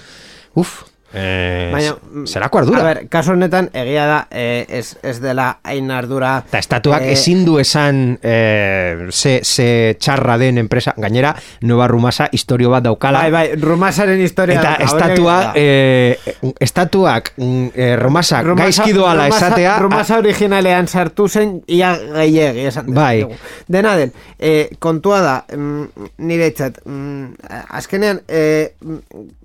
uf, 0.56 0.78
Eh, 1.12 1.70
Baina, 1.72 1.96
zerako 2.26 2.58
ardura? 2.60 2.80
A 2.80 2.84
ber, 2.86 2.98
kasu 3.10 3.32
honetan, 3.32 3.66
egia 3.74 4.04
da, 4.06 4.18
eh, 4.30 4.66
ez, 4.68 4.96
ez 5.02 5.16
dela 5.20 5.48
hain 5.66 5.90
ardura... 5.90 6.36
Eta 6.46 6.60
estatuak 6.62 7.02
eh, 7.02 7.12
ezin 7.16 7.40
du 7.44 7.56
esan 7.58 8.18
eh, 8.22 9.08
ze, 9.10 9.40
ze 9.42 9.96
txarra 9.98 10.36
den 10.38 10.58
enpresa, 10.62 10.94
gainera, 10.96 11.32
Nova 11.66 11.88
Rumasa 11.90 12.28
historio 12.30 12.70
bat 12.70 12.84
daukala. 12.86 13.24
Bai, 13.26 13.32
bai, 13.34 13.56
Rumasaren 13.58 14.22
historia... 14.22 14.60
Eta 14.60 14.76
estatua, 14.86 15.38
eh, 15.58 16.14
estatuak 16.62 17.32
mm, 17.36 17.66
eh, 17.74 17.96
Romasak 17.98 18.46
Rumasa- 18.46 18.62
gaizki 18.62 18.92
doala 18.94 19.26
Rumasa- 19.26 19.46
esatea, 19.48 19.74
Rumasa 19.82 20.18
originalean 20.22 20.86
sartu 20.88 21.26
zen 21.28 21.56
ia 21.66 21.90
gehiegi 21.98 22.68
esan 22.70 22.94
Bai. 22.94 23.26
Dena 23.66 23.96
den, 23.98 24.14
eh, 24.38 24.70
kontua 24.78 25.20
da, 25.26 25.36
mm, 25.56 26.08
nire 26.22 26.50
txat, 26.54 26.80
mm, 26.86 27.50
azkenean, 27.80 28.22
eh, 28.28 28.76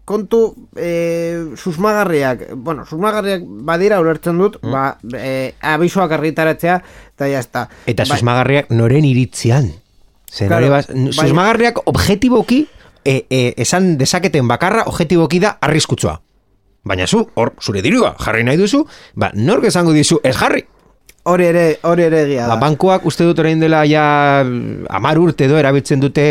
kontu 0.05 0.55
eh, 0.77 1.49
susmagarriak, 1.57 2.51
bueno, 2.55 2.85
susmagarriak 2.85 3.41
badira 3.45 3.99
ulertzen 3.99 4.37
dut, 4.37 4.59
Mm. 4.61 4.71
ba, 4.71 4.97
eh, 5.17 5.55
abisoak 5.61 6.11
argitaratzea, 6.11 6.81
eta 7.15 7.27
jazta. 7.27 7.69
eta 7.85 8.03
Bai, 8.03 8.17
susmagarriak 8.17 8.69
noren 8.69 9.05
iritzian. 9.05 9.71
Zer, 10.31 10.47
Claro, 10.47 10.69
bas- 10.69 10.87
baina- 10.87 11.11
susmagarriak 11.13 11.79
objetiboki, 11.85 12.67
e, 13.03 13.25
e, 13.29 13.53
esan 13.57 13.97
dezaketen 13.97 14.47
bakarra 14.47 14.83
objetiboki 14.85 15.39
da 15.39 15.57
arriskutsua. 15.61 16.21
Baina 16.83 17.07
zu, 17.07 17.29
hor, 17.33 17.53
zure 17.61 17.81
dirua 17.81 18.15
jarri 18.19 18.43
nahi 18.43 18.57
duzu, 18.57 18.85
ba, 19.15 19.31
nork 19.33 19.63
esango 19.65 19.91
dizu, 19.91 20.19
ez 20.23 20.35
jarri. 20.37 20.65
Hori 21.27 21.45
ere, 21.49 21.61
hori 21.89 22.03
ere 22.05 22.19
egia 22.21 22.43
Ba, 22.45 22.53
da. 22.53 22.59
bankuak 22.61 23.05
uste 23.09 23.25
dut 23.25 23.39
orain 23.41 23.57
dela 23.59 23.79
ja 23.89 24.43
mm, 24.45 24.85
amar 24.93 25.17
urte 25.17 25.47
do 25.49 25.57
erabiltzen 25.57 25.97
dute 26.03 26.25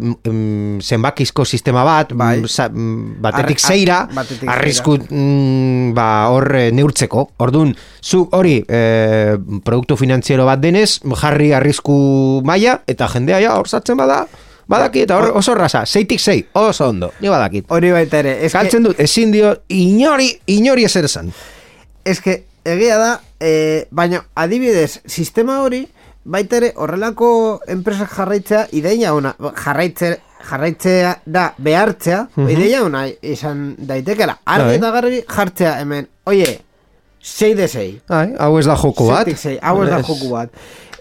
mm, 0.00 0.78
zenbakizko 0.80 1.44
sistema 1.44 1.82
bat, 1.84 2.14
Bai. 2.16 2.38
mm, 2.40 2.48
sa- 2.48 2.70
mm, 2.72 3.18
batetik 3.20 3.60
Ar- 3.60 3.66
zeira, 3.74 3.98
batetik 4.16 4.48
arrisku 4.48 4.96
mm, 5.04 5.92
ba, 5.92 6.06
hor 6.32 6.48
eh, 6.56 6.70
neurtzeko. 6.72 7.26
Ordun 7.44 7.74
zu 8.00 8.22
hori 8.32 8.56
eh, 8.66 9.36
produktu 9.64 9.98
finantziero 10.00 10.48
bat 10.48 10.64
denez, 10.64 11.00
jarri 11.20 11.52
arrisku 11.52 12.40
maila, 12.48 12.78
eta 12.88 13.08
jendea 13.12 13.42
ja 13.44 13.52
hor 13.60 13.68
sartzen 13.68 14.00
bada, 14.00 14.22
badaki, 14.68 15.04
eta 15.04 15.20
hor 15.20 15.36
oso 15.36 15.54
rasa, 15.60 15.84
zeitik 15.84 16.20
zei, 16.24 16.40
oso 16.56 16.88
ondo, 16.88 17.12
ni 17.20 17.28
badakit. 17.28 17.68
Hori 17.68 17.92
baita 17.92 18.24
ere. 18.24 18.38
Galtzen 18.48 18.88
dut, 18.88 18.96
ezin 19.00 19.30
dio, 19.36 19.54
inori, 19.68 20.32
inori 20.56 20.88
ezer 20.88 21.04
esan. 21.04 21.28
Ez 22.04 22.20
que, 22.24 22.44
egia 22.64 22.96
da, 22.96 23.14
e, 23.40 23.86
baina 23.90 24.24
adibidez, 24.34 25.00
sistema 25.06 25.60
hori, 25.62 25.86
baita 26.24 26.56
ere 26.58 26.72
horrelako 26.76 27.60
enpresak 27.68 28.10
jarraitzea, 28.16 28.66
ideia 28.72 29.14
ona, 29.14 29.34
jarraitze, 29.64 30.18
jarraitzea 30.48 31.14
da 31.26 31.52
behartzea, 31.58 32.28
ideia 32.48 32.82
ona 32.84 33.06
izan 33.22 33.74
daitekela. 33.78 34.38
Argi 34.44 34.66
Bai. 34.66 34.76
eta 34.76 34.90
garbi 34.90 35.22
jartzea 35.28 35.78
hemen, 35.80 36.08
oie, 36.26 36.58
sei 37.20 37.54
de 37.54 37.68
sei. 37.68 38.00
Ai, 38.08 38.34
hau 38.38 38.58
ez 38.58 38.66
da 38.66 38.76
joko 38.76 39.08
bat. 39.08 39.24
Seitik 39.24 39.38
sei, 39.40 39.58
hau 39.62 39.82
ez 39.84 39.90
da 39.90 40.02
joku 40.02 40.30
bat. 40.30 40.50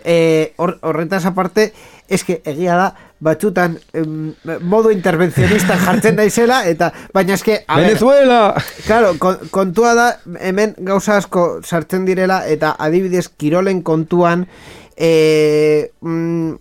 E, 0.07 0.53
hor- 0.57 0.77
horretaz 0.81 1.25
aparte, 1.25 1.71
eske 2.09 2.41
egia 2.45 2.75
da, 2.77 2.87
batzutan 3.19 3.77
em, 3.97 4.33
modo 4.61 4.91
intervencionista 4.93 5.77
jartzen 5.81 6.15
daizela, 6.15 6.61
eta 6.69 6.91
baina 7.13 7.33
eske, 7.35 7.63
a 7.67 7.77
ber, 7.79 7.87
Venezuela! 7.89 8.39
Claro, 8.85 9.15
kon- 9.19 9.49
kontua 9.51 9.93
da, 9.97 10.07
hemen 10.39 10.75
gauza 10.85 11.17
asko 11.17 11.47
sartzen 11.63 12.05
direla, 12.05 12.43
eta 12.47 12.75
adibidez 12.79 13.27
kirolen 13.29 13.81
kontuan, 13.83 14.47
e, 14.95 15.91
mm, 16.01 16.53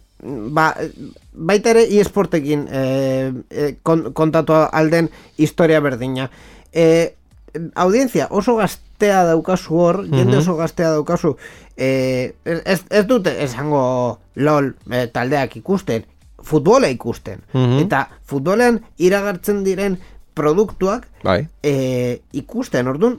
ba, 0.57 0.71
baita 1.37 1.71
ere 1.75 1.85
eSportekin 2.01 2.67
e, 2.73 2.83
e, 3.51 3.69
kon, 3.83 4.11
kontatu 4.17 4.57
alden 4.73 5.11
historia 5.37 5.81
berdina. 5.85 6.31
E, 6.73 7.15
audientzia 7.75 8.29
oso 8.31 8.57
gaztea 8.97 9.25
daukazu 9.25 9.75
hor, 9.77 9.99
jende 10.09 10.39
oso 10.39 10.57
gaztea 10.57 10.91
daukazu, 10.95 11.37
e, 11.77 12.35
ez, 12.45 12.83
ez 12.91 13.05
dute 13.07 13.35
esango 13.45 14.19
LOL 14.37 14.73
e, 14.91 15.07
taldeak 15.13 15.57
ikusten, 15.57 16.05
futbola 16.43 16.89
ikusten. 16.89 17.43
Eta 17.83 18.07
futbolean 18.25 18.81
iragartzen 18.99 19.65
diren 19.65 19.99
produktuak 20.35 21.09
Bai. 21.25 21.47
e, 21.63 22.21
ikusten, 22.33 22.87
orduan 22.89 23.19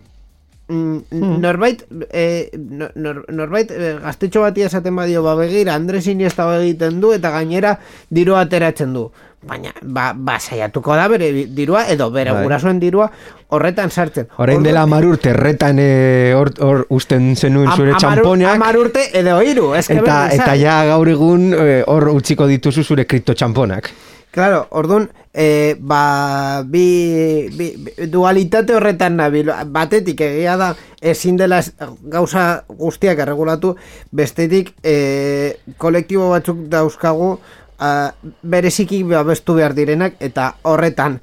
mm, 0.70 0.98
norbait 1.42 1.86
e, 2.12 2.50
nor, 2.58 2.92
nor- 2.96 3.26
norbait 3.30 3.72
e, 3.72 3.94
gaztetxo 4.02 4.42
bati 4.42 4.62
esaten 4.66 4.96
badio 4.96 5.24
ba 5.24 5.36
begira 5.36 5.76
Andres 5.76 6.08
Iniesta 6.08 6.46
egiten 6.62 7.00
du 7.02 7.14
eta 7.14 7.32
gainera 7.32 7.80
dirua 8.10 8.42
ateratzen 8.46 8.94
du 8.94 9.12
baina 9.44 9.70
ba, 9.84 10.14
ba 10.18 10.40
saiatuko 10.40 10.96
da 10.98 11.08
bere 11.08 11.30
dirua 11.54 11.86
edo 11.94 12.10
bere 12.12 12.32
Bai. 12.34 12.44
gurasoen 12.44 12.80
dirua 12.82 13.12
horretan 13.54 13.92
sartzen 13.92 14.28
Orain 14.38 14.64
dela 14.64 14.82
Orduan, 14.84 14.98
amar 14.98 15.06
urte 15.06 15.30
erretan 15.30 15.78
eh, 15.80 16.34
hor, 16.36 16.52
hor 16.60 16.86
usten 16.90 17.36
zenuen 17.36 17.68
am- 17.70 17.78
zure 17.78 17.94
ur- 17.94 18.00
txamponeak 18.02 18.56
amar 18.56 18.78
urte 18.82 19.06
edo 19.14 19.38
hiru 19.46 19.74
eske 19.78 20.00
eta, 20.02 20.18
eta 20.34 20.56
ja 20.58 20.80
gaur 20.90 21.08
egun 21.14 21.54
eh, 21.54 21.84
hor 21.88 22.10
utziko 22.16 22.48
dituzu 22.50 22.84
zure 22.84 23.06
kripto 23.06 23.34
txamponak. 23.38 23.92
Claro, 24.38 24.68
orduan, 24.76 25.08
e, 25.34 25.76
ba, 25.80 26.62
bi, 26.62 27.48
bi, 27.58 27.68
dualitate 28.12 28.76
horretan 28.76 29.16
nabil, 29.18 29.50
batetik 29.74 30.20
egia 30.22 30.58
da 30.60 30.68
ezin 31.02 31.38
dela 31.40 31.62
gauza 32.04 32.64
guztiak 32.68 33.18
erregulatu, 33.24 33.72
bestetik 34.12 34.76
e, 34.84 35.56
kolektibo 35.82 36.30
batzuk 36.36 36.68
dauzkagu 36.70 37.38
a, 37.80 38.12
bereziki 38.42 39.04
babestu 39.04 39.58
behar 39.58 39.76
direnak, 39.78 40.18
eta 40.20 40.54
horretan 40.64 41.20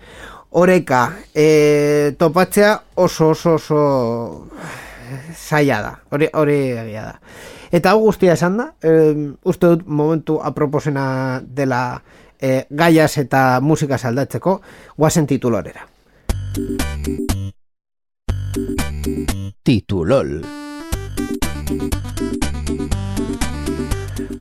oreka 0.54 1.16
e, 1.34 2.14
topatzea 2.18 2.74
oso 2.94 3.30
oso 3.34 3.54
oso 3.54 3.80
zaila 5.34 5.80
da, 5.82 5.92
hori, 6.10 6.28
hori 6.32 6.58
egia 6.84 7.02
da. 7.08 7.14
Eta 7.74 7.90
hau 7.90 8.04
guztia 8.04 8.36
esan 8.38 8.58
da, 8.60 8.68
e, 8.78 8.90
uste 9.50 9.72
dut 9.72 9.86
momentu 9.86 10.38
aproposena 10.42 11.40
dela 11.42 12.00
e, 12.38 12.66
gaiaz 12.70 13.16
eta 13.18 13.60
musika 13.60 13.98
aldatzeko, 13.98 14.60
guazen 14.96 15.26
titulorera. 15.26 15.88
Titulol. 19.64 20.38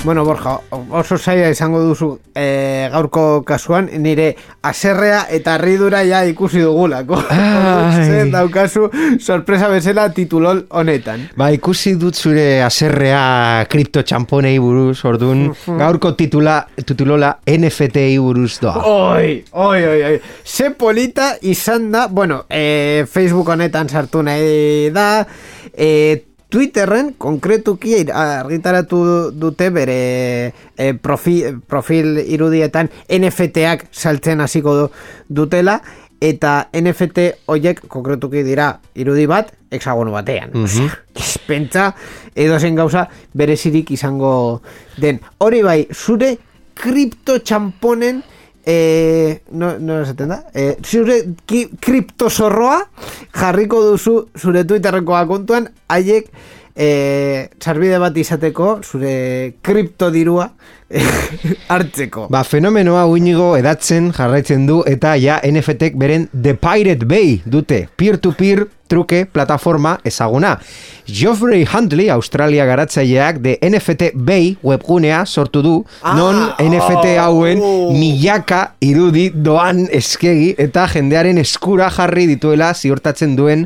Bueno, 0.04 0.26
Borja, 0.26 0.60
oso 0.92 1.18
zaila 1.18 1.48
izango 1.48 1.80
duzu 1.80 2.10
e, 2.36 2.90
gaurko 2.92 3.44
kasuan, 3.48 3.86
nire 4.04 4.34
aserrea 4.68 5.22
eta 5.32 5.54
ridura 5.62 6.02
ja 6.04 6.26
ikusi 6.28 6.60
dugulako. 6.60 7.22
Zer 8.10 8.28
daukazu 8.34 8.90
sorpresa 9.24 9.70
bezala 9.72 10.10
titulol 10.12 10.66
honetan. 10.76 11.30
Ba, 11.40 11.48
ikusi 11.56 11.94
dut 12.02 12.20
zure 12.20 12.60
aserrea 12.66 13.64
kripto 13.72 14.04
txamponei 14.04 14.58
buruz, 14.60 14.98
orduan, 15.08 15.46
gaurko 15.80 16.12
titula, 16.20 16.58
titulola 16.84 17.38
NFT-ei 17.48 18.20
buruz 18.20 18.58
doa. 18.60 18.84
Oi, 18.84 19.40
oi, 19.54 19.80
oi, 19.94 20.04
oi. 20.10 20.20
Ze 20.44 20.74
polita 20.76 21.32
izan 21.48 21.88
da, 21.96 22.10
bueno, 22.12 22.44
e, 22.52 23.08
Facebook 23.08 23.56
honetan 23.56 23.88
sartu 23.88 24.28
nahi 24.28 24.92
da, 24.92 25.10
e, 25.72 26.33
Twitterren 26.54 27.16
konkretuki 27.18 27.96
argitaratu 28.14 29.00
dute 29.34 29.72
bere 29.74 29.98
e, 30.78 30.92
profil, 31.02 31.58
profil 31.66 32.20
irudietan 32.22 32.92
NFT-ak 33.10 33.88
saltzen 33.90 34.44
hasiko 34.46 34.76
du, 34.78 34.84
dutela, 35.42 35.80
eta 36.24 36.70
NFT 36.78 37.26
hoiek 37.50 37.82
konkretuki 37.92 38.44
dira 38.46 38.70
irudi 38.94 39.26
bat 39.28 39.50
hexagono 39.74 40.14
batean. 40.14 40.54
Osea, 40.62 40.94
Pentsa 41.50 41.90
edo 42.38 42.60
zen 42.62 42.78
gauza 42.78 43.08
berezirik 43.34 43.90
izango 43.98 44.62
den. 45.02 45.20
Hori 45.42 45.64
bai, 45.66 45.80
zure 45.92 46.36
kripto 46.78 47.40
txamponen 47.42 48.22
e, 48.66 49.42
no, 49.52 49.78
no 49.80 50.02
esaten 50.02 50.32
da 50.32 50.40
e, 50.56 50.76
zure 50.86 51.20
ki, 51.46 51.66
kripto 51.84 52.30
zorroa 52.30 52.80
jarriko 53.36 53.82
duzu 53.90 54.16
zure 54.40 54.64
Twitterreko 54.68 55.16
akontuan 55.20 55.70
haiek 55.92 56.30
e, 56.76 57.50
sarbide 57.62 58.00
bat 58.02 58.18
izateko 58.18 58.78
zure 58.84 59.16
kripto 59.62 60.10
dirua 60.14 60.50
hartzeko 61.74 62.28
Ba, 62.34 62.44
fenomenoa 62.46 63.06
uinigo 63.10 63.54
edatzen 63.58 64.12
jarraitzen 64.14 64.68
du 64.70 64.82
eta 64.90 65.16
ja 65.18 65.40
NFT-ek 65.44 65.98
beren 66.00 66.30
The 66.34 66.56
Pirate 66.60 67.10
Bay 67.10 67.40
dute, 67.46 67.86
peer-to-peer 67.98 68.68
truke 68.94 69.26
plataforma 69.26 69.96
ezaguna. 70.06 70.60
Geoffrey 71.08 71.66
Huntley, 71.66 72.12
Australia 72.14 72.66
garatzaileak 72.70 73.40
de 73.42 73.56
NFT 73.58 74.12
Bay 74.14 74.54
webgunea 74.64 75.24
sortu 75.26 75.64
du, 75.66 75.74
Ah, 76.04 76.14
non 76.16 76.38
NFT 76.62 77.18
hauen 77.18 77.62
oh. 77.64 77.92
milaka 77.96 78.76
irudi 78.84 79.30
doan 79.34 79.88
eskegi 79.92 80.54
eta 80.62 80.86
jendearen 80.92 81.42
eskura 81.42 81.90
jarri 81.94 82.28
dituela 82.30 82.74
ziurtatzen 82.74 83.36
duen 83.40 83.66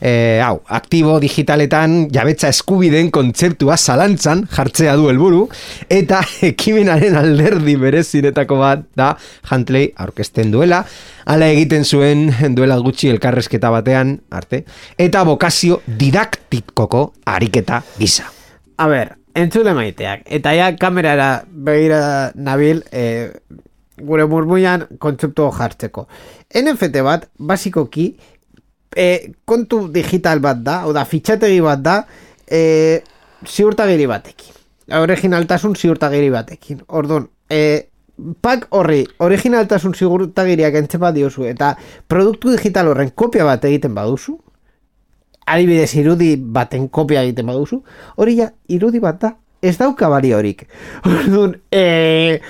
e, 0.00 0.40
hau, 0.44 0.60
aktibo 0.68 1.18
digitaletan 1.22 2.06
jabetza 2.12 2.50
eskubideen 2.52 3.10
kontzeptua 3.14 3.76
zalantzan 3.76 4.44
jartzea 4.52 4.96
du 4.96 5.08
helburu 5.10 5.46
eta 5.90 6.22
ekimenaren 6.50 7.16
alderdi 7.18 7.76
berezinetako 7.80 8.60
bat 8.60 8.86
da 8.96 9.12
Huntley 9.50 9.92
aurkezten 9.96 10.52
duela, 10.54 10.82
ala 11.26 11.50
egiten 11.52 11.84
zuen 11.84 12.30
duela 12.56 12.78
gutxi 12.82 13.10
elkarrezketa 13.12 13.70
batean 13.74 14.16
arte, 14.30 14.64
eta 14.98 15.24
bokazio 15.24 15.80
didaktikoko 15.86 17.06
ariketa 17.26 17.82
gisa. 17.98 18.30
A 18.76 18.88
ber, 18.90 19.14
entzule 19.36 19.72
maiteak, 19.76 20.26
eta 20.26 20.52
ja 20.56 20.72
kamerara 20.80 21.30
begira 21.48 22.32
nabil, 22.34 22.82
e, 22.92 23.30
gure 23.96 24.26
murmuian 24.28 24.86
kontzeptu 25.00 25.48
jartzeko. 25.56 26.06
NFT 26.56 27.02
bat, 27.04 27.28
basikoki, 27.38 28.10
e, 28.96 29.32
kontu 29.44 29.86
digital 29.92 30.40
bat 30.40 30.62
da, 30.64 30.80
o 30.88 30.94
da, 30.96 31.04
fitxategi 31.04 31.60
bat 31.60 31.82
da, 31.84 31.96
e, 32.48 33.02
ziurtagiri 33.46 34.08
batekin. 34.08 34.54
Originaltasun 34.96 35.76
ziurtagiri 35.76 36.30
batekin. 36.32 36.80
Orduan, 36.88 37.28
e, 37.50 37.60
pak 38.40 38.66
horri, 38.74 39.02
originaltasun 39.20 39.94
ziurtagiriak 39.94 40.80
entzepa 40.80 41.12
diozu, 41.12 41.44
eta 41.44 41.74
produktu 42.08 42.54
digital 42.54 42.88
horren 42.88 43.12
kopia 43.14 43.44
bat 43.44 43.64
egiten 43.68 43.94
baduzu, 43.94 44.38
adibidez 45.46 45.92
irudi 46.00 46.34
baten 46.36 46.88
kopia 46.88 47.22
egiten 47.26 47.46
baduzu, 47.52 47.82
hori 48.16 48.40
ja, 48.40 48.48
irudi 48.72 49.02
bat 49.04 49.20
da, 49.20 49.34
ez 49.62 49.76
dauka 49.78 50.08
baliorik. 50.08 50.64
Orduan, 51.12 51.58
e, 51.70 52.40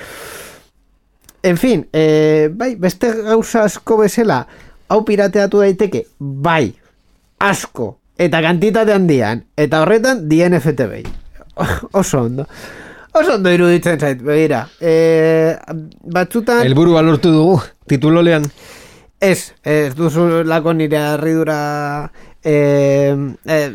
en 1.42 1.58
fin, 1.58 1.84
e, 1.92 2.48
bai, 2.54 2.76
beste 2.78 3.10
gauza 3.26 3.66
asko 3.66 3.98
bezala, 4.04 4.44
hau 4.88 5.02
pirateatu 5.04 5.62
daiteke, 5.64 6.06
bai, 6.18 6.74
asko, 7.42 7.96
eta 8.18 8.40
kantitate 8.44 8.94
handian, 8.94 9.44
eta 9.56 9.82
horretan 9.84 10.26
DNFT 10.28 10.88
behi. 10.90 11.06
Oso 12.00 12.22
ondo. 12.22 12.46
Oso 13.16 13.36
ondo 13.38 13.52
iruditzen 13.52 14.00
zait, 14.00 14.22
begira. 14.22 14.66
E, 14.80 15.56
batzutan... 16.12 16.62
Helburua 16.66 17.02
lortu 17.02 17.32
dugu, 17.32 17.60
titulolean. 17.88 18.44
Ez, 19.20 19.52
ez 19.64 19.94
duzu 19.96 20.44
lako 20.44 20.74
nire 20.76 20.98
arridura 21.00 21.58
eh, 22.44 23.16
eh, 23.46 23.70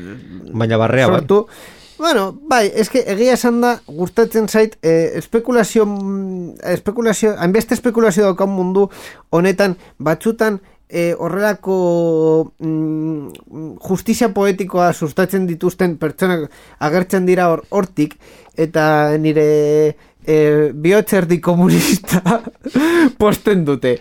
Baina 0.54 0.78
barrea, 0.78 1.08
bai. 1.08 1.20
sortu. 1.20 1.48
Bueno, 2.02 2.32
bai, 2.50 2.72
eske 2.82 3.04
egia 3.14 3.36
esan 3.38 3.60
da 3.62 3.76
gustatzen 3.86 4.48
zait 4.50 4.78
eh, 4.82 5.12
espekulazio 5.20 5.86
espekulazio, 6.66 7.36
hainbeste 7.38 7.76
espekulazio 7.78 8.24
daukan 8.26 8.50
mundu 8.50 8.88
honetan 9.30 9.76
batzutan 10.00 10.58
eh, 10.92 11.16
horrelako 11.18 12.54
mm, 12.60 13.78
justizia 13.80 14.30
poetikoa 14.36 14.92
sustatzen 14.94 15.48
dituzten 15.48 15.96
pertsonak 15.98 16.52
agertzen 16.80 17.26
dira 17.26 17.48
hor, 17.50 17.64
hortik 17.70 18.18
eta 18.60 19.18
nire 19.18 19.48
eh, 20.28 20.72
bihotzerdi 20.74 21.40
komunista 21.40 22.22
posten 23.22 23.66
dute. 23.66 23.98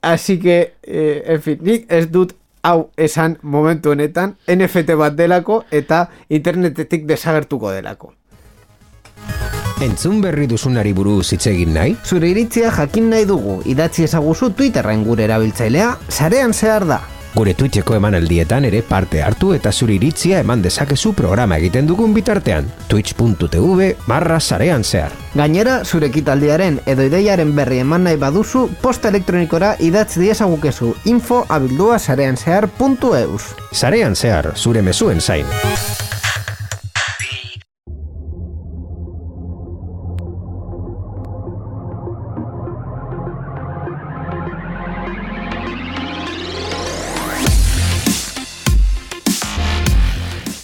Así 0.00 0.38
que, 0.38 0.74
eh, 0.82 1.22
en 1.26 1.42
fin, 1.42 1.58
nik 1.62 1.86
ez 1.92 2.06
dut 2.10 2.32
hau 2.62 2.90
esan 2.96 3.36
momentu 3.42 3.92
honetan 3.92 4.36
NFT 4.48 4.96
bat 4.98 5.14
delako 5.18 5.62
eta 5.70 6.06
internetetik 6.28 7.06
desagertuko 7.06 7.70
delako. 7.74 8.14
Entzun 9.80 10.18
berri 10.18 10.48
duzunari 10.50 10.90
buruz 10.90 11.28
hitz 11.30 11.44
egin 11.46 11.70
nahi? 11.76 11.92
Zure 12.02 12.32
iritzia 12.32 12.72
jakin 12.74 13.12
nahi 13.12 13.28
dugu, 13.30 13.60
idatzi 13.70 14.08
ezaguzu 14.08 14.50
Twitterren 14.58 15.04
gure 15.06 15.22
erabiltzailea, 15.28 15.92
sarean 16.08 16.52
zehar 16.52 16.86
da. 16.88 16.98
Gure 17.36 17.52
Twitcheko 17.54 17.94
emanaldietan 17.94 18.64
ere 18.66 18.80
parte 18.82 19.20
hartu 19.22 19.52
eta 19.54 19.70
zure 19.70 19.94
iritzia 19.94 20.40
eman 20.42 20.64
dezakezu 20.64 21.12
programa 21.14 21.60
egiten 21.62 21.86
dugun 21.86 22.16
bitartean. 22.16 22.66
twitch.tv 22.88 23.92
barra 24.08 24.40
sarean 24.40 24.82
zehar. 24.82 25.14
Gainera, 25.38 25.84
zure 25.84 26.10
ekitaldiaren 26.10 26.80
edo 26.86 27.06
ideiaren 27.06 27.54
berri 27.54 27.78
eman 27.84 28.08
nahi 28.08 28.18
baduzu, 28.18 28.66
posta 28.82 29.14
elektronikora 29.14 29.76
idatzi 29.78 30.24
diezagukezu 30.26 30.94
info 31.04 31.44
abildua 31.48 32.00
sarean 32.00 32.36
zehar.eus. 32.36 33.54
Sarean 33.70 34.16
zehar, 34.16 34.56
zure 34.56 34.82
mezuen 34.82 35.20
zain. 35.20 35.46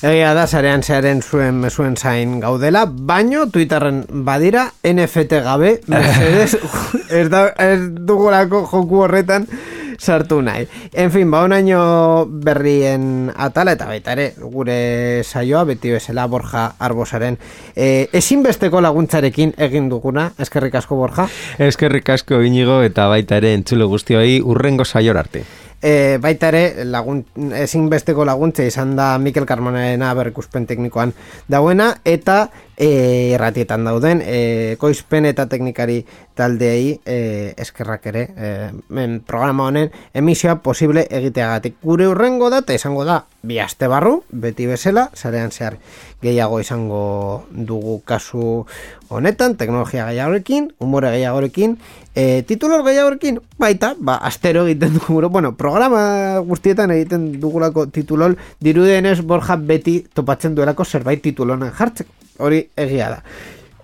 Egia 0.05 0.35
da, 0.37 0.43
sarean 0.45 0.83
zearen 0.85 1.23
zuen 1.25 1.63
mesuen 1.63 1.95
zain 1.97 2.35
gaudela, 2.43 2.83
baino 2.85 3.47
Twitterren 3.49 4.03
badira 4.27 4.67
NFT 4.85 5.39
gabe, 5.47 5.79
Mercedes, 5.89 6.59
ez, 7.21 7.31
da, 7.33 7.47
ez 7.57 7.79
dugulako 8.05 8.67
joku 8.69 9.01
horretan 9.07 9.49
sartu 9.97 10.43
nahi. 10.45 10.69
En 10.93 11.09
fin, 11.15 11.31
ba, 11.33 11.41
onaino 11.49 12.27
berrien 12.29 13.33
atala 13.33 13.79
eta 13.79 13.89
baita 13.89 14.13
ere, 14.13 14.29
gure 14.43 15.25
saioa, 15.25 15.65
beti 15.73 15.97
bezala 15.97 16.29
Borja 16.29 16.67
Arbosaren, 16.85 17.41
e, 17.73 18.11
ezinbesteko 18.13 18.85
laguntzarekin 18.85 19.57
egin 19.57 19.89
duguna, 19.89 20.35
eskerrik 20.37 20.83
asko 20.83 21.01
Borja. 21.01 21.31
Eskerrik 21.57 22.13
asko 22.13 22.45
inigo 22.45 22.83
eta 22.85 23.09
baita 23.09 23.41
ere 23.41 23.57
entzule 23.57 23.89
guztioi 23.89 24.43
urrengo 24.45 24.85
saior 24.85 25.17
arte. 25.17 25.47
E, 25.85 26.17
baita 26.17 26.49
ere, 26.49 26.85
lagun, 26.89 27.19
ezinbesteko 27.61 28.25
laguntza 28.25 28.65
izan 28.65 28.95
da 28.97 29.19
Mikel 29.21 29.45
Carmonarena 29.45 30.15
berrikuspen 30.17 30.65
teknikoan 30.65 31.13
dauena, 31.53 31.91
eta 32.09 32.47
e, 32.77 33.35
erratietan 33.35 33.85
dauden, 33.85 34.23
e, 34.25 34.77
koizpen 34.79 35.27
eta 35.29 35.47
teknikari 35.51 36.03
taldeei 36.35 36.99
e, 37.07 37.55
eskerrak 37.61 38.07
ere, 38.11 38.25
e, 38.37 38.51
men, 38.89 39.21
programa 39.27 39.69
honen 39.71 39.93
emisioa 40.15 40.57
posible 40.63 41.07
egiteagatik. 41.11 41.79
Gure 41.83 42.09
urrengo 42.11 42.51
data 42.51 42.75
izango 42.75 43.05
da, 43.07 43.23
bi 43.43 43.61
aste 43.63 43.89
barru, 43.91 44.23
beti 44.31 44.67
bezala, 44.67 45.09
zarean 45.15 45.53
zehar 45.53 45.79
gehiago 46.25 46.59
izango 46.61 47.45
dugu 47.51 48.01
kasu 48.05 48.65
honetan, 49.13 49.57
teknologia 49.61 50.09
gehiagorekin, 50.09 50.73
humore 50.81 51.13
gehiagorekin, 51.15 51.77
e, 52.15 52.43
titulor 52.49 52.83
gehiagorekin, 52.87 53.39
baita, 53.61 53.95
ba, 53.99 54.17
astero 54.27 54.65
egiten 54.67 54.99
dugu, 54.99 55.21
bueno, 55.29 55.55
programa 55.57 56.41
guztietan 56.47 56.91
egiten 56.97 57.35
dugulako 57.41 57.87
titulol, 57.87 58.39
dirudenez 58.61 59.21
Borja 59.23 59.57
beti 59.57 60.01
topatzen 60.15 60.57
duelako 60.57 60.85
zerbait 60.85 61.23
titulonan 61.23 61.73
jartzeko, 61.77 62.11
hori 62.39 62.65
egia 62.77 63.11
da. 63.17 63.23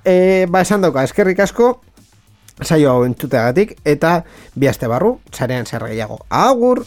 E, 0.04 0.46
ba, 0.48 0.62
esan 0.64 0.82
dauka, 0.84 1.04
eskerrik 1.04 1.40
asko, 1.44 1.72
saio 2.62 2.92
hau 2.92 3.04
entzuteagatik, 3.08 3.76
eta 3.84 4.20
bi 4.54 4.70
aste 4.70 4.88
barru, 4.90 5.18
zarean 5.32 5.66
zer 5.66 5.86
gehiago. 5.88 6.20
Agur! 6.30 6.84